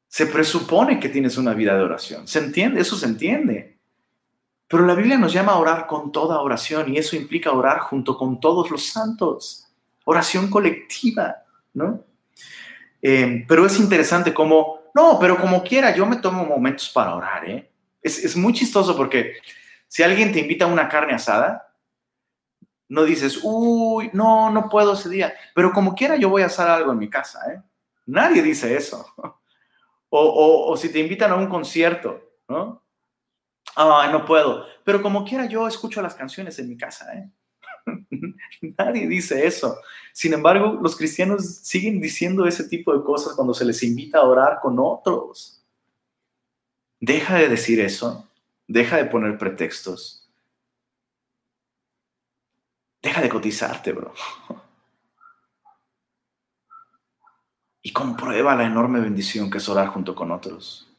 se 0.07 0.27
presupone 0.27 0.99
que 0.99 1.09
tienes 1.09 1.37
una 1.37 1.53
vida 1.53 1.75
de 1.75 1.83
oración. 1.83 2.27
¿Se 2.27 2.39
entiende? 2.39 2.81
Eso 2.81 2.95
se 2.95 3.05
entiende. 3.05 3.74
Pero 4.75 4.87
la 4.87 4.93
Biblia 4.93 5.17
nos 5.17 5.31
llama 5.31 5.53
a 5.53 5.57
orar 5.57 5.87
con 5.87 6.11
toda 6.11 6.41
oración 6.41 6.93
y 6.93 6.97
eso 6.97 7.15
implica 7.15 7.53
orar 7.53 7.79
junto 7.79 8.17
con 8.17 8.41
todos 8.41 8.69
los 8.69 8.85
santos. 8.85 9.69
Oración 10.03 10.49
colectiva, 10.49 11.33
¿no? 11.73 12.03
Eh, 13.01 13.45
pero 13.47 13.65
es 13.65 13.79
interesante 13.79 14.33
como, 14.33 14.79
no, 14.93 15.17
pero 15.17 15.39
como 15.39 15.63
quiera, 15.63 15.95
yo 15.95 16.05
me 16.05 16.17
tomo 16.17 16.43
momentos 16.43 16.89
para 16.89 17.15
orar, 17.15 17.49
¿eh? 17.49 17.71
Es, 18.01 18.21
es 18.21 18.35
muy 18.35 18.51
chistoso 18.51 18.97
porque 18.97 19.37
si 19.87 20.03
alguien 20.03 20.33
te 20.33 20.41
invita 20.41 20.65
a 20.65 20.67
una 20.67 20.89
carne 20.89 21.13
asada, 21.13 21.73
no 22.89 23.05
dices, 23.05 23.39
uy, 23.43 24.09
no, 24.11 24.49
no 24.49 24.67
puedo 24.67 24.91
ese 24.91 25.07
día, 25.07 25.33
pero 25.53 25.71
como 25.71 25.95
quiera 25.95 26.17
yo 26.17 26.27
voy 26.27 26.41
a 26.41 26.47
hacer 26.47 26.67
algo 26.67 26.91
en 26.91 26.97
mi 26.97 27.09
casa, 27.09 27.39
¿eh? 27.49 27.61
Nadie 28.07 28.41
dice 28.41 28.75
eso. 28.75 29.07
O, 30.17 30.71
o, 30.71 30.77
si 30.77 30.89
te 30.93 30.99
invitan 30.99 31.31
a 31.31 31.35
un 31.35 31.47
concierto, 31.47 32.21
¿no? 32.47 32.84
Ah, 33.75 34.09
no 34.11 34.25
puedo, 34.25 34.65
pero 34.83 35.01
como 35.01 35.25
quiera 35.25 35.45
yo 35.47 35.67
escucho 35.67 36.01
las 36.01 36.15
canciones 36.15 36.57
en 36.59 36.69
mi 36.69 36.77
casa, 36.77 37.13
¿eh? 37.13 37.29
Nadie 38.77 39.07
dice 39.07 39.45
eso. 39.45 39.77
Sin 40.13 40.33
embargo, 40.33 40.79
los 40.81 40.95
cristianos 40.95 41.45
siguen 41.45 41.99
diciendo 41.99 42.45
ese 42.47 42.63
tipo 42.63 42.97
de 42.97 43.03
cosas 43.03 43.33
cuando 43.35 43.53
se 43.53 43.65
les 43.65 43.83
invita 43.83 44.19
a 44.19 44.23
orar 44.23 44.59
con 44.61 44.77
otros. 44.79 45.61
Deja 46.99 47.37
de 47.37 47.49
decir 47.49 47.79
eso 47.79 48.29
Deja 48.67 48.97
de 48.97 49.05
poner 49.05 49.37
pretextos. 49.37 50.27
Deja 53.01 53.21
de 53.21 53.29
cotizarte, 53.29 53.93
bro. 53.93 54.13
Y 57.81 57.93
comprueba 57.93 58.55
la 58.55 58.65
enorme 58.65 58.99
bendición 58.99 59.51
que 59.51 59.59
es 59.59 59.69
orar 59.69 59.89
junto 59.89 60.15
con 60.15 60.31
otros. 60.31 60.91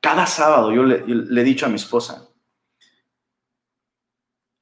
Cada 0.00 0.26
sábado 0.26 0.72
yo 0.72 0.82
le, 0.84 1.04
he 1.06 1.44
dicho 1.44 1.66
a 1.66 1.68
mi 1.68 1.76
esposa, 1.76 2.28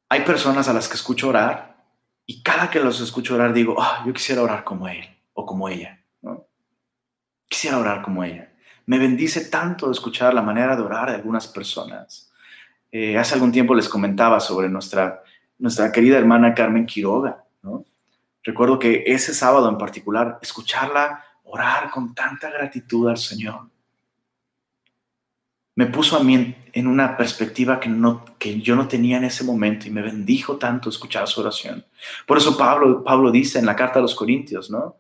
hay 0.09 0.21
personas 0.23 0.69
a 0.69 0.73
las 0.73 0.89
que 0.89 0.95
escucho 0.95 1.29
orar 1.29 1.85
y 2.27 2.43
cada 2.43 2.71
que 2.71 2.81
los 2.81 3.01
escucho 3.01 3.35
orar 3.35 3.53
digo, 3.53 3.77
ah, 3.79 4.03
yo 4.07 4.13
quisiera 4.13 4.43
orar 4.43 4.65
como 4.65 4.89
él 4.89 5.05
o 5.33 5.45
como 5.45 5.69
ella. 5.69 6.01
Quisiera 7.49 7.79
orar 7.79 8.03
como 8.03 8.25
ella. 8.25 8.53
Me 8.87 8.99
bendice 8.99 9.47
tanto 9.47 9.91
escuchar 9.91 10.35
la 10.35 10.43
manera 10.43 10.77
de 10.77 10.83
orar 10.83 11.11
de 11.11 11.17
algunas 11.17 11.47
personas. 11.47 12.31
Eh, 12.91 13.19
hace 13.19 13.35
algún 13.35 13.53
tiempo 13.53 13.75
les 13.75 13.89
comentaba 13.89 14.41
sobre 14.41 14.69
nuestra, 14.69 15.23
nuestra 15.59 15.91
querida 15.91 16.19
hermana 16.19 16.55
Carmen 16.55 16.87
Quiroga. 16.87 17.45
Recuerdo 18.43 18.79
que 18.79 19.05
ese 19.07 19.33
sábado 19.33 19.69
en 19.69 19.79
particular, 19.79 20.39
escucharla 20.43 21.25
orar 21.45 21.91
con 21.91 22.15
tanta 22.15 22.51
gratitud 22.51 23.09
al 23.09 23.17
Señor, 23.17 23.71
me 25.77 25.87
puso 25.87 26.17
a 26.17 26.23
mí 26.23 26.55
en, 26.73 26.87
una 26.87 27.17
perspectiva 27.17 27.81
que, 27.81 27.89
no, 27.89 28.25
que 28.39 28.61
yo 28.61 28.77
no 28.77 28.87
tenía 28.87 29.17
en 29.17 29.25
ese 29.25 29.45
momento 29.45 29.89
y 29.89 29.91
me 29.91 30.03
bendijo 30.03 30.57
tanto 30.57 30.89
escuchar 30.89 31.27
su 31.27 31.41
oración. 31.41 31.85
Por 32.27 32.39
eso 32.39 32.57
Pablo, 32.57 33.03
Pablo 33.03 33.31
dice 33.31 33.59
en 33.59 33.67
la 33.67 33.75
carta 33.75 33.99
a 33.99 34.03
los 34.03 34.15
Corintios, 34.15 34.71
¿no? 34.71 34.97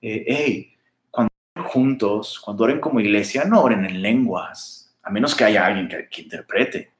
Eh, 0.00 0.24
hey, 0.26 0.74
cuando 1.10 1.32
oren 1.54 1.68
juntos, 1.68 2.40
cuando 2.40 2.64
oren 2.64 2.80
como 2.80 3.00
iglesia, 3.00 3.44
no 3.44 3.62
oren 3.62 3.84
en 3.84 4.00
lenguas, 4.00 4.96
a 5.02 5.10
menos 5.10 5.34
que 5.34 5.44
haya 5.44 5.66
alguien 5.66 5.88
que 6.10 6.22
interprete 6.22 6.96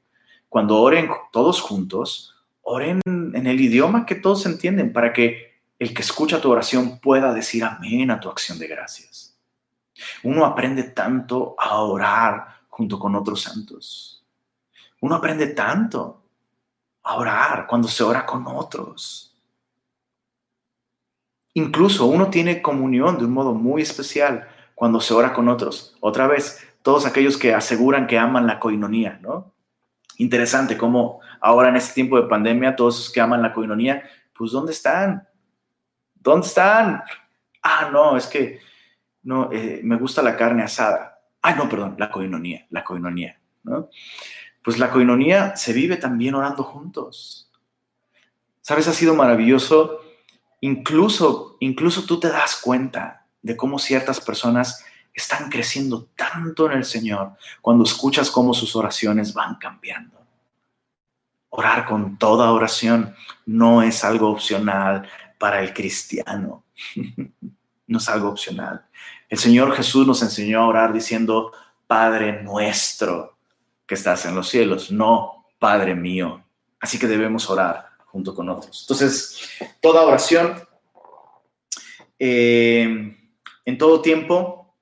cuando 0.49 0.81
oren 0.81 1.09
todos 1.31 1.61
juntos, 1.61 2.35
oren 2.61 3.01
en 3.05 3.47
el 3.47 3.59
idioma 3.59 4.05
que 4.05 4.15
todos 4.15 4.45
entienden 4.45 4.93
para 4.93 5.13
que 5.13 5.61
el 5.77 5.93
que 5.93 6.01
escucha 6.01 6.41
tu 6.41 6.49
oración 6.49 6.99
pueda 6.99 7.33
decir 7.33 7.63
amén 7.63 8.09
a 8.11 8.19
tu 8.19 8.29
acción 8.29 8.57
de 8.57 8.67
gracias. 8.67 9.37
Uno 10.23 10.45
aprende 10.45 10.83
tanto 10.83 11.55
a 11.57 11.79
orar 11.81 12.56
junto 12.77 12.99
con 12.99 13.15
otros 13.15 13.41
santos. 13.41 14.23
Uno 15.01 15.15
aprende 15.15 15.47
tanto 15.47 16.21
a 17.01 17.15
orar 17.15 17.65
cuando 17.65 17.87
se 17.87 18.03
ora 18.03 18.23
con 18.23 18.45
otros. 18.45 19.35
Incluso 21.55 22.05
uno 22.05 22.29
tiene 22.29 22.61
comunión 22.61 23.17
de 23.17 23.25
un 23.25 23.31
modo 23.31 23.55
muy 23.55 23.81
especial 23.81 24.47
cuando 24.75 25.01
se 25.01 25.15
ora 25.15 25.33
con 25.33 25.49
otros. 25.49 25.97
Otra 26.01 26.27
vez, 26.27 26.67
todos 26.83 27.07
aquellos 27.07 27.35
que 27.35 27.55
aseguran 27.55 28.05
que 28.05 28.19
aman 28.19 28.45
la 28.45 28.59
coinonía, 28.59 29.17
¿no? 29.23 29.53
interesante 30.19 30.77
cómo 30.77 31.19
ahora 31.41 31.69
en 31.69 31.77
este 31.77 31.95
tiempo 31.95 32.19
de 32.19 32.27
pandemia, 32.27 32.75
todos 32.75 32.99
esos 32.99 33.11
que 33.11 33.21
aman 33.21 33.41
la 33.41 33.53
coinonía, 33.53 34.03
pues 34.33 34.51
¿dónde 34.51 34.71
están? 34.71 35.27
¿Dónde 36.13 36.45
están? 36.45 37.03
Ah, 37.63 37.89
no, 37.91 38.17
es 38.17 38.27
que 38.27 38.59
no, 39.23 39.49
eh, 39.51 39.81
me 39.83 39.95
gusta 39.95 40.21
la 40.21 40.35
carne 40.35 40.63
asada. 40.63 41.16
Ah, 41.47 41.55
no, 41.55 41.69
perdón, 41.69 41.95
la 41.97 42.11
coinonía, 42.11 42.67
la 42.71 42.83
coinonía, 42.83 43.39
¿no? 43.63 43.87
Pues 44.61 44.77
la 44.79 44.91
coinonía 44.91 45.55
se 45.55 45.71
vive 45.71 45.95
también 45.95 46.35
orando 46.35 46.61
juntos. 46.61 47.49
¿Sabes? 48.59 48.89
Ha 48.89 48.91
sido 48.91 49.15
maravilloso. 49.15 50.01
Incluso, 50.59 51.55
incluso 51.61 52.03
tú 52.03 52.19
te 52.19 52.27
das 52.27 52.57
cuenta 52.61 53.27
de 53.41 53.55
cómo 53.55 53.79
ciertas 53.79 54.19
personas 54.19 54.83
están 55.13 55.49
creciendo 55.49 56.09
tanto 56.17 56.69
en 56.69 56.79
el 56.79 56.83
Señor 56.83 57.37
cuando 57.61 57.85
escuchas 57.85 58.29
cómo 58.29 58.53
sus 58.53 58.75
oraciones 58.75 59.33
van 59.33 59.55
cambiando. 59.55 60.19
Orar 61.47 61.85
con 61.85 62.17
toda 62.17 62.51
oración 62.51 63.15
no 63.45 63.83
es 63.83 64.03
algo 64.03 64.29
opcional 64.31 65.07
para 65.37 65.61
el 65.61 65.73
cristiano. 65.73 66.65
no 67.87 67.99
es 67.99 68.09
algo 68.09 68.27
opcional. 68.27 68.85
El 69.29 69.37
Señor 69.37 69.75
Jesús 69.75 70.07
nos 70.07 70.21
enseñó 70.21 70.61
a 70.61 70.67
orar 70.67 70.93
diciendo, 70.93 71.51
Padre 71.85 72.43
nuestro 72.43 73.37
que 73.85 73.95
estás 73.95 74.25
en 74.25 74.35
los 74.35 74.49
cielos, 74.49 74.91
no 74.91 75.45
Padre 75.59 75.95
mío. 75.95 76.43
Así 76.79 76.99
que 76.99 77.07
debemos 77.07 77.49
orar 77.49 77.89
junto 78.05 78.35
con 78.35 78.49
otros. 78.49 78.81
Entonces, 78.83 79.49
toda 79.81 80.03
oración, 80.03 80.61
eh, 82.19 83.17
en 83.65 83.77
todo 83.77 84.01
tiempo, 84.01 84.75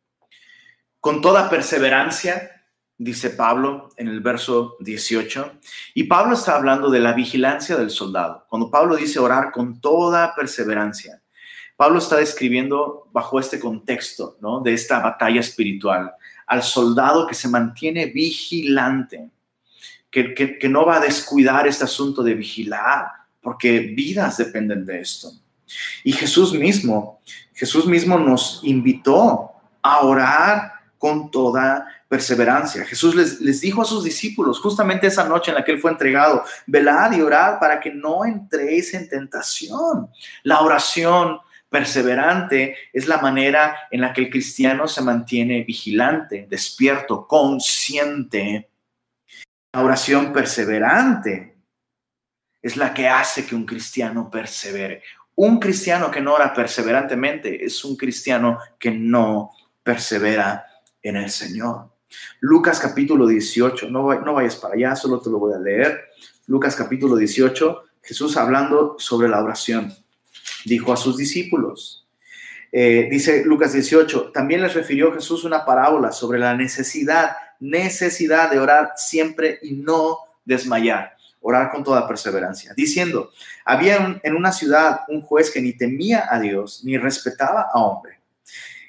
con 1.00 1.22
toda 1.22 1.50
perseverancia, 1.50 2.64
dice 2.98 3.30
Pablo 3.30 3.90
en 3.98 4.08
el 4.08 4.22
verso 4.22 4.78
18. 4.80 5.60
Y 5.94 6.06
Pablo 6.06 6.36
está 6.36 6.56
hablando 6.56 6.90
de 6.90 7.00
la 7.00 7.14
vigilancia 7.14 7.76
del 7.76 7.90
soldado. 7.90 8.46
Cuando 8.50 8.70
Pablo 8.70 8.96
dice 8.96 9.20
orar 9.20 9.52
con 9.52 9.80
toda 9.80 10.34
perseverancia, 10.36 11.22
Pablo 11.76 12.00
está 12.00 12.18
describiendo 12.18 13.08
bajo 13.12 13.40
este 13.40 13.60
contexto 13.60 14.38
¿no? 14.42 14.62
de 14.62 14.74
esta 14.74 15.00
batalla 15.00 15.40
espiritual 15.40 16.14
al 16.48 16.64
soldado 16.64 17.28
que 17.28 17.36
se 17.36 17.48
mantiene 17.48 18.06
vigilante, 18.08 19.30
que, 20.12 20.34
que 20.34 20.70
no 20.70 20.86
va 20.86 20.98
a 20.98 21.02
descuidar 21.02 21.68
este 21.68 21.84
asunto 21.84 22.24
de 22.24 22.36
vigilar, 22.36 23.08
porque 23.42 23.80
vidas 23.80 24.38
dependen 24.38 24.86
de 24.86 25.02
esto. 25.02 25.32
Y 26.04 26.14
Jesús 26.14 26.54
mismo, 26.54 27.20
Jesús 27.54 27.86
mismo 27.86 28.18
nos 28.18 28.62
invitó 28.64 29.52
a 29.82 30.02
orar 30.02 30.74
con 30.98 31.30
toda 31.30 31.86
perseverancia. 32.08 32.86
Jesús 32.86 33.14
les, 33.16 33.42
les, 33.42 33.62
dijo 33.62 33.82
a 33.82 33.86
sus 33.86 34.04
discípulos, 34.04 34.60
justamente 34.60 35.08
esa 35.08 35.28
noche 35.28 35.52
en 35.52 35.56
la 35.56 35.64
que 35.64 35.72
Él 35.72 35.80
fue 35.80 35.92
entregado, 35.92 36.44
velad 36.66 37.12
y 37.12 37.22
orad 37.22 37.60
para 37.60 37.80
que 37.80 37.92
no 37.92 38.24
entréis 38.26 38.94
en 38.94 39.10
tentación. 39.10 40.10
La 40.44 40.62
oración 40.62 41.40
perseverante 41.70 42.76
es 42.94 43.08
la 43.08 43.18
manera 43.18 43.88
en 43.92 44.02
la 44.02 44.14
que 44.14 44.22
el 44.22 44.30
cristiano 44.30 44.88
se 44.88 45.02
mantiene 45.02 45.64
vigilante, 45.64 46.48
despierto, 46.50 47.28
consciente. 47.28 48.70
La 49.74 49.84
oración 49.84 50.32
perseverante 50.32 51.58
es 52.62 52.78
la 52.78 52.94
que 52.94 53.08
hace 53.08 53.46
que 53.46 53.56
un 53.56 53.66
cristiano 53.66 54.30
persevere. 54.30 55.04
Un 55.36 55.60
cristiano 55.60 56.10
que 56.10 56.22
no 56.22 56.34
ora 56.34 56.54
perseverantemente 56.54 57.66
es 57.66 57.84
un 57.84 57.98
cristiano 57.98 58.58
que 58.80 58.92
no 58.92 59.52
persevera 59.84 60.66
en 61.02 61.18
el 61.18 61.30
Señor. 61.30 61.92
Lucas 62.40 62.80
capítulo 62.80 63.28
18, 63.28 63.90
no, 63.90 64.14
no 64.22 64.34
vayas 64.34 64.56
para 64.56 64.76
allá, 64.76 64.96
solo 64.96 65.20
te 65.20 65.30
lo 65.30 65.40
voy 65.40 65.54
a 65.54 65.60
leer. 65.60 66.06
Lucas 66.48 66.76
capítulo 66.76 67.16
18, 67.18 67.84
Jesús 68.02 68.38
hablando 68.38 68.96
sobre 68.98 69.28
la 69.28 69.44
oración, 69.44 69.94
dijo 70.66 70.92
a 70.92 70.98
sus 70.98 71.18
discípulos. 71.18 72.06
Eh, 72.72 73.08
dice 73.10 73.44
Lucas 73.46 73.74
18, 73.74 74.32
también 74.34 74.62
les 74.62 74.74
refirió 74.74 75.14
Jesús 75.14 75.44
una 75.44 75.66
parábola 75.66 76.12
sobre 76.12 76.40
la 76.40 76.56
necesidad, 76.56 77.38
necesidad 77.60 78.52
de 78.52 78.60
orar 78.60 78.92
siempre 78.98 79.60
y 79.62 79.74
no 79.74 80.18
desmayar, 80.44 81.16
orar 81.40 81.72
con 81.72 81.84
toda 81.84 82.08
perseverancia, 82.08 82.74
diciendo, 82.76 83.32
había 83.64 84.20
en 84.22 84.36
una 84.36 84.52
ciudad 84.52 85.02
un 85.08 85.22
juez 85.22 85.50
que 85.50 85.62
ni 85.62 85.74
temía 85.74 86.28
a 86.30 86.40
Dios 86.40 86.82
ni 86.84 86.98
respetaba 86.98 87.70
a 87.74 87.80
hombre 87.80 88.16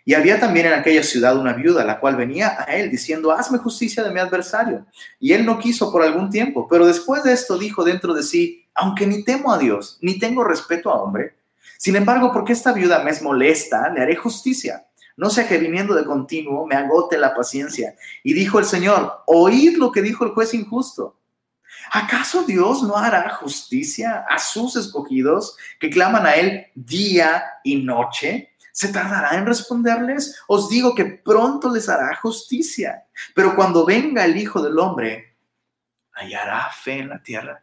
y 0.09 0.15
había 0.15 0.39
también 0.39 0.67
en 0.67 0.73
aquella 0.73 1.03
ciudad 1.03 1.37
una 1.37 1.53
viuda, 1.53 1.85
la 1.85 1.99
cual 1.99 2.15
venía 2.15 2.57
a 2.61 2.77
él 2.77 2.91
diciendo, 2.91 3.33
hazme 3.33 3.59
justicia 3.59 4.05
de 4.05 4.13
mi 4.13 4.21
adversario. 4.21 4.87
Y 5.19 5.33
él 5.33 5.45
no 5.45 5.59
quiso 5.59 5.91
por 5.91 6.01
algún 6.01 6.31
tiempo, 6.31 6.69
pero 6.71 6.87
después 6.87 7.25
de 7.25 7.33
esto 7.33 7.59
dijo 7.59 7.83
dentro 7.83 8.15
de 8.15 8.23
sí, 8.23 8.65
aunque 8.73 9.05
ni 9.05 9.25
temo 9.25 9.53
a 9.53 9.59
Dios, 9.59 9.99
ni 10.01 10.17
tengo 10.21 10.45
respeto 10.45 10.93
a 10.93 11.03
hombre, 11.03 11.35
sin 11.79 11.97
embargo, 11.97 12.33
porque 12.33 12.53
esta 12.53 12.73
viuda 12.73 13.03
me 13.03 13.11
es 13.11 13.23
molesta, 13.23 13.89
le 13.91 14.01
haré 14.01 14.17
justicia. 14.17 14.87
No 15.17 15.31
sea 15.31 15.49
que 15.49 15.59
viniendo 15.59 15.95
de 15.95 16.05
continuo 16.05 16.67
me 16.67 16.75
agote 16.75 17.17
la 17.19 17.35
paciencia. 17.35 17.95
Y 18.23 18.35
dijo 18.35 18.59
el 18.59 18.67
Señor, 18.67 19.23
oíd 19.27 19.77
lo 19.79 19.91
que 19.91 20.03
dijo 20.03 20.25
el 20.25 20.33
juez 20.33 20.53
injusto. 20.55 21.19
¿Acaso 21.93 22.43
Dios 22.43 22.83
no 22.83 22.97
hará 22.97 23.31
justicia 23.31 24.25
a 24.29 24.39
sus 24.39 24.77
escogidos 24.77 25.57
que 25.79 25.91
claman 25.91 26.27
a 26.27 26.35
Él 26.35 26.67
día 26.75 27.45
y 27.65 27.77
noche? 27.77 28.51
¿Se 28.73 28.89
tardará 28.89 29.37
en 29.39 29.47
responderles? 29.47 30.37
Os 30.49 30.69
digo 30.69 30.95
que 30.95 31.05
pronto 31.05 31.73
les 31.73 31.89
hará 31.89 32.15
justicia. 32.17 33.05
Pero 33.35 33.55
cuando 33.55 33.87
venga 33.87 34.25
el 34.25 34.37
Hijo 34.37 34.61
del 34.61 34.79
Hombre, 34.79 35.37
hallará 36.13 36.69
fe 36.71 36.99
en 36.99 37.09
la 37.09 37.23
tierra. 37.23 37.63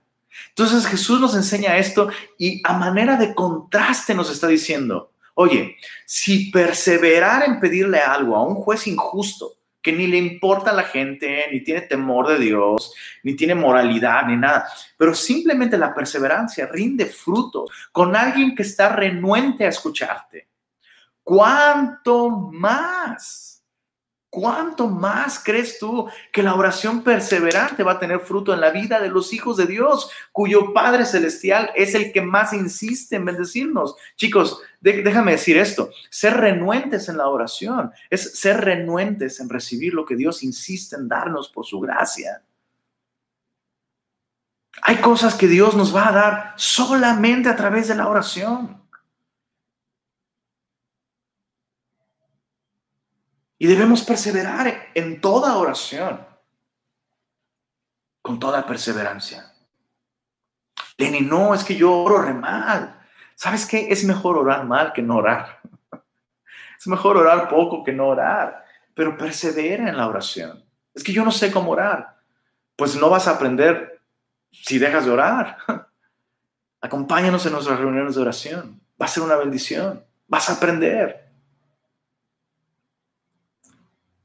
Entonces 0.50 0.86
Jesús 0.86 1.20
nos 1.20 1.36
enseña 1.36 1.78
esto 1.78 2.10
y 2.38 2.62
a 2.64 2.74
manera 2.74 3.18
de 3.18 3.34
contraste 3.34 4.14
nos 4.14 4.30
está 4.32 4.48
diciendo, 4.48 5.12
oye, 5.36 5.78
si 6.06 6.52
perseverar 6.52 7.44
en 7.44 7.60
pedirle 7.60 8.00
algo 8.00 8.36
a 8.36 8.44
un 8.44 8.56
juez 8.56 8.88
injusto, 8.88 9.54
que 9.82 9.92
ni 9.92 10.08
le 10.08 10.18
importa 10.18 10.72
a 10.72 10.76
la 10.76 10.84
gente, 10.84 11.46
ni 11.52 11.62
tiene 11.62 11.82
temor 11.82 12.28
de 12.30 12.40
Dios, 12.40 12.94
ni 13.24 13.36
tiene 13.36 13.54
moralidad, 13.54 14.26
ni 14.26 14.38
nada, 14.38 14.66
pero 14.98 15.14
simplemente 15.14 15.78
la 15.78 15.94
perseverancia 15.94 16.68
rinde 16.68 17.06
fruto 17.06 17.66
con 17.92 18.16
alguien 18.16 18.56
que 18.56 18.64
está 18.64 18.96
renuente 18.96 19.66
a 19.66 19.70
escucharte, 19.70 20.48
¿Cuánto 21.24 22.30
más? 22.52 23.53
¿Cuánto 24.34 24.88
más 24.88 25.38
crees 25.38 25.78
tú 25.78 26.10
que 26.32 26.42
la 26.42 26.56
oración 26.56 27.04
perseverante 27.04 27.84
va 27.84 27.92
a 27.92 28.00
tener 28.00 28.20
fruto 28.20 28.52
en 28.52 28.62
la 28.62 28.72
vida 28.72 29.00
de 29.00 29.10
los 29.10 29.32
hijos 29.32 29.58
de 29.58 29.68
Dios, 29.68 30.10
cuyo 30.32 30.74
Padre 30.74 31.06
Celestial 31.06 31.70
es 31.76 31.94
el 31.94 32.12
que 32.12 32.24
más 32.24 32.52
insiste 32.52 33.18
en 33.18 33.26
bendecirnos? 33.26 33.96
Chicos, 34.16 34.60
déjame 34.82 35.34
decir 35.34 35.56
esto, 35.56 35.92
ser 36.10 36.38
renuentes 36.38 37.10
en 37.10 37.18
la 37.18 37.28
oración 37.28 37.92
es 38.10 38.40
ser 38.40 38.62
renuentes 38.62 39.40
en 39.40 39.50
recibir 39.50 39.94
lo 39.94 40.04
que 40.04 40.16
Dios 40.16 40.42
insiste 40.42 40.96
en 40.96 41.08
darnos 41.08 41.50
por 41.50 41.68
su 41.68 41.80
gracia. 41.80 42.42
Hay 44.82 44.96
cosas 44.96 45.36
que 45.36 45.48
Dios 45.48 45.76
nos 45.76 45.96
va 45.96 46.08
a 46.08 46.12
dar 46.12 46.54
solamente 46.56 47.50
a 47.50 47.56
través 47.56 47.88
de 47.88 47.94
la 47.94 48.08
oración. 48.08 48.83
Y 53.64 53.68
debemos 53.68 54.04
perseverar 54.04 54.90
en 54.94 55.22
toda 55.22 55.56
oración, 55.56 56.20
con 58.22 58.38
toda 58.38 58.66
perseverancia. 58.66 59.54
Lenny, 60.98 61.22
no, 61.22 61.54
es 61.54 61.64
que 61.64 61.74
yo 61.74 61.94
oro 61.94 62.22
re 62.22 62.34
mal. 62.34 63.00
¿Sabes 63.36 63.66
qué? 63.66 63.88
Es 63.90 64.04
mejor 64.04 64.38
orar 64.38 64.66
mal 64.66 64.92
que 64.92 65.02
no 65.02 65.16
orar. 65.16 65.62
Es 66.78 66.88
mejor 66.88 67.16
orar 67.16 67.48
poco 67.48 67.86
que 67.86 67.94
no 67.94 68.08
orar, 68.08 68.66
pero 68.94 69.18
persevera 69.18 69.88
en 69.88 69.96
la 69.96 70.10
oración. 70.10 70.66
Es 70.94 71.02
que 71.02 71.14
yo 71.14 71.24
no 71.24 71.32
sé 71.32 71.50
cómo 71.50 71.72
orar. 71.72 72.18
Pues 72.76 72.98
no 72.98 73.10
vas 73.10 73.30
a 73.30 73.36
aprender 73.36 74.02
si 74.52 74.78
dejas 74.78 75.06
de 75.06 75.12
orar. 75.12 75.56
Acompáñanos 76.82 77.46
en 77.46 77.54
nuestras 77.54 77.80
reuniones 77.80 78.16
de 78.16 78.22
oración. 78.24 78.82
Va 79.02 79.06
a 79.06 79.08
ser 79.08 79.24
una 79.24 79.38
bendición. 79.38 80.04
Vas 80.28 80.50
a 80.50 80.56
aprender. 80.56 81.23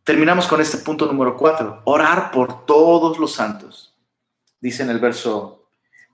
Terminamos 0.09 0.47
con 0.47 0.59
este 0.59 0.79
punto 0.79 1.05
número 1.05 1.37
cuatro, 1.37 1.83
orar 1.85 2.31
por 2.31 2.65
todos 2.65 3.19
los 3.19 3.35
santos. 3.35 3.95
Dice 4.59 4.83
en 4.83 4.89
el 4.89 5.01
verso 5.01 5.69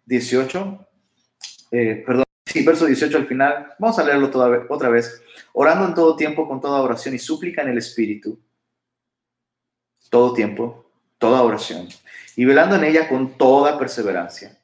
18, 0.06 0.88
eh, 1.70 2.02
perdón, 2.04 2.24
sí, 2.44 2.64
verso 2.64 2.86
18 2.86 3.16
al 3.16 3.28
final, 3.28 3.72
vamos 3.78 3.96
a 3.96 4.02
leerlo 4.02 4.32
otra 4.68 4.88
vez, 4.88 5.22
orando 5.52 5.86
en 5.86 5.94
todo 5.94 6.16
tiempo 6.16 6.48
con 6.48 6.60
toda 6.60 6.82
oración 6.82 7.14
y 7.14 7.20
súplica 7.20 7.62
en 7.62 7.68
el 7.68 7.78
Espíritu, 7.78 8.36
todo 10.10 10.32
tiempo, 10.32 10.90
toda 11.18 11.42
oración, 11.42 11.86
y 12.34 12.44
velando 12.44 12.74
en 12.74 12.82
ella 12.82 13.08
con 13.08 13.38
toda 13.38 13.78
perseverancia. 13.78 14.60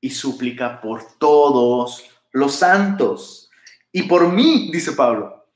Y 0.00 0.10
súplica 0.10 0.80
por 0.80 1.16
todos 1.18 2.10
los 2.32 2.56
santos. 2.56 3.48
Y 3.92 4.02
por 4.02 4.32
mí, 4.32 4.68
dice 4.72 4.90
Pablo, 4.94 5.46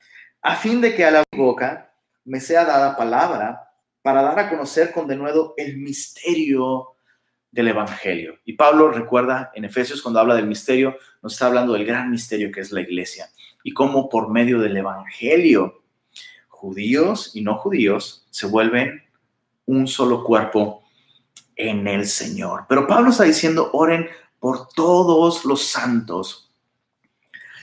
a 0.41 0.55
fin 0.55 0.79
de 0.79 0.95
que 0.95 1.03
a 1.03 1.11
la 1.11 1.23
boca 1.35 1.88
me 2.29 2.39
sea 2.39 2.63
dada 2.63 2.95
palabra 2.95 3.71
para 4.03 4.21
dar 4.21 4.39
a 4.39 4.49
conocer 4.49 4.91
con 4.91 5.07
denuedo 5.07 5.55
el 5.57 5.77
misterio 5.77 6.89
del 7.49 7.69
Evangelio. 7.69 8.37
Y 8.45 8.53
Pablo 8.53 8.91
recuerda 8.91 9.51
en 9.55 9.65
Efesios 9.65 10.03
cuando 10.03 10.19
habla 10.19 10.35
del 10.35 10.45
misterio, 10.45 10.95
nos 11.23 11.33
está 11.33 11.47
hablando 11.47 11.73
del 11.73 11.85
gran 11.85 12.11
misterio 12.11 12.51
que 12.51 12.61
es 12.61 12.71
la 12.71 12.81
iglesia 12.81 13.31
y 13.63 13.73
cómo 13.73 14.09
por 14.09 14.29
medio 14.29 14.59
del 14.59 14.77
Evangelio 14.77 15.81
judíos 16.47 17.31
y 17.33 17.41
no 17.41 17.55
judíos 17.55 18.27
se 18.29 18.45
vuelven 18.45 19.03
un 19.65 19.87
solo 19.87 20.23
cuerpo 20.23 20.83
en 21.55 21.87
el 21.87 22.05
Señor. 22.05 22.65
Pero 22.69 22.85
Pablo 22.85 23.09
está 23.09 23.23
diciendo, 23.23 23.71
oren 23.73 24.07
por 24.39 24.67
todos 24.67 25.45
los 25.45 25.63
santos. 25.63 26.51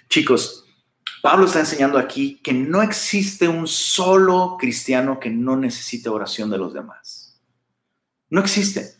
Chicos, 0.08 0.65
Pablo 1.22 1.46
está 1.46 1.60
enseñando 1.60 1.98
aquí 1.98 2.40
que 2.42 2.52
no 2.52 2.82
existe 2.82 3.48
un 3.48 3.66
solo 3.66 4.56
cristiano 4.58 5.18
que 5.18 5.30
no 5.30 5.56
necesite 5.56 6.08
oración 6.08 6.50
de 6.50 6.58
los 6.58 6.74
demás. 6.74 7.40
No 8.30 8.40
existe. 8.40 8.96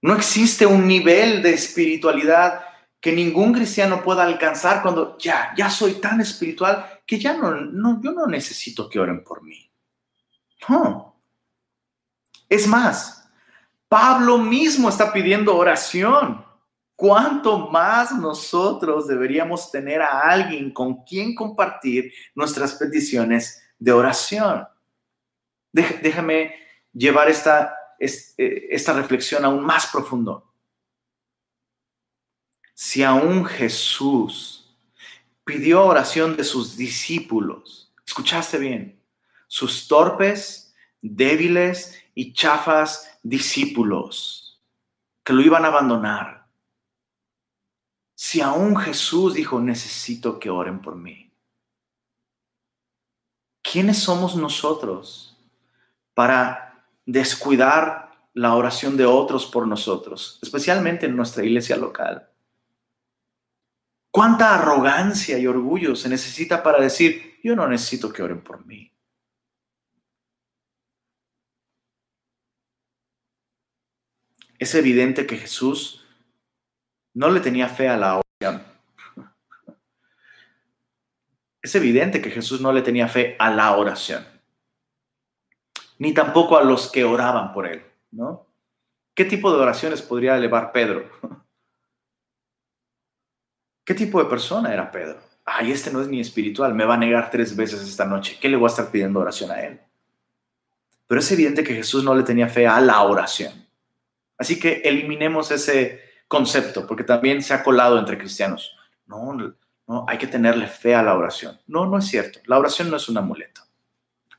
No 0.00 0.14
existe 0.14 0.66
un 0.66 0.86
nivel 0.86 1.42
de 1.42 1.54
espiritualidad 1.54 2.60
que 3.00 3.12
ningún 3.12 3.52
cristiano 3.52 4.02
pueda 4.02 4.24
alcanzar 4.24 4.82
cuando 4.82 5.16
ya, 5.18 5.52
ya 5.56 5.70
soy 5.70 5.94
tan 5.94 6.20
espiritual 6.20 7.00
que 7.06 7.18
ya 7.18 7.34
no, 7.34 7.52
no, 7.52 8.00
yo 8.00 8.12
no 8.12 8.26
necesito 8.26 8.88
que 8.88 9.00
oren 9.00 9.24
por 9.24 9.42
mí. 9.42 9.70
No. 10.68 11.16
Es 12.48 12.66
más, 12.66 13.28
Pablo 13.88 14.38
mismo 14.38 14.88
está 14.88 15.12
pidiendo 15.12 15.56
oración. 15.56 16.44
¿Cuánto 17.02 17.68
más 17.68 18.12
nosotros 18.12 19.08
deberíamos 19.08 19.72
tener 19.72 20.00
a 20.00 20.20
alguien 20.20 20.72
con 20.72 21.02
quien 21.02 21.34
compartir 21.34 22.12
nuestras 22.32 22.74
peticiones 22.74 23.60
de 23.76 23.90
oración? 23.90 24.68
Déjame 25.72 26.54
llevar 26.92 27.28
esta 27.28 27.74
eh, 27.98 28.68
esta 28.70 28.92
reflexión 28.92 29.44
aún 29.44 29.64
más 29.64 29.88
profundo. 29.88 30.54
Si 32.72 33.02
aún 33.02 33.46
Jesús 33.46 34.72
pidió 35.42 35.84
oración 35.84 36.36
de 36.36 36.44
sus 36.44 36.76
discípulos, 36.76 37.92
escuchaste 38.06 38.58
bien, 38.58 39.02
sus 39.48 39.88
torpes, 39.88 40.72
débiles 41.00 42.00
y 42.14 42.32
chafas 42.32 43.18
discípulos 43.24 44.62
que 45.24 45.32
lo 45.32 45.42
iban 45.42 45.64
a 45.64 45.68
abandonar. 45.68 46.41
Si 48.24 48.40
aún 48.40 48.76
Jesús 48.76 49.34
dijo, 49.34 49.58
necesito 49.58 50.38
que 50.38 50.48
oren 50.48 50.80
por 50.80 50.94
mí. 50.94 51.32
¿Quiénes 53.60 53.98
somos 53.98 54.36
nosotros 54.36 55.36
para 56.14 56.86
descuidar 57.04 58.12
la 58.32 58.54
oración 58.54 58.96
de 58.96 59.06
otros 59.06 59.44
por 59.46 59.66
nosotros, 59.66 60.38
especialmente 60.40 61.06
en 61.06 61.16
nuestra 61.16 61.44
iglesia 61.44 61.76
local. 61.76 62.30
¿Cuánta 64.12 64.54
arrogancia 64.54 65.36
y 65.36 65.48
orgullo 65.48 65.96
se 65.96 66.08
necesita 66.08 66.62
para 66.62 66.80
decir, 66.80 67.40
yo 67.42 67.56
no 67.56 67.66
necesito 67.66 68.12
que 68.12 68.22
oren 68.22 68.40
por 68.40 68.64
mí? 68.64 68.92
Es 74.60 74.76
evidente 74.76 75.26
que 75.26 75.38
Jesús 75.38 76.01
no 77.14 77.30
le 77.30 77.40
tenía 77.40 77.68
fe 77.68 77.88
a 77.88 77.96
la 77.96 78.20
oración. 78.20 78.64
Es 81.62 81.74
evidente 81.76 82.20
que 82.20 82.30
Jesús 82.30 82.60
no 82.60 82.72
le 82.72 82.82
tenía 82.82 83.06
fe 83.06 83.36
a 83.38 83.48
la 83.48 83.76
oración 83.76 84.26
ni 86.02 86.12
tampoco 86.12 86.58
a 86.58 86.64
los 86.64 86.90
que 86.90 87.04
oraban 87.04 87.52
por 87.52 87.64
él, 87.64 87.80
¿no? 88.10 88.44
¿Qué 89.14 89.24
tipo 89.24 89.52
de 89.52 89.62
oraciones 89.62 90.02
podría 90.02 90.36
elevar 90.36 90.72
Pedro? 90.72 91.08
¿Qué 93.84 93.94
tipo 93.94 94.20
de 94.20 94.28
persona 94.28 94.74
era 94.74 94.90
Pedro? 94.90 95.20
Ay, 95.44 95.70
este 95.70 95.92
no 95.92 96.02
es 96.02 96.08
ni 96.08 96.18
espiritual, 96.18 96.74
me 96.74 96.84
va 96.84 96.94
a 96.94 96.98
negar 96.98 97.30
tres 97.30 97.54
veces 97.54 97.82
esta 97.82 98.04
noche. 98.04 98.36
¿Qué 98.40 98.48
le 98.48 98.56
voy 98.56 98.66
a 98.66 98.70
estar 98.70 98.90
pidiendo 98.90 99.20
oración 99.20 99.52
a 99.52 99.60
él? 99.60 99.80
Pero 101.06 101.20
es 101.20 101.30
evidente 101.30 101.62
que 101.62 101.76
Jesús 101.76 102.02
no 102.02 102.16
le 102.16 102.24
tenía 102.24 102.48
fe 102.48 102.66
a 102.66 102.80
la 102.80 103.00
oración. 103.02 103.52
Así 104.36 104.58
que 104.58 104.82
eliminemos 104.84 105.52
ese 105.52 106.00
concepto, 106.32 106.86
porque 106.86 107.04
también 107.04 107.42
se 107.42 107.52
ha 107.52 107.62
colado 107.62 107.98
entre 107.98 108.16
cristianos. 108.16 108.74
No, 109.04 109.34
no, 109.86 110.06
hay 110.08 110.16
que 110.16 110.26
tenerle 110.26 110.66
fe 110.66 110.94
a 110.94 111.02
la 111.02 111.14
oración. 111.14 111.60
No, 111.66 111.84
no 111.84 111.98
es 111.98 112.06
cierto. 112.06 112.40
La 112.46 112.58
oración 112.58 112.88
no 112.88 112.96
es 112.96 113.06
un 113.10 113.18
amuleto. 113.18 113.60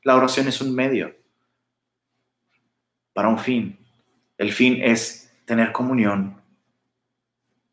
La 0.02 0.16
oración 0.16 0.48
es 0.48 0.60
un 0.60 0.74
medio 0.74 1.14
para 3.12 3.28
un 3.28 3.38
fin. 3.38 3.78
El 4.36 4.52
fin 4.52 4.80
es 4.82 5.32
tener 5.44 5.70
comunión 5.70 6.42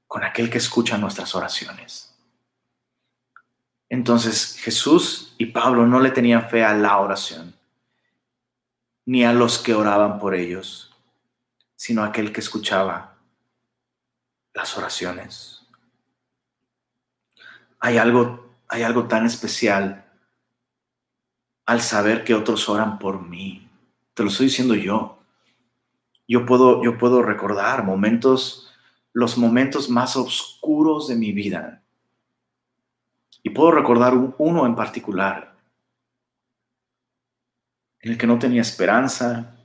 con 0.05 0.23
aquel 0.23 0.51
que 0.51 0.59
escucha 0.59 0.99
nuestras 0.99 1.33
oraciones. 1.33 2.15
Entonces 3.89 4.55
Jesús 4.59 5.33
y 5.39 5.47
Pablo 5.47 5.87
no 5.87 5.99
le 5.99 6.11
tenían 6.11 6.47
fe 6.47 6.63
a 6.63 6.75
la 6.75 6.99
oración, 6.99 7.55
ni 9.03 9.25
a 9.25 9.33
los 9.33 9.57
que 9.57 9.73
oraban 9.73 10.19
por 10.19 10.35
ellos, 10.35 10.95
sino 11.75 12.03
a 12.03 12.07
aquel 12.09 12.31
que 12.31 12.41
escuchaba 12.41 13.10
las 14.53 14.77
oraciones. 14.77 15.65
Hay 17.79 17.97
algo, 17.97 18.55
hay 18.67 18.83
algo 18.83 19.07
tan 19.07 19.25
especial 19.25 20.05
al 21.65 21.81
saber 21.81 22.23
que 22.23 22.35
otros 22.35 22.67
oran 22.69 22.99
por 22.99 23.21
mí. 23.21 23.69
Te 24.13 24.23
lo 24.23 24.29
estoy 24.29 24.47
diciendo 24.47 24.75
yo 24.75 25.21
yo 26.31 26.45
puedo, 26.45 26.81
yo 26.81 26.97
puedo 26.97 27.21
recordar 27.21 27.83
momentos, 27.83 28.73
los 29.11 29.37
momentos 29.37 29.89
más 29.89 30.15
oscuros 30.15 31.09
de 31.09 31.17
mi 31.17 31.33
vida. 31.33 31.83
Y 33.43 33.49
puedo 33.49 33.71
recordar 33.71 34.13
uno 34.37 34.65
en 34.65 34.73
particular, 34.73 35.57
en 37.99 38.13
el 38.13 38.17
que 38.17 38.27
no 38.27 38.39
tenía 38.39 38.61
esperanza, 38.61 39.57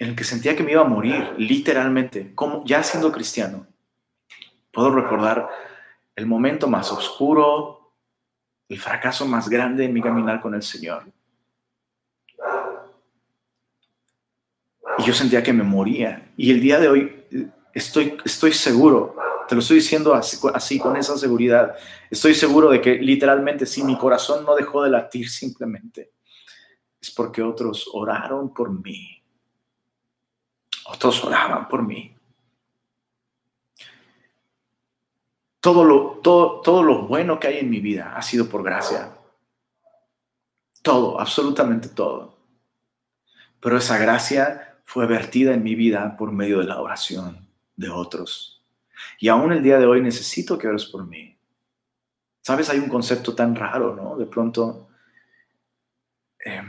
en 0.00 0.08
el 0.08 0.16
que 0.16 0.24
sentía 0.24 0.56
que 0.56 0.62
me 0.62 0.72
iba 0.72 0.80
a 0.80 0.88
morir, 0.88 1.34
literalmente, 1.36 2.34
como 2.34 2.64
ya 2.64 2.82
siendo 2.82 3.12
cristiano. 3.12 3.66
Puedo 4.72 4.90
recordar 4.90 5.46
el 6.16 6.26
momento 6.26 6.68
más 6.68 6.90
oscuro, 6.90 7.92
el 8.70 8.80
fracaso 8.80 9.26
más 9.26 9.50
grande 9.50 9.84
en 9.84 9.92
mi 9.92 10.00
caminar 10.00 10.40
con 10.40 10.54
el 10.54 10.62
Señor. 10.62 11.04
Y 14.98 15.02
yo 15.02 15.12
sentía 15.12 15.42
que 15.42 15.52
me 15.52 15.64
moría. 15.64 16.32
Y 16.34 16.50
el 16.50 16.62
día 16.62 16.80
de 16.80 16.88
hoy 16.88 17.26
estoy, 17.74 18.16
estoy 18.24 18.54
seguro, 18.54 19.16
te 19.46 19.54
lo 19.54 19.60
estoy 19.60 19.76
diciendo 19.76 20.14
así, 20.14 20.38
así, 20.54 20.78
con 20.78 20.96
esa 20.96 21.18
seguridad, 21.18 21.76
estoy 22.10 22.34
seguro 22.34 22.70
de 22.70 22.80
que 22.80 22.94
literalmente 22.94 23.66
si 23.66 23.84
mi 23.84 23.98
corazón 23.98 24.46
no 24.46 24.54
dejó 24.54 24.82
de 24.82 24.90
latir 24.90 25.28
simplemente, 25.28 26.12
es 26.98 27.10
porque 27.10 27.42
otros 27.42 27.86
oraron 27.92 28.54
por 28.54 28.70
mí. 28.70 29.19
Otros 30.92 31.24
oraban 31.24 31.68
por 31.68 31.84
mí. 31.84 32.16
Todo 35.60 35.84
lo, 35.84 36.20
todo, 36.22 37.06
bueno 37.06 37.38
que 37.38 37.46
hay 37.46 37.58
en 37.58 37.70
mi 37.70 37.80
vida 37.80 38.16
ha 38.16 38.22
sido 38.22 38.48
por 38.48 38.64
gracia. 38.64 39.12
Todo, 40.82 41.20
absolutamente 41.20 41.88
todo. 41.88 42.38
Pero 43.60 43.76
esa 43.76 43.98
gracia 43.98 44.78
fue 44.84 45.06
vertida 45.06 45.54
en 45.54 45.62
mi 45.62 45.76
vida 45.76 46.16
por 46.16 46.32
medio 46.32 46.58
de 46.58 46.64
la 46.64 46.80
oración 46.80 47.46
de 47.76 47.90
otros. 47.90 48.64
Y 49.20 49.28
aún 49.28 49.52
el 49.52 49.62
día 49.62 49.78
de 49.78 49.86
hoy 49.86 50.00
necesito 50.00 50.58
que 50.58 50.66
ores 50.66 50.86
por 50.86 51.06
mí. 51.06 51.36
Sabes, 52.40 52.68
hay 52.68 52.78
un 52.78 52.88
concepto 52.88 53.34
tan 53.34 53.54
raro, 53.54 53.94
¿no? 53.94 54.16
De 54.16 54.26
pronto 54.26 54.88
eh, 56.44 56.62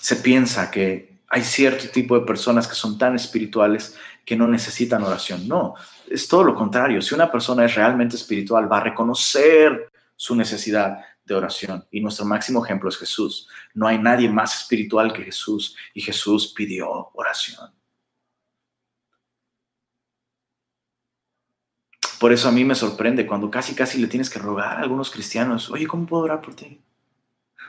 se 0.00 0.16
piensa 0.16 0.70
que 0.70 1.07
hay 1.28 1.42
cierto 1.42 1.88
tipo 1.90 2.18
de 2.18 2.24
personas 2.24 2.66
que 2.66 2.74
son 2.74 2.96
tan 2.96 3.14
espirituales 3.14 3.96
que 4.24 4.36
no 4.36 4.48
necesitan 4.48 5.02
oración. 5.02 5.46
No, 5.46 5.74
es 6.08 6.26
todo 6.26 6.42
lo 6.42 6.54
contrario. 6.54 7.02
Si 7.02 7.14
una 7.14 7.30
persona 7.30 7.66
es 7.66 7.74
realmente 7.74 8.16
espiritual, 8.16 8.70
va 8.70 8.78
a 8.78 8.84
reconocer 8.84 9.90
su 10.16 10.34
necesidad 10.34 10.98
de 11.24 11.34
oración. 11.34 11.86
Y 11.90 12.00
nuestro 12.00 12.24
máximo 12.24 12.64
ejemplo 12.64 12.88
es 12.88 12.96
Jesús. 12.96 13.48
No 13.74 13.86
hay 13.86 13.98
nadie 13.98 14.30
más 14.30 14.62
espiritual 14.62 15.12
que 15.12 15.24
Jesús 15.24 15.76
y 15.92 16.00
Jesús 16.00 16.52
pidió 16.54 17.10
oración. 17.12 17.70
Por 22.18 22.32
eso 22.32 22.48
a 22.48 22.52
mí 22.52 22.64
me 22.64 22.74
sorprende 22.74 23.26
cuando 23.26 23.50
casi 23.50 23.74
casi 23.74 23.98
le 23.98 24.08
tienes 24.08 24.30
que 24.30 24.40
rogar 24.40 24.78
a 24.78 24.80
algunos 24.80 25.10
cristianos, 25.10 25.70
oye, 25.70 25.86
¿cómo 25.86 26.06
puedo 26.06 26.24
orar 26.24 26.40
por 26.40 26.54
ti? 26.54 26.80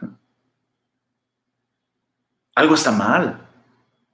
Algo 2.55 2.73
está 2.73 2.91
mal 2.91 3.48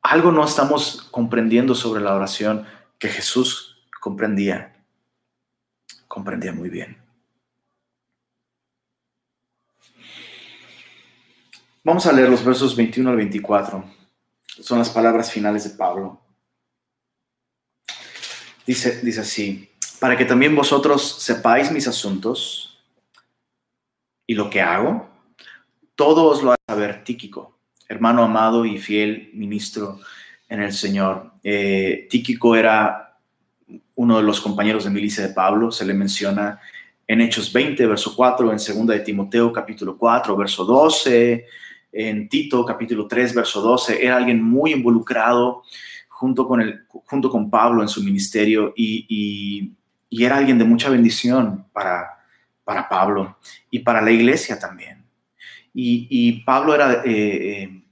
algo 0.06 0.32
no 0.32 0.46
estamos 0.46 1.08
comprendiendo 1.10 1.74
sobre 1.74 2.02
la 2.02 2.14
oración 2.14 2.66
que 3.00 3.10
Jesús 3.10 3.78
comprendía, 4.00 4.86
comprendía 6.08 6.54
muy 6.54 6.70
bien. 6.70 7.02
Vamos 11.84 12.06
a 12.06 12.14
leer 12.14 12.30
los 12.30 12.44
versos 12.44 12.76
21 12.76 13.10
al 13.10 13.16
24. 13.16 13.84
Son 14.46 14.80
las 14.80 14.90
palabras 14.90 15.32
finales 15.32 15.64
de 15.64 15.78
Pablo. 15.78 16.22
Dice, 18.66 19.02
dice 19.02 19.22
así, 19.22 19.70
para 20.00 20.18
que 20.18 20.26
también 20.26 20.56
vosotros 20.56 21.22
sepáis 21.22 21.72
mis 21.72 21.88
asuntos 21.88 22.80
y 24.26 24.34
lo 24.34 24.50
que 24.50 24.62
hago, 24.62 25.08
todo 25.96 26.26
os 26.26 26.42
lo 26.42 26.52
ha 26.52 26.56
saber 26.68 27.04
Tíquico 27.04 27.55
hermano 27.88 28.24
amado 28.24 28.66
y 28.66 28.78
fiel 28.78 29.30
ministro 29.34 30.00
en 30.50 30.62
el 30.62 30.74
Señor. 30.74 31.32
Eh, 31.44 32.08
Tíquico 32.10 32.56
era 32.56 33.18
uno 33.96 34.18
de 34.18 34.24
los 34.24 34.42
compañeros 34.42 34.84
de 34.84 34.90
milicia 34.90 35.28
de 35.28 35.34
Pablo, 35.34 35.72
se 35.72 35.86
le 35.86 35.94
menciona 35.94 36.60
en 37.08 37.22
Hechos 37.22 37.54
20, 37.54 37.86
verso 37.86 38.16
4, 38.16 38.52
en 38.52 38.58
2 38.58 38.88
de 38.88 39.00
Timoteo, 39.00 39.54
capítulo 39.54 39.98
4, 39.98 40.36
verso 40.36 40.66
12, 40.66 41.46
en 41.92 42.28
Tito, 42.28 42.66
capítulo 42.66 43.08
3, 43.08 43.36
verso 43.36 43.62
12. 43.62 44.04
Era 44.04 44.18
alguien 44.18 44.42
muy 44.42 44.74
involucrado 44.74 45.64
junto 46.10 46.48
con, 46.48 46.62
el, 46.62 46.86
junto 46.88 47.30
con 47.30 47.50
Pablo 47.50 47.82
en 47.82 47.90
su 47.90 48.04
ministerio 48.04 48.74
y, 48.76 49.72
era 50.10 50.38
alguien 50.38 50.58
de 50.58 50.64
mucha 50.64 50.90
bendición 50.90 51.66
para, 51.74 52.08
para 52.64 52.88
Pablo 52.88 53.38
y 53.70 53.80
para 53.80 54.02
la 54.02 54.12
iglesia 54.12 54.58
también. 54.58 55.05
Y, 55.78 56.44
Pablo 56.46 56.74
era, 56.74 57.04
eh, 57.04 57.04
eh, 57.06 57.84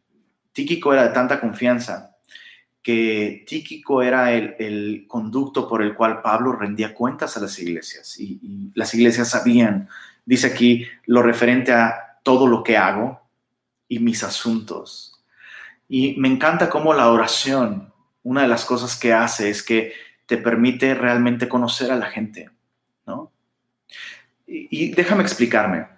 Tíquico 0.54 0.94
era 0.94 1.04
de 1.04 1.14
tanta 1.14 1.42
confianza 1.42 2.16
que 2.82 3.46
Tíquico 3.48 4.02
era 4.02 4.34
el, 4.34 5.06
conducto 5.08 5.68
por 5.68 5.82
el 5.82 5.94
cual 5.94 6.22
Pablo 6.22 6.54
rendía 6.54 6.94
cuentas 6.94 7.36
a 7.36 7.42
las 7.42 7.58
iglesias 7.60 8.20
y, 8.20 8.72
las 8.74 8.94
iglesias 8.94 9.30
sabían, 9.30 9.90
dice 10.26 10.48
aquí, 10.48 10.86
lo 11.06 11.24
referente 11.24 11.74
a 11.74 12.20
todo 12.24 12.48
lo 12.48 12.64
que 12.64 12.78
hago 12.78 13.22
y 13.88 14.00
mis 14.00 14.24
asuntos. 14.24 15.22
Y 15.90 16.16
me 16.18 16.30
encanta 16.30 16.70
cómo 16.70 16.94
la 16.94 17.10
oración, 17.10 17.94
una 18.24 18.42
de 18.42 18.48
las 18.48 18.66
cosas 18.66 18.98
que 18.98 19.14
hace 19.14 19.50
es 19.50 19.62
que 19.62 19.94
te 20.26 20.38
permite 20.38 20.94
realmente 20.96 21.50
conocer 21.50 21.92
a 21.92 21.98
la 21.98 22.08
gente, 22.08 22.50
¿no? 23.06 23.32
y 24.46 24.92
déjame 24.92 25.24
explicarme. 25.24 25.93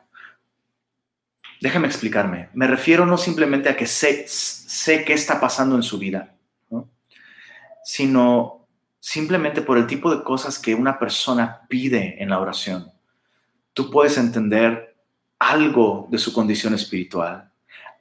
Déjame 1.62 1.88
explicarme. 1.88 2.50
Me 2.54 2.68
refiero 2.68 3.06
no 3.06 3.18
simplemente 3.18 3.70
a 3.70 3.78
que 3.78 3.88
sé, 3.88 4.26
sé 4.28 5.04
qué 5.06 5.14
está 5.14 5.40
pasando 5.40 5.76
en 5.76 5.84
su 5.84 5.98
vida, 5.98 6.36
sino 7.84 8.68
simplemente 9.00 9.62
por 9.62 9.78
el 9.78 9.88
tipo 9.88 10.14
de 10.16 10.24
cosas 10.24 10.60
que 10.60 10.76
una 10.76 10.98
persona 11.00 11.62
pide 11.70 12.22
en 12.22 12.30
la 12.30 12.40
oración. 12.40 12.92
Tú 13.74 13.90
puedes 13.92 14.18
entender 14.18 14.96
algo 15.38 16.08
de 16.10 16.18
su 16.18 16.34
condición 16.34 16.74
espiritual, 16.74 17.52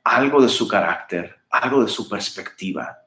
algo 0.02 0.40
de 0.40 0.48
su 0.48 0.66
carácter, 0.66 1.36
algo 1.50 1.82
de 1.82 1.88
su 1.88 2.08
perspectiva. 2.08 2.98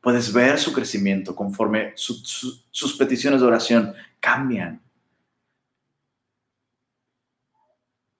Puedes 0.00 0.32
ver 0.32 0.58
su 0.58 0.72
crecimiento 0.72 1.34
conforme 1.34 1.92
sus 1.96 2.96
peticiones 2.98 3.40
de 3.40 3.46
oración 3.46 3.94
cambian. 4.20 4.82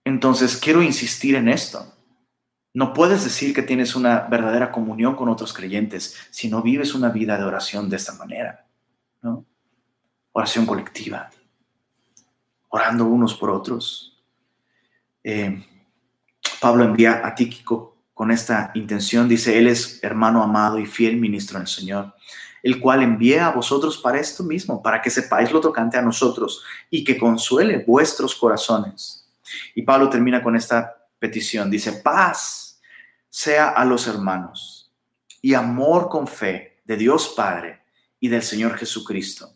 Entonces, 0.07 0.57
quiero 0.57 0.83
insistir 0.83 1.35
en 1.35 1.49
esto. 1.49 1.93
No 2.73 2.93
puedes 2.93 3.25
decir 3.25 3.53
que 3.53 3.63
tienes 3.63 3.97
una 3.97 4.21
verdadera 4.21 4.71
comunión 4.71 5.17
con 5.17 5.29
otros 5.29 5.53
creyentes 5.53 6.17
si 6.31 6.49
no 6.49 6.63
vives 6.63 6.95
una 6.95 7.09
vida 7.09 7.37
de 7.37 7.43
oración 7.43 7.91
de 7.91 7.97
esta 7.97 8.13
manera. 8.13 8.69
¿no? 9.21 9.45
Oración 10.31 10.65
colectiva, 10.65 11.29
orando 12.69 13.05
unos 13.05 13.35
por 13.35 13.51
otros. 13.51 14.23
Eh, 15.25 15.61
Pablo 16.61 16.85
envía 16.85 17.27
a 17.27 17.35
Tíquico 17.35 17.97
con 18.15 18.31
esta 18.31 18.71
intención, 18.75 19.29
dice, 19.29 19.59
Él 19.59 19.67
es 19.67 19.99
hermano 20.05 20.41
amado 20.41 20.79
y 20.79 20.87
fiel 20.87 21.17
ministro 21.17 21.57
en 21.57 21.63
el 21.63 21.69
Señor, 21.69 22.15
el 22.63 22.79
cual 22.79 23.03
envía 23.03 23.49
a 23.49 23.53
vosotros 23.53 23.99
para 23.99 24.21
esto 24.21 24.45
mismo, 24.45 24.81
para 24.81 25.03
que 25.03 25.11
sepáis 25.11 25.51
lo 25.51 25.61
tocante 25.61 25.99
a 25.99 26.03
nosotros 26.03 26.63
y 26.91 27.03
que 27.03 27.19
consuele 27.19 27.83
vuestros 27.85 28.37
corazones 28.37 29.26
y 29.75 29.83
Pablo 29.83 30.09
termina 30.09 30.43
con 30.43 30.57
esta 30.57 31.09
petición. 31.19 31.71
Dice, 31.71 31.93
paz 31.93 32.81
sea 33.29 33.71
a 33.71 33.85
los 33.85 34.07
hermanos 34.07 34.93
y 35.43 35.55
amor 35.55 36.09
con 36.09 36.27
fe 36.27 36.81
de 36.85 36.97
Dios 36.97 37.35
Padre 37.37 37.83
y 38.21 38.29
del 38.29 38.43
Señor 38.43 38.77
Jesucristo. 38.77 39.53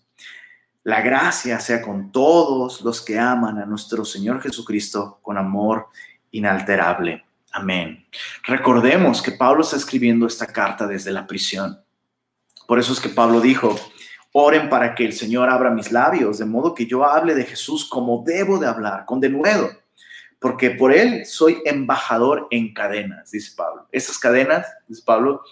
La 0.83 1.01
gracia 1.03 1.61
sea 1.61 1.83
con 1.83 2.11
todos 2.11 2.81
los 2.81 3.01
que 3.03 3.19
aman 3.19 3.59
a 3.59 3.67
nuestro 3.67 4.05
Señor 4.05 4.41
Jesucristo 4.41 5.19
con 5.23 5.37
amor 5.37 5.89
inalterable. 6.31 7.25
Amén. 7.53 8.07
Recordemos 8.45 9.21
que 9.21 9.33
Pablo 9.33 9.63
está 9.63 9.77
escribiendo 9.77 10.27
esta 10.27 10.47
carta 10.47 10.87
desde 10.87 11.11
la 11.11 11.27
prisión. 11.27 11.81
Por 12.67 12.79
eso 12.79 12.93
es 12.93 13.01
que 13.01 13.09
Pablo 13.09 13.41
dijo, 13.41 13.75
oren 14.33 14.69
para 14.69 14.95
que 14.95 15.05
el 15.05 15.13
Señor 15.13 15.51
abra 15.51 15.71
mis 15.71 15.91
labios, 15.91 16.39
de 16.39 16.45
modo 16.45 16.75
que 16.75 16.87
yo 16.87 17.05
hable 17.05 17.35
de 17.35 17.45
Jesús 17.45 17.89
como 17.89 18.23
debo 18.25 18.59
de 18.59 18.69
hablar, 18.69 19.05
con 19.05 19.21
denuedo 19.21 19.80
porque 20.41 20.71
por 20.71 20.93
él 20.93 21.27
soy 21.27 21.59
embajador 21.67 22.49
en 22.51 22.73
cadenas, 22.73 23.31
dice 23.31 23.53
Pablo. 23.55 23.87
Esas 23.93 24.19
cadenas, 24.19 24.67
dice 24.89 25.03
Pablo, 25.05 25.43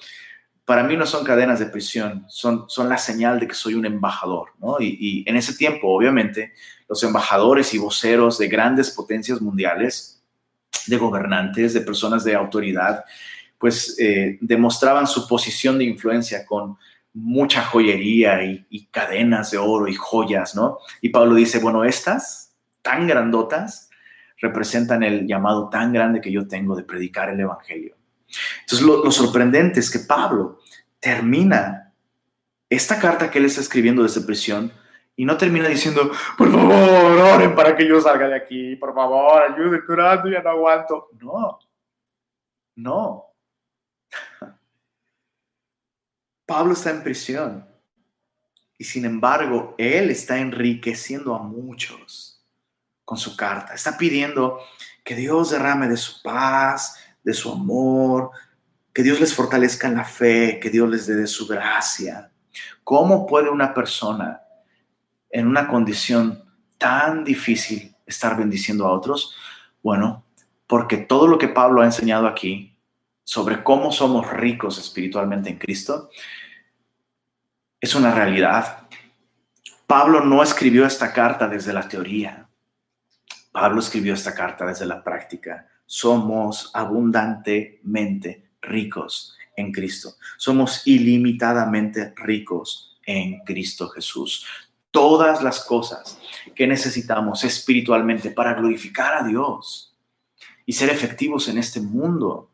para 0.65 0.83
mí 0.83 0.97
no 0.97 1.07
son 1.07 1.25
cadenas 1.25 1.59
de 1.59 1.67
prisión, 1.67 2.25
son, 2.29 2.65
son 2.69 2.89
la 2.89 2.99
señal 2.99 3.39
de 3.39 3.47
que 3.47 3.55
soy 3.55 3.75
un 3.75 3.85
embajador, 3.85 4.51
¿no? 4.59 4.77
Y, 4.81 5.25
en 5.27 5.37
ese 5.37 5.55
tiempo, 5.55 5.89
obviamente, 5.89 6.53
los 6.89 7.03
embajadores 7.03 7.73
y 7.75 7.79
voceros 7.79 8.39
de 8.39 8.49
grandes 8.49 8.91
potencias 8.91 9.41
mundiales, 9.43 10.23
de 10.87 10.97
gobernantes, 10.97 11.75
de 11.75 11.83
personas 11.83 12.25
de 12.25 12.35
autoridad, 12.35 13.05
pues 13.59 13.97
eh, 13.99 14.39
demostraban 14.41 15.07
su 15.07 15.29
posición 15.29 15.79
de 15.79 15.85
influencia 15.85 16.47
con 16.47 16.79
mucha 17.13 17.63
joyería 17.63 18.43
y, 18.43 18.67
y 18.71 18.87
cadenas 18.87 19.51
de 19.51 19.59
oro 19.59 19.87
y 19.87 19.95
joyas, 19.95 20.55
¿no? 20.55 20.79
Y 21.03 21.11
Pablo 21.11 21.35
dice, 21.35 21.59
bueno, 21.59 21.85
estas 21.85 22.55
tan 22.83 23.07
grandotas, 23.07 23.88
representan 24.41 25.03
el 25.03 25.27
llamado 25.27 25.69
tan 25.69 25.93
grande 25.93 26.21
que 26.21 26.33
yo 26.33 26.47
tengo 26.47 26.77
de 26.77 26.85
predicar 26.85 27.29
el 27.31 27.41
Evangelio. 27.41 27.97
Entonces, 28.61 28.87
lo, 28.87 29.11
sorprendente 29.11 29.81
es 29.81 29.91
que 29.91 30.01
Pablo 30.01 30.61
termina 31.01 31.93
esta 32.69 32.99
carta 33.01 33.31
que 33.31 33.39
él 33.39 33.47
está 33.47 33.61
escribiendo 33.61 34.03
desde 34.03 34.21
prisión 34.21 34.73
y 35.17 35.25
no 35.25 35.37
termina 35.37 35.69
diciendo, 35.69 36.13
por 36.37 36.53
favor, 36.53 36.73
oren 36.73 37.55
para 37.55 37.75
que 37.75 37.89
yo 37.89 38.01
salga 38.01 38.29
de 38.29 38.37
aquí, 38.37 38.77
por 38.77 38.95
favor, 38.95 39.43
ayúdenme 39.43 39.85
curando, 39.85 40.29
ya 40.29 40.43
no 40.43 40.51
aguanto. 40.51 41.09
No, 41.21 41.59
no. 42.77 43.25
Pablo 46.47 46.73
está 46.75 46.91
en 46.91 47.03
prisión 47.03 47.67
y 48.77 48.85
sin 48.85 49.05
embargo, 49.05 49.75
él 49.77 50.11
está 50.11 50.39
enriqueciendo 50.39 51.35
a 51.35 51.43
muchos 51.43 52.28
con 53.09 53.17
su 53.17 53.37
carta. 53.37 53.73
Está 53.73 53.97
pidiendo 53.97 54.61
que 55.03 55.15
Dios 55.15 55.49
derrame 55.49 55.89
de 55.89 55.97
su 55.97 56.21
paz, 56.21 56.99
de 57.25 57.33
su 57.33 57.51
amor, 57.51 58.33
que 58.93 59.03
Dios 59.03 59.19
les 59.19 59.33
fortalezca 59.33 59.89
en 59.89 59.95
la 59.95 60.05
fe, 60.05 60.61
que 60.61 60.69
Dios 60.69 60.91
les 60.91 61.07
dé 61.07 61.17
de 61.17 61.27
su 61.27 61.47
gracia. 61.47 62.31
¿Cómo 62.85 63.27
puede 63.27 63.49
una 63.49 63.73
persona 63.73 64.43
en 65.31 65.47
una 65.47 65.69
condición 65.69 66.45
tan 66.77 67.25
difícil 67.25 67.97
estar 68.05 68.37
bendiciendo 68.37 68.85
a 68.85 68.93
otros? 68.93 69.35
Bueno, 69.83 70.27
porque 70.67 70.99
todo 70.99 71.29
lo 71.29 71.39
que 71.39 71.49
Pablo 71.49 71.81
ha 71.81 71.87
enseñado 71.87 72.27
aquí 72.27 72.79
sobre 73.25 73.65
cómo 73.65 73.91
somos 73.91 74.31
ricos 74.31 74.77
espiritualmente 74.77 75.49
en 75.49 75.57
Cristo 75.57 76.11
es 77.81 77.95
una 77.95 78.15
realidad. 78.15 78.87
Pablo 79.87 80.21
no 80.21 80.43
escribió 80.43 80.85
esta 80.85 81.15
carta 81.15 81.49
desde 81.49 81.73
la 81.73 81.89
teoría. 81.89 82.48
Pablo 83.61 83.81
escribió 83.81 84.15
esta 84.15 84.37
carta 84.37 84.65
desde 84.65 84.87
la 84.87 85.03
práctica. 85.03 85.67
Somos 85.85 86.71
abundantemente 86.75 88.51
ricos 88.63 89.37
en 89.57 89.73
Cristo. 89.73 90.15
Somos 90.37 90.87
ilimitadamente 90.87 92.15
ricos 92.15 92.97
en 93.05 93.41
Cristo 93.41 93.89
Jesús. 93.89 94.47
Todas 94.93 95.43
las 95.43 95.65
cosas 95.65 96.21
que 96.55 96.69
necesitamos 96.69 97.43
espiritualmente 97.43 98.31
para 98.31 98.55
glorificar 98.55 99.15
a 99.15 99.25
Dios 99.25 99.93
y 100.65 100.75
ser 100.75 100.91
efectivos 100.91 101.49
en 101.49 101.59
este 101.59 101.81
mundo, 101.81 102.53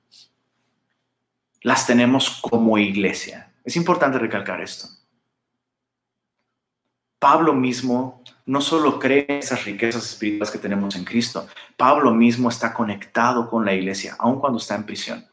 las 1.60 1.86
tenemos 1.86 2.40
como 2.40 2.78
iglesia. 2.78 3.52
Es 3.62 3.76
importante 3.76 4.18
recalcar 4.18 4.62
esto. 4.62 4.88
Pablo 7.18 7.52
mismo 7.52 8.24
no 8.46 8.60
solo 8.60 8.98
cree 8.98 9.26
esas 9.28 9.64
riquezas 9.64 10.04
espirituales 10.04 10.50
que 10.50 10.58
tenemos 10.58 10.94
en 10.96 11.04
Cristo, 11.04 11.46
Pablo 11.76 12.12
mismo 12.12 12.48
está 12.48 12.74
conectado 12.74 13.48
con 13.48 13.64
la 13.64 13.72
iglesia, 13.72 14.16
aun 14.18 14.38
cuando 14.38 14.58
está 14.58 14.74
en 14.74 14.84
prisión. 14.84 15.26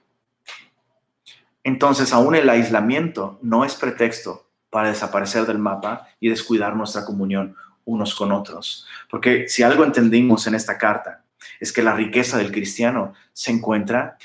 Entonces, 1.64 2.14
aún 2.14 2.36
el 2.36 2.50
aislamiento 2.50 3.38
no 3.42 3.66
es 3.66 3.76
pretexto 3.76 4.48
para 4.70 4.90
desaparecer 4.90 5.46
del 5.46 5.60
mapa 5.60 6.08
y 6.20 6.30
descuidar 6.30 6.76
nuestra 6.76 7.06
comunión 7.06 7.56
unos 7.86 8.16
con 8.16 8.32
otros. 8.32 8.88
Porque 9.10 9.48
si 9.50 9.64
algo 9.64 9.84
entendimos 9.84 10.48
en 10.48 10.56
esta 10.56 10.78
carta 10.78 11.24
es 11.60 11.74
que 11.74 11.84
la 11.84 11.94
riqueza 11.94 12.38
del 12.38 12.52
cristiano 12.52 13.14
se 13.34 13.52
encuentra 13.52 14.18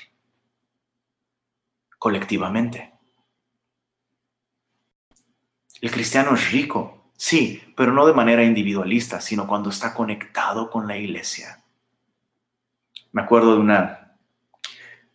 colectivamente. 1.98 2.92
El 5.80 5.90
cristiano 5.90 6.34
es 6.34 6.52
rico 6.52 6.95
Sí, 7.16 7.62
pero 7.74 7.92
no 7.92 8.06
de 8.06 8.12
manera 8.12 8.44
individualista, 8.44 9.20
sino 9.20 9.46
cuando 9.46 9.70
está 9.70 9.94
conectado 9.94 10.70
con 10.70 10.86
la 10.86 10.98
iglesia. 10.98 11.62
Me 13.12 13.22
acuerdo 13.22 13.54
de 13.54 13.60
una, 13.60 14.16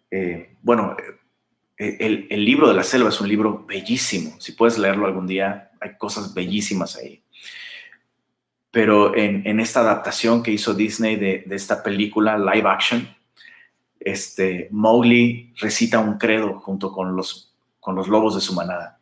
eh, 0.10 0.56
bueno, 0.64 0.96
eh, 1.78 2.28
el, 2.30 2.44
libro 2.44 2.68
de 2.68 2.74
la 2.74 2.84
selva 2.84 3.10
es 3.10 3.22
un 3.22 3.30
libro 3.30 3.66
bellísimo. 3.68 4.36
Si 4.40 4.54
puedes 4.54 4.80
leerlo 4.80 5.06
algún 5.06 5.28
día, 5.28 5.72
hay 5.80 5.98
cosas 5.98 6.34
bellísimas 6.34 6.96
ahí. 6.98 7.24
Pero 8.72 9.16
en, 9.16 9.60
esta 9.60 9.82
adaptación 9.82 10.42
que 10.42 10.52
hizo 10.52 10.74
Disney 10.74 11.18
de, 11.18 11.44
esta 11.52 11.84
película 11.84 12.38
live 12.38 12.68
action, 12.68 13.08
este, 14.00 14.70
Mowgli 14.72 15.54
recita 15.60 16.00
un 16.00 16.18
credo 16.18 16.58
junto 16.60 16.92
con 16.92 17.16
los, 17.16 17.54
con 17.80 17.96
los 17.96 18.08
lobos 18.08 18.34
de 18.34 18.42
su 18.42 18.54
manada. 18.54 19.00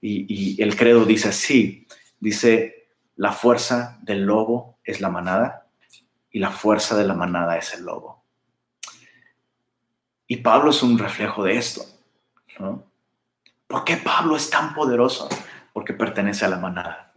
Y 0.00 0.62
el 0.62 0.76
credo 0.76 1.04
dice 1.04 1.28
así, 1.28 1.86
dice, 2.20 2.90
la 3.16 3.32
fuerza 3.32 3.98
del 4.02 4.24
lobo 4.24 4.78
es 4.84 5.00
la 5.00 5.08
manada 5.08 5.66
y 6.30 6.38
la 6.38 6.50
fuerza 6.50 6.96
de 6.96 7.04
la 7.04 7.14
manada 7.14 7.56
es 7.56 7.74
el 7.74 7.84
lobo. 7.84 8.24
Y 10.26 10.38
Pablo 10.38 10.70
es 10.70 10.82
un 10.82 10.98
reflejo 10.98 11.44
de 11.44 11.56
esto. 11.56 11.82
¿Por 13.66 13.84
qué 13.84 13.96
Pablo 13.96 14.36
es 14.36 14.50
tan 14.50 14.74
poderoso? 14.74 15.28
Porque 15.72 15.92
pertenece 15.92 16.44
a 16.44 16.48
la 16.48 16.58
manada. 16.58 17.12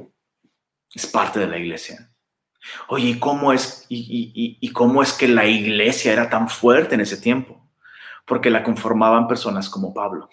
Es 0.94 1.08
parte 1.08 1.40
de 1.40 1.48
la 1.48 1.58
iglesia. 1.58 2.12
Oye, 2.88 3.10
¿y 3.10 3.20
cómo 3.20 3.54
es, 3.54 3.86
y, 3.90 4.72
cómo 4.74 5.02
es 5.02 5.14
que 5.14 5.28
la 5.28 5.46
iglesia 5.46 6.14
era 6.14 6.30
tan 6.30 6.50
fuerte 6.50 6.96
en 6.96 7.02
ese 7.02 7.18
tiempo? 7.18 7.70
Porque 8.26 8.50
la 8.50 8.64
conformaban 8.64 9.28
personas 9.28 9.70
como 9.70 9.94
Pablo, 9.94 10.30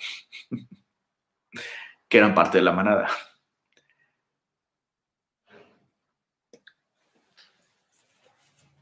que 2.08 2.18
eran 2.18 2.34
parte 2.34 2.58
de 2.58 2.64
la 2.64 2.72
manada. 2.72 3.08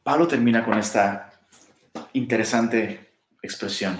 Pablo 0.04 0.28
termina 0.28 0.62
con 0.62 0.78
esta 0.78 1.32
interesante 2.12 3.14
expresión. 3.42 3.98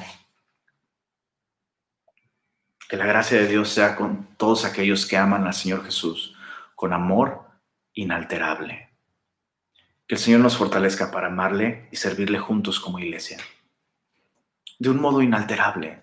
Que 2.87 2.99
la 2.99 3.07
gracia 3.07 3.39
de 3.41 3.49
Dios 3.49 3.71
sea 3.71 3.97
con 3.97 4.27
todos 4.37 4.67
aquellos 4.67 5.07
que 5.07 5.17
aman 5.17 5.47
al 5.47 5.55
Señor 5.55 5.83
Jesús 5.83 6.37
con 6.75 6.93
amor 6.93 7.47
inalterable. 7.95 8.91
Que 10.07 10.17
el 10.17 10.21
Señor 10.21 10.41
nos 10.41 10.59
fortalezca 10.59 11.11
para 11.11 11.29
amarle 11.29 11.89
y 11.91 11.97
servirle 11.97 12.39
juntos 12.39 12.79
como 12.79 12.99
iglesia. 12.99 13.39
De 14.79 14.91
un 14.91 15.01
modo 15.01 15.23
inalterable. 15.23 16.03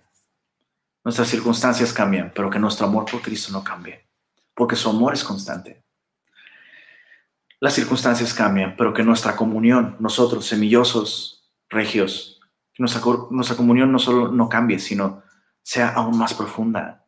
Nuestras 1.03 1.27
circunstancias 1.27 1.93
cambian, 1.93 2.31
pero 2.33 2.49
que 2.49 2.57
nuestro 2.57 2.87
amor 2.87 3.05
por 3.05 3.21
Cristo 3.21 3.51
no 3.51 3.63
cambie, 3.63 4.07
porque 4.55 4.75
su 4.75 4.89
amor 4.89 5.13
es 5.13 5.23
constante. 5.23 5.80
Las 7.61 7.73
circunstancias 7.75 8.33
cambian, 8.33 8.75
pero 8.75 8.91
que 8.91 9.03
nuestra 9.03 9.35
comunión, 9.35 9.95
nosotros, 9.99 10.47
semillosos, 10.47 11.47
regios, 11.69 12.41
nuestra, 12.79 13.01
nuestra 13.29 13.55
comunión 13.55 13.91
no 13.91 13.99
solo 13.99 14.31
no 14.31 14.49
cambie, 14.49 14.79
sino 14.79 15.21
sea 15.61 15.89
aún 15.89 16.17
más 16.17 16.33
profunda, 16.33 17.05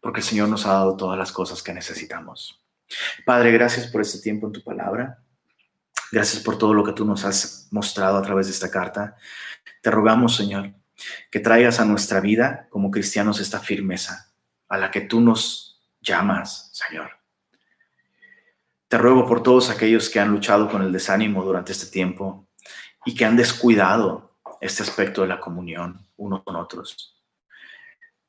porque 0.00 0.20
el 0.20 0.26
Señor 0.26 0.48
nos 0.48 0.66
ha 0.66 0.72
dado 0.72 0.96
todas 0.96 1.16
las 1.16 1.30
cosas 1.30 1.62
que 1.62 1.72
necesitamos. 1.72 2.60
Padre, 3.24 3.52
gracias 3.52 3.86
por 3.86 4.00
este 4.00 4.18
tiempo 4.18 4.48
en 4.48 4.54
tu 4.54 4.64
palabra. 4.64 5.22
Gracias 6.10 6.42
por 6.42 6.58
todo 6.58 6.74
lo 6.74 6.82
que 6.82 6.92
tú 6.92 7.04
nos 7.04 7.24
has 7.24 7.68
mostrado 7.70 8.16
a 8.16 8.22
través 8.22 8.46
de 8.46 8.54
esta 8.54 8.72
carta. 8.72 9.16
Te 9.82 9.90
rogamos, 9.92 10.34
Señor, 10.34 10.72
que 11.30 11.38
traigas 11.38 11.78
a 11.78 11.84
nuestra 11.84 12.18
vida 12.18 12.66
como 12.70 12.90
cristianos 12.90 13.38
esta 13.38 13.60
firmeza 13.60 14.32
a 14.68 14.78
la 14.78 14.90
que 14.90 15.02
tú 15.02 15.20
nos 15.20 15.80
llamas, 16.00 16.70
Señor. 16.72 17.10
Te 18.88 18.98
ruego 18.98 19.26
por 19.26 19.42
todos 19.42 19.70
aquellos 19.70 20.08
que 20.08 20.20
han 20.20 20.30
luchado 20.30 20.70
con 20.70 20.82
el 20.82 20.92
desánimo 20.92 21.44
durante 21.44 21.72
este 21.72 21.86
tiempo 21.86 22.46
y 23.04 23.14
que 23.14 23.24
han 23.24 23.36
descuidado 23.36 24.38
este 24.60 24.82
aspecto 24.82 25.22
de 25.22 25.28
la 25.28 25.40
comunión 25.40 26.06
unos 26.16 26.42
con 26.44 26.56
otros. 26.56 27.20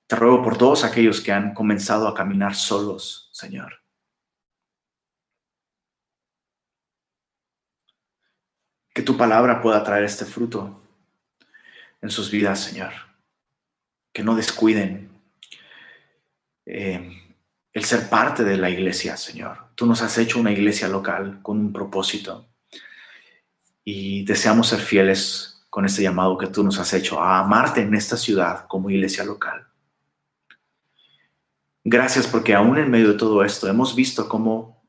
Te 0.08 0.16
ruego 0.16 0.42
por 0.42 0.58
todos 0.58 0.84
aquellos 0.84 1.22
que 1.22 1.32
han 1.32 1.54
comenzado 1.54 2.08
a 2.08 2.16
caminar 2.16 2.56
solos, 2.56 3.30
Señor. 3.34 3.82
Que 8.94 9.04
tu 9.04 9.16
palabra 9.16 9.62
pueda 9.62 9.84
traer 9.84 10.06
este 10.06 10.26
fruto 10.26 10.82
en 12.02 12.10
sus 12.10 12.32
vidas, 12.32 12.64
Señor. 12.64 12.94
Que 14.12 14.24
no 14.24 14.34
descuiden 14.34 15.12
eh, 16.66 17.27
el 17.78 17.84
ser 17.84 18.10
parte 18.10 18.44
de 18.44 18.58
la 18.58 18.72
iglesia, 18.72 19.16
Señor. 19.18 19.68
Tú 19.76 19.86
nos 19.86 20.02
has 20.02 20.18
hecho 20.18 20.40
una 20.40 20.52
iglesia 20.52 20.88
local 20.88 21.42
con 21.44 21.60
un 21.60 21.72
propósito 21.72 22.50
y 23.84 24.26
deseamos 24.26 24.70
ser 24.70 24.80
fieles 24.80 25.64
con 25.70 25.86
este 25.86 26.02
llamado 26.02 26.40
que 26.40 26.48
tú 26.48 26.64
nos 26.64 26.80
has 26.80 26.92
hecho 26.96 27.22
a 27.22 27.38
amarte 27.38 27.82
en 27.82 27.94
esta 27.94 28.18
ciudad 28.18 28.66
como 28.68 28.90
iglesia 28.90 29.24
local. 29.24 29.68
Gracias 31.84 32.26
porque 32.26 32.56
aún 32.56 32.80
en 32.80 32.90
medio 32.90 33.10
de 33.10 33.20
todo 33.20 33.44
esto 33.44 33.68
hemos 33.68 33.96
visto 33.96 34.28
cómo 34.28 34.84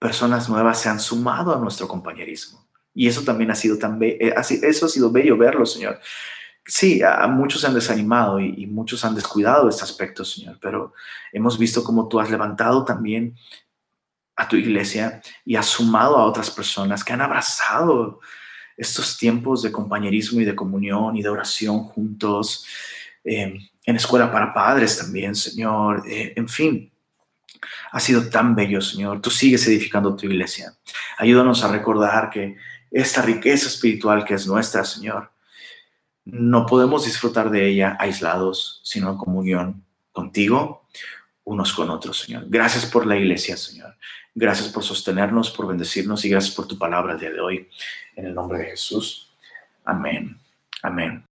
personas 0.00 0.48
nuevas 0.48 0.80
se 0.80 0.88
han 0.88 0.98
sumado 0.98 1.54
a 1.54 1.60
nuestro 1.60 1.86
compañerismo. 1.86 2.66
Y 2.92 3.06
eso 3.06 3.22
también 3.22 3.52
ha 3.52 3.54
sido 3.54 3.78
tan 3.78 4.02
eh, 4.02 4.34
eso 4.62 5.12
bello 5.12 5.36
verlo, 5.36 5.64
Señor. 5.64 6.00
Sí, 6.64 7.02
a, 7.02 7.26
muchos 7.26 7.60
se 7.60 7.66
han 7.66 7.74
desanimado 7.74 8.38
y, 8.38 8.54
y, 8.56 8.66
muchos 8.66 9.04
han 9.04 9.14
descuidado 9.14 9.68
este 9.68 9.82
aspecto, 9.82 10.24
Señor, 10.24 10.58
pero 10.60 10.94
hemos 11.32 11.58
visto 11.58 11.82
cómo 11.82 12.08
tú 12.08 12.20
has 12.20 12.30
levantado 12.30 12.84
también 12.84 13.34
a 14.36 14.48
tu 14.48 14.56
iglesia 14.56 15.20
y 15.44 15.56
has 15.56 15.66
sumado 15.66 16.16
a 16.16 16.24
otras 16.24 16.50
personas 16.50 17.02
que 17.02 17.12
han 17.12 17.20
abrazado 17.20 18.20
estos 18.76 19.18
tiempos 19.18 19.62
de 19.62 19.72
compañerismo 19.72 20.40
y 20.40 20.44
de 20.44 20.54
comunión 20.54 21.16
y 21.16 21.22
de 21.22 21.28
oración 21.28 21.84
juntos, 21.84 22.66
eh, 23.24 23.58
en 23.84 23.96
escuela 23.96 24.30
para 24.30 24.54
padres 24.54 24.98
también, 24.98 25.34
Señor, 25.34 26.02
eh, 26.08 26.32
en 26.36 26.48
fin. 26.48 26.90
Ha 27.92 28.00
sido 28.00 28.28
tan 28.28 28.54
bello, 28.54 28.80
Señor. 28.80 29.20
Tú 29.20 29.30
sigues 29.30 29.66
edificando 29.68 30.16
tu 30.16 30.26
iglesia. 30.26 30.74
Ayúdanos 31.18 31.62
a 31.62 31.70
recordar 31.70 32.30
que 32.30 32.56
esta 32.90 33.22
riqueza 33.22 33.68
espiritual 33.68 34.24
que 34.24 34.34
es 34.34 34.46
nuestra, 34.46 34.84
Señor, 34.84 35.30
no 36.24 36.66
podemos 36.66 37.04
disfrutar 37.04 37.50
de 37.50 37.68
ella 37.68 37.96
aislados, 37.98 38.80
sino 38.84 39.10
en 39.10 39.16
comunión 39.16 39.84
contigo, 40.12 40.86
unos 41.44 41.72
con 41.72 41.90
otros, 41.90 42.20
Señor. 42.20 42.44
Gracias 42.48 42.86
por 42.86 43.06
la 43.06 43.16
iglesia, 43.16 43.56
Señor. 43.56 43.96
Gracias 44.34 44.68
por 44.68 44.84
sostenernos, 44.84 45.50
por 45.50 45.66
bendecirnos 45.66 46.24
y 46.24 46.28
gracias 46.28 46.54
por 46.54 46.66
tu 46.66 46.78
palabra 46.78 47.14
el 47.14 47.20
día 47.20 47.30
de 47.30 47.40
hoy. 47.40 47.68
En 48.16 48.26
el 48.26 48.34
nombre 48.34 48.58
de 48.58 48.66
Jesús. 48.66 49.32
Amén. 49.84 50.38
Amén. 50.82 51.24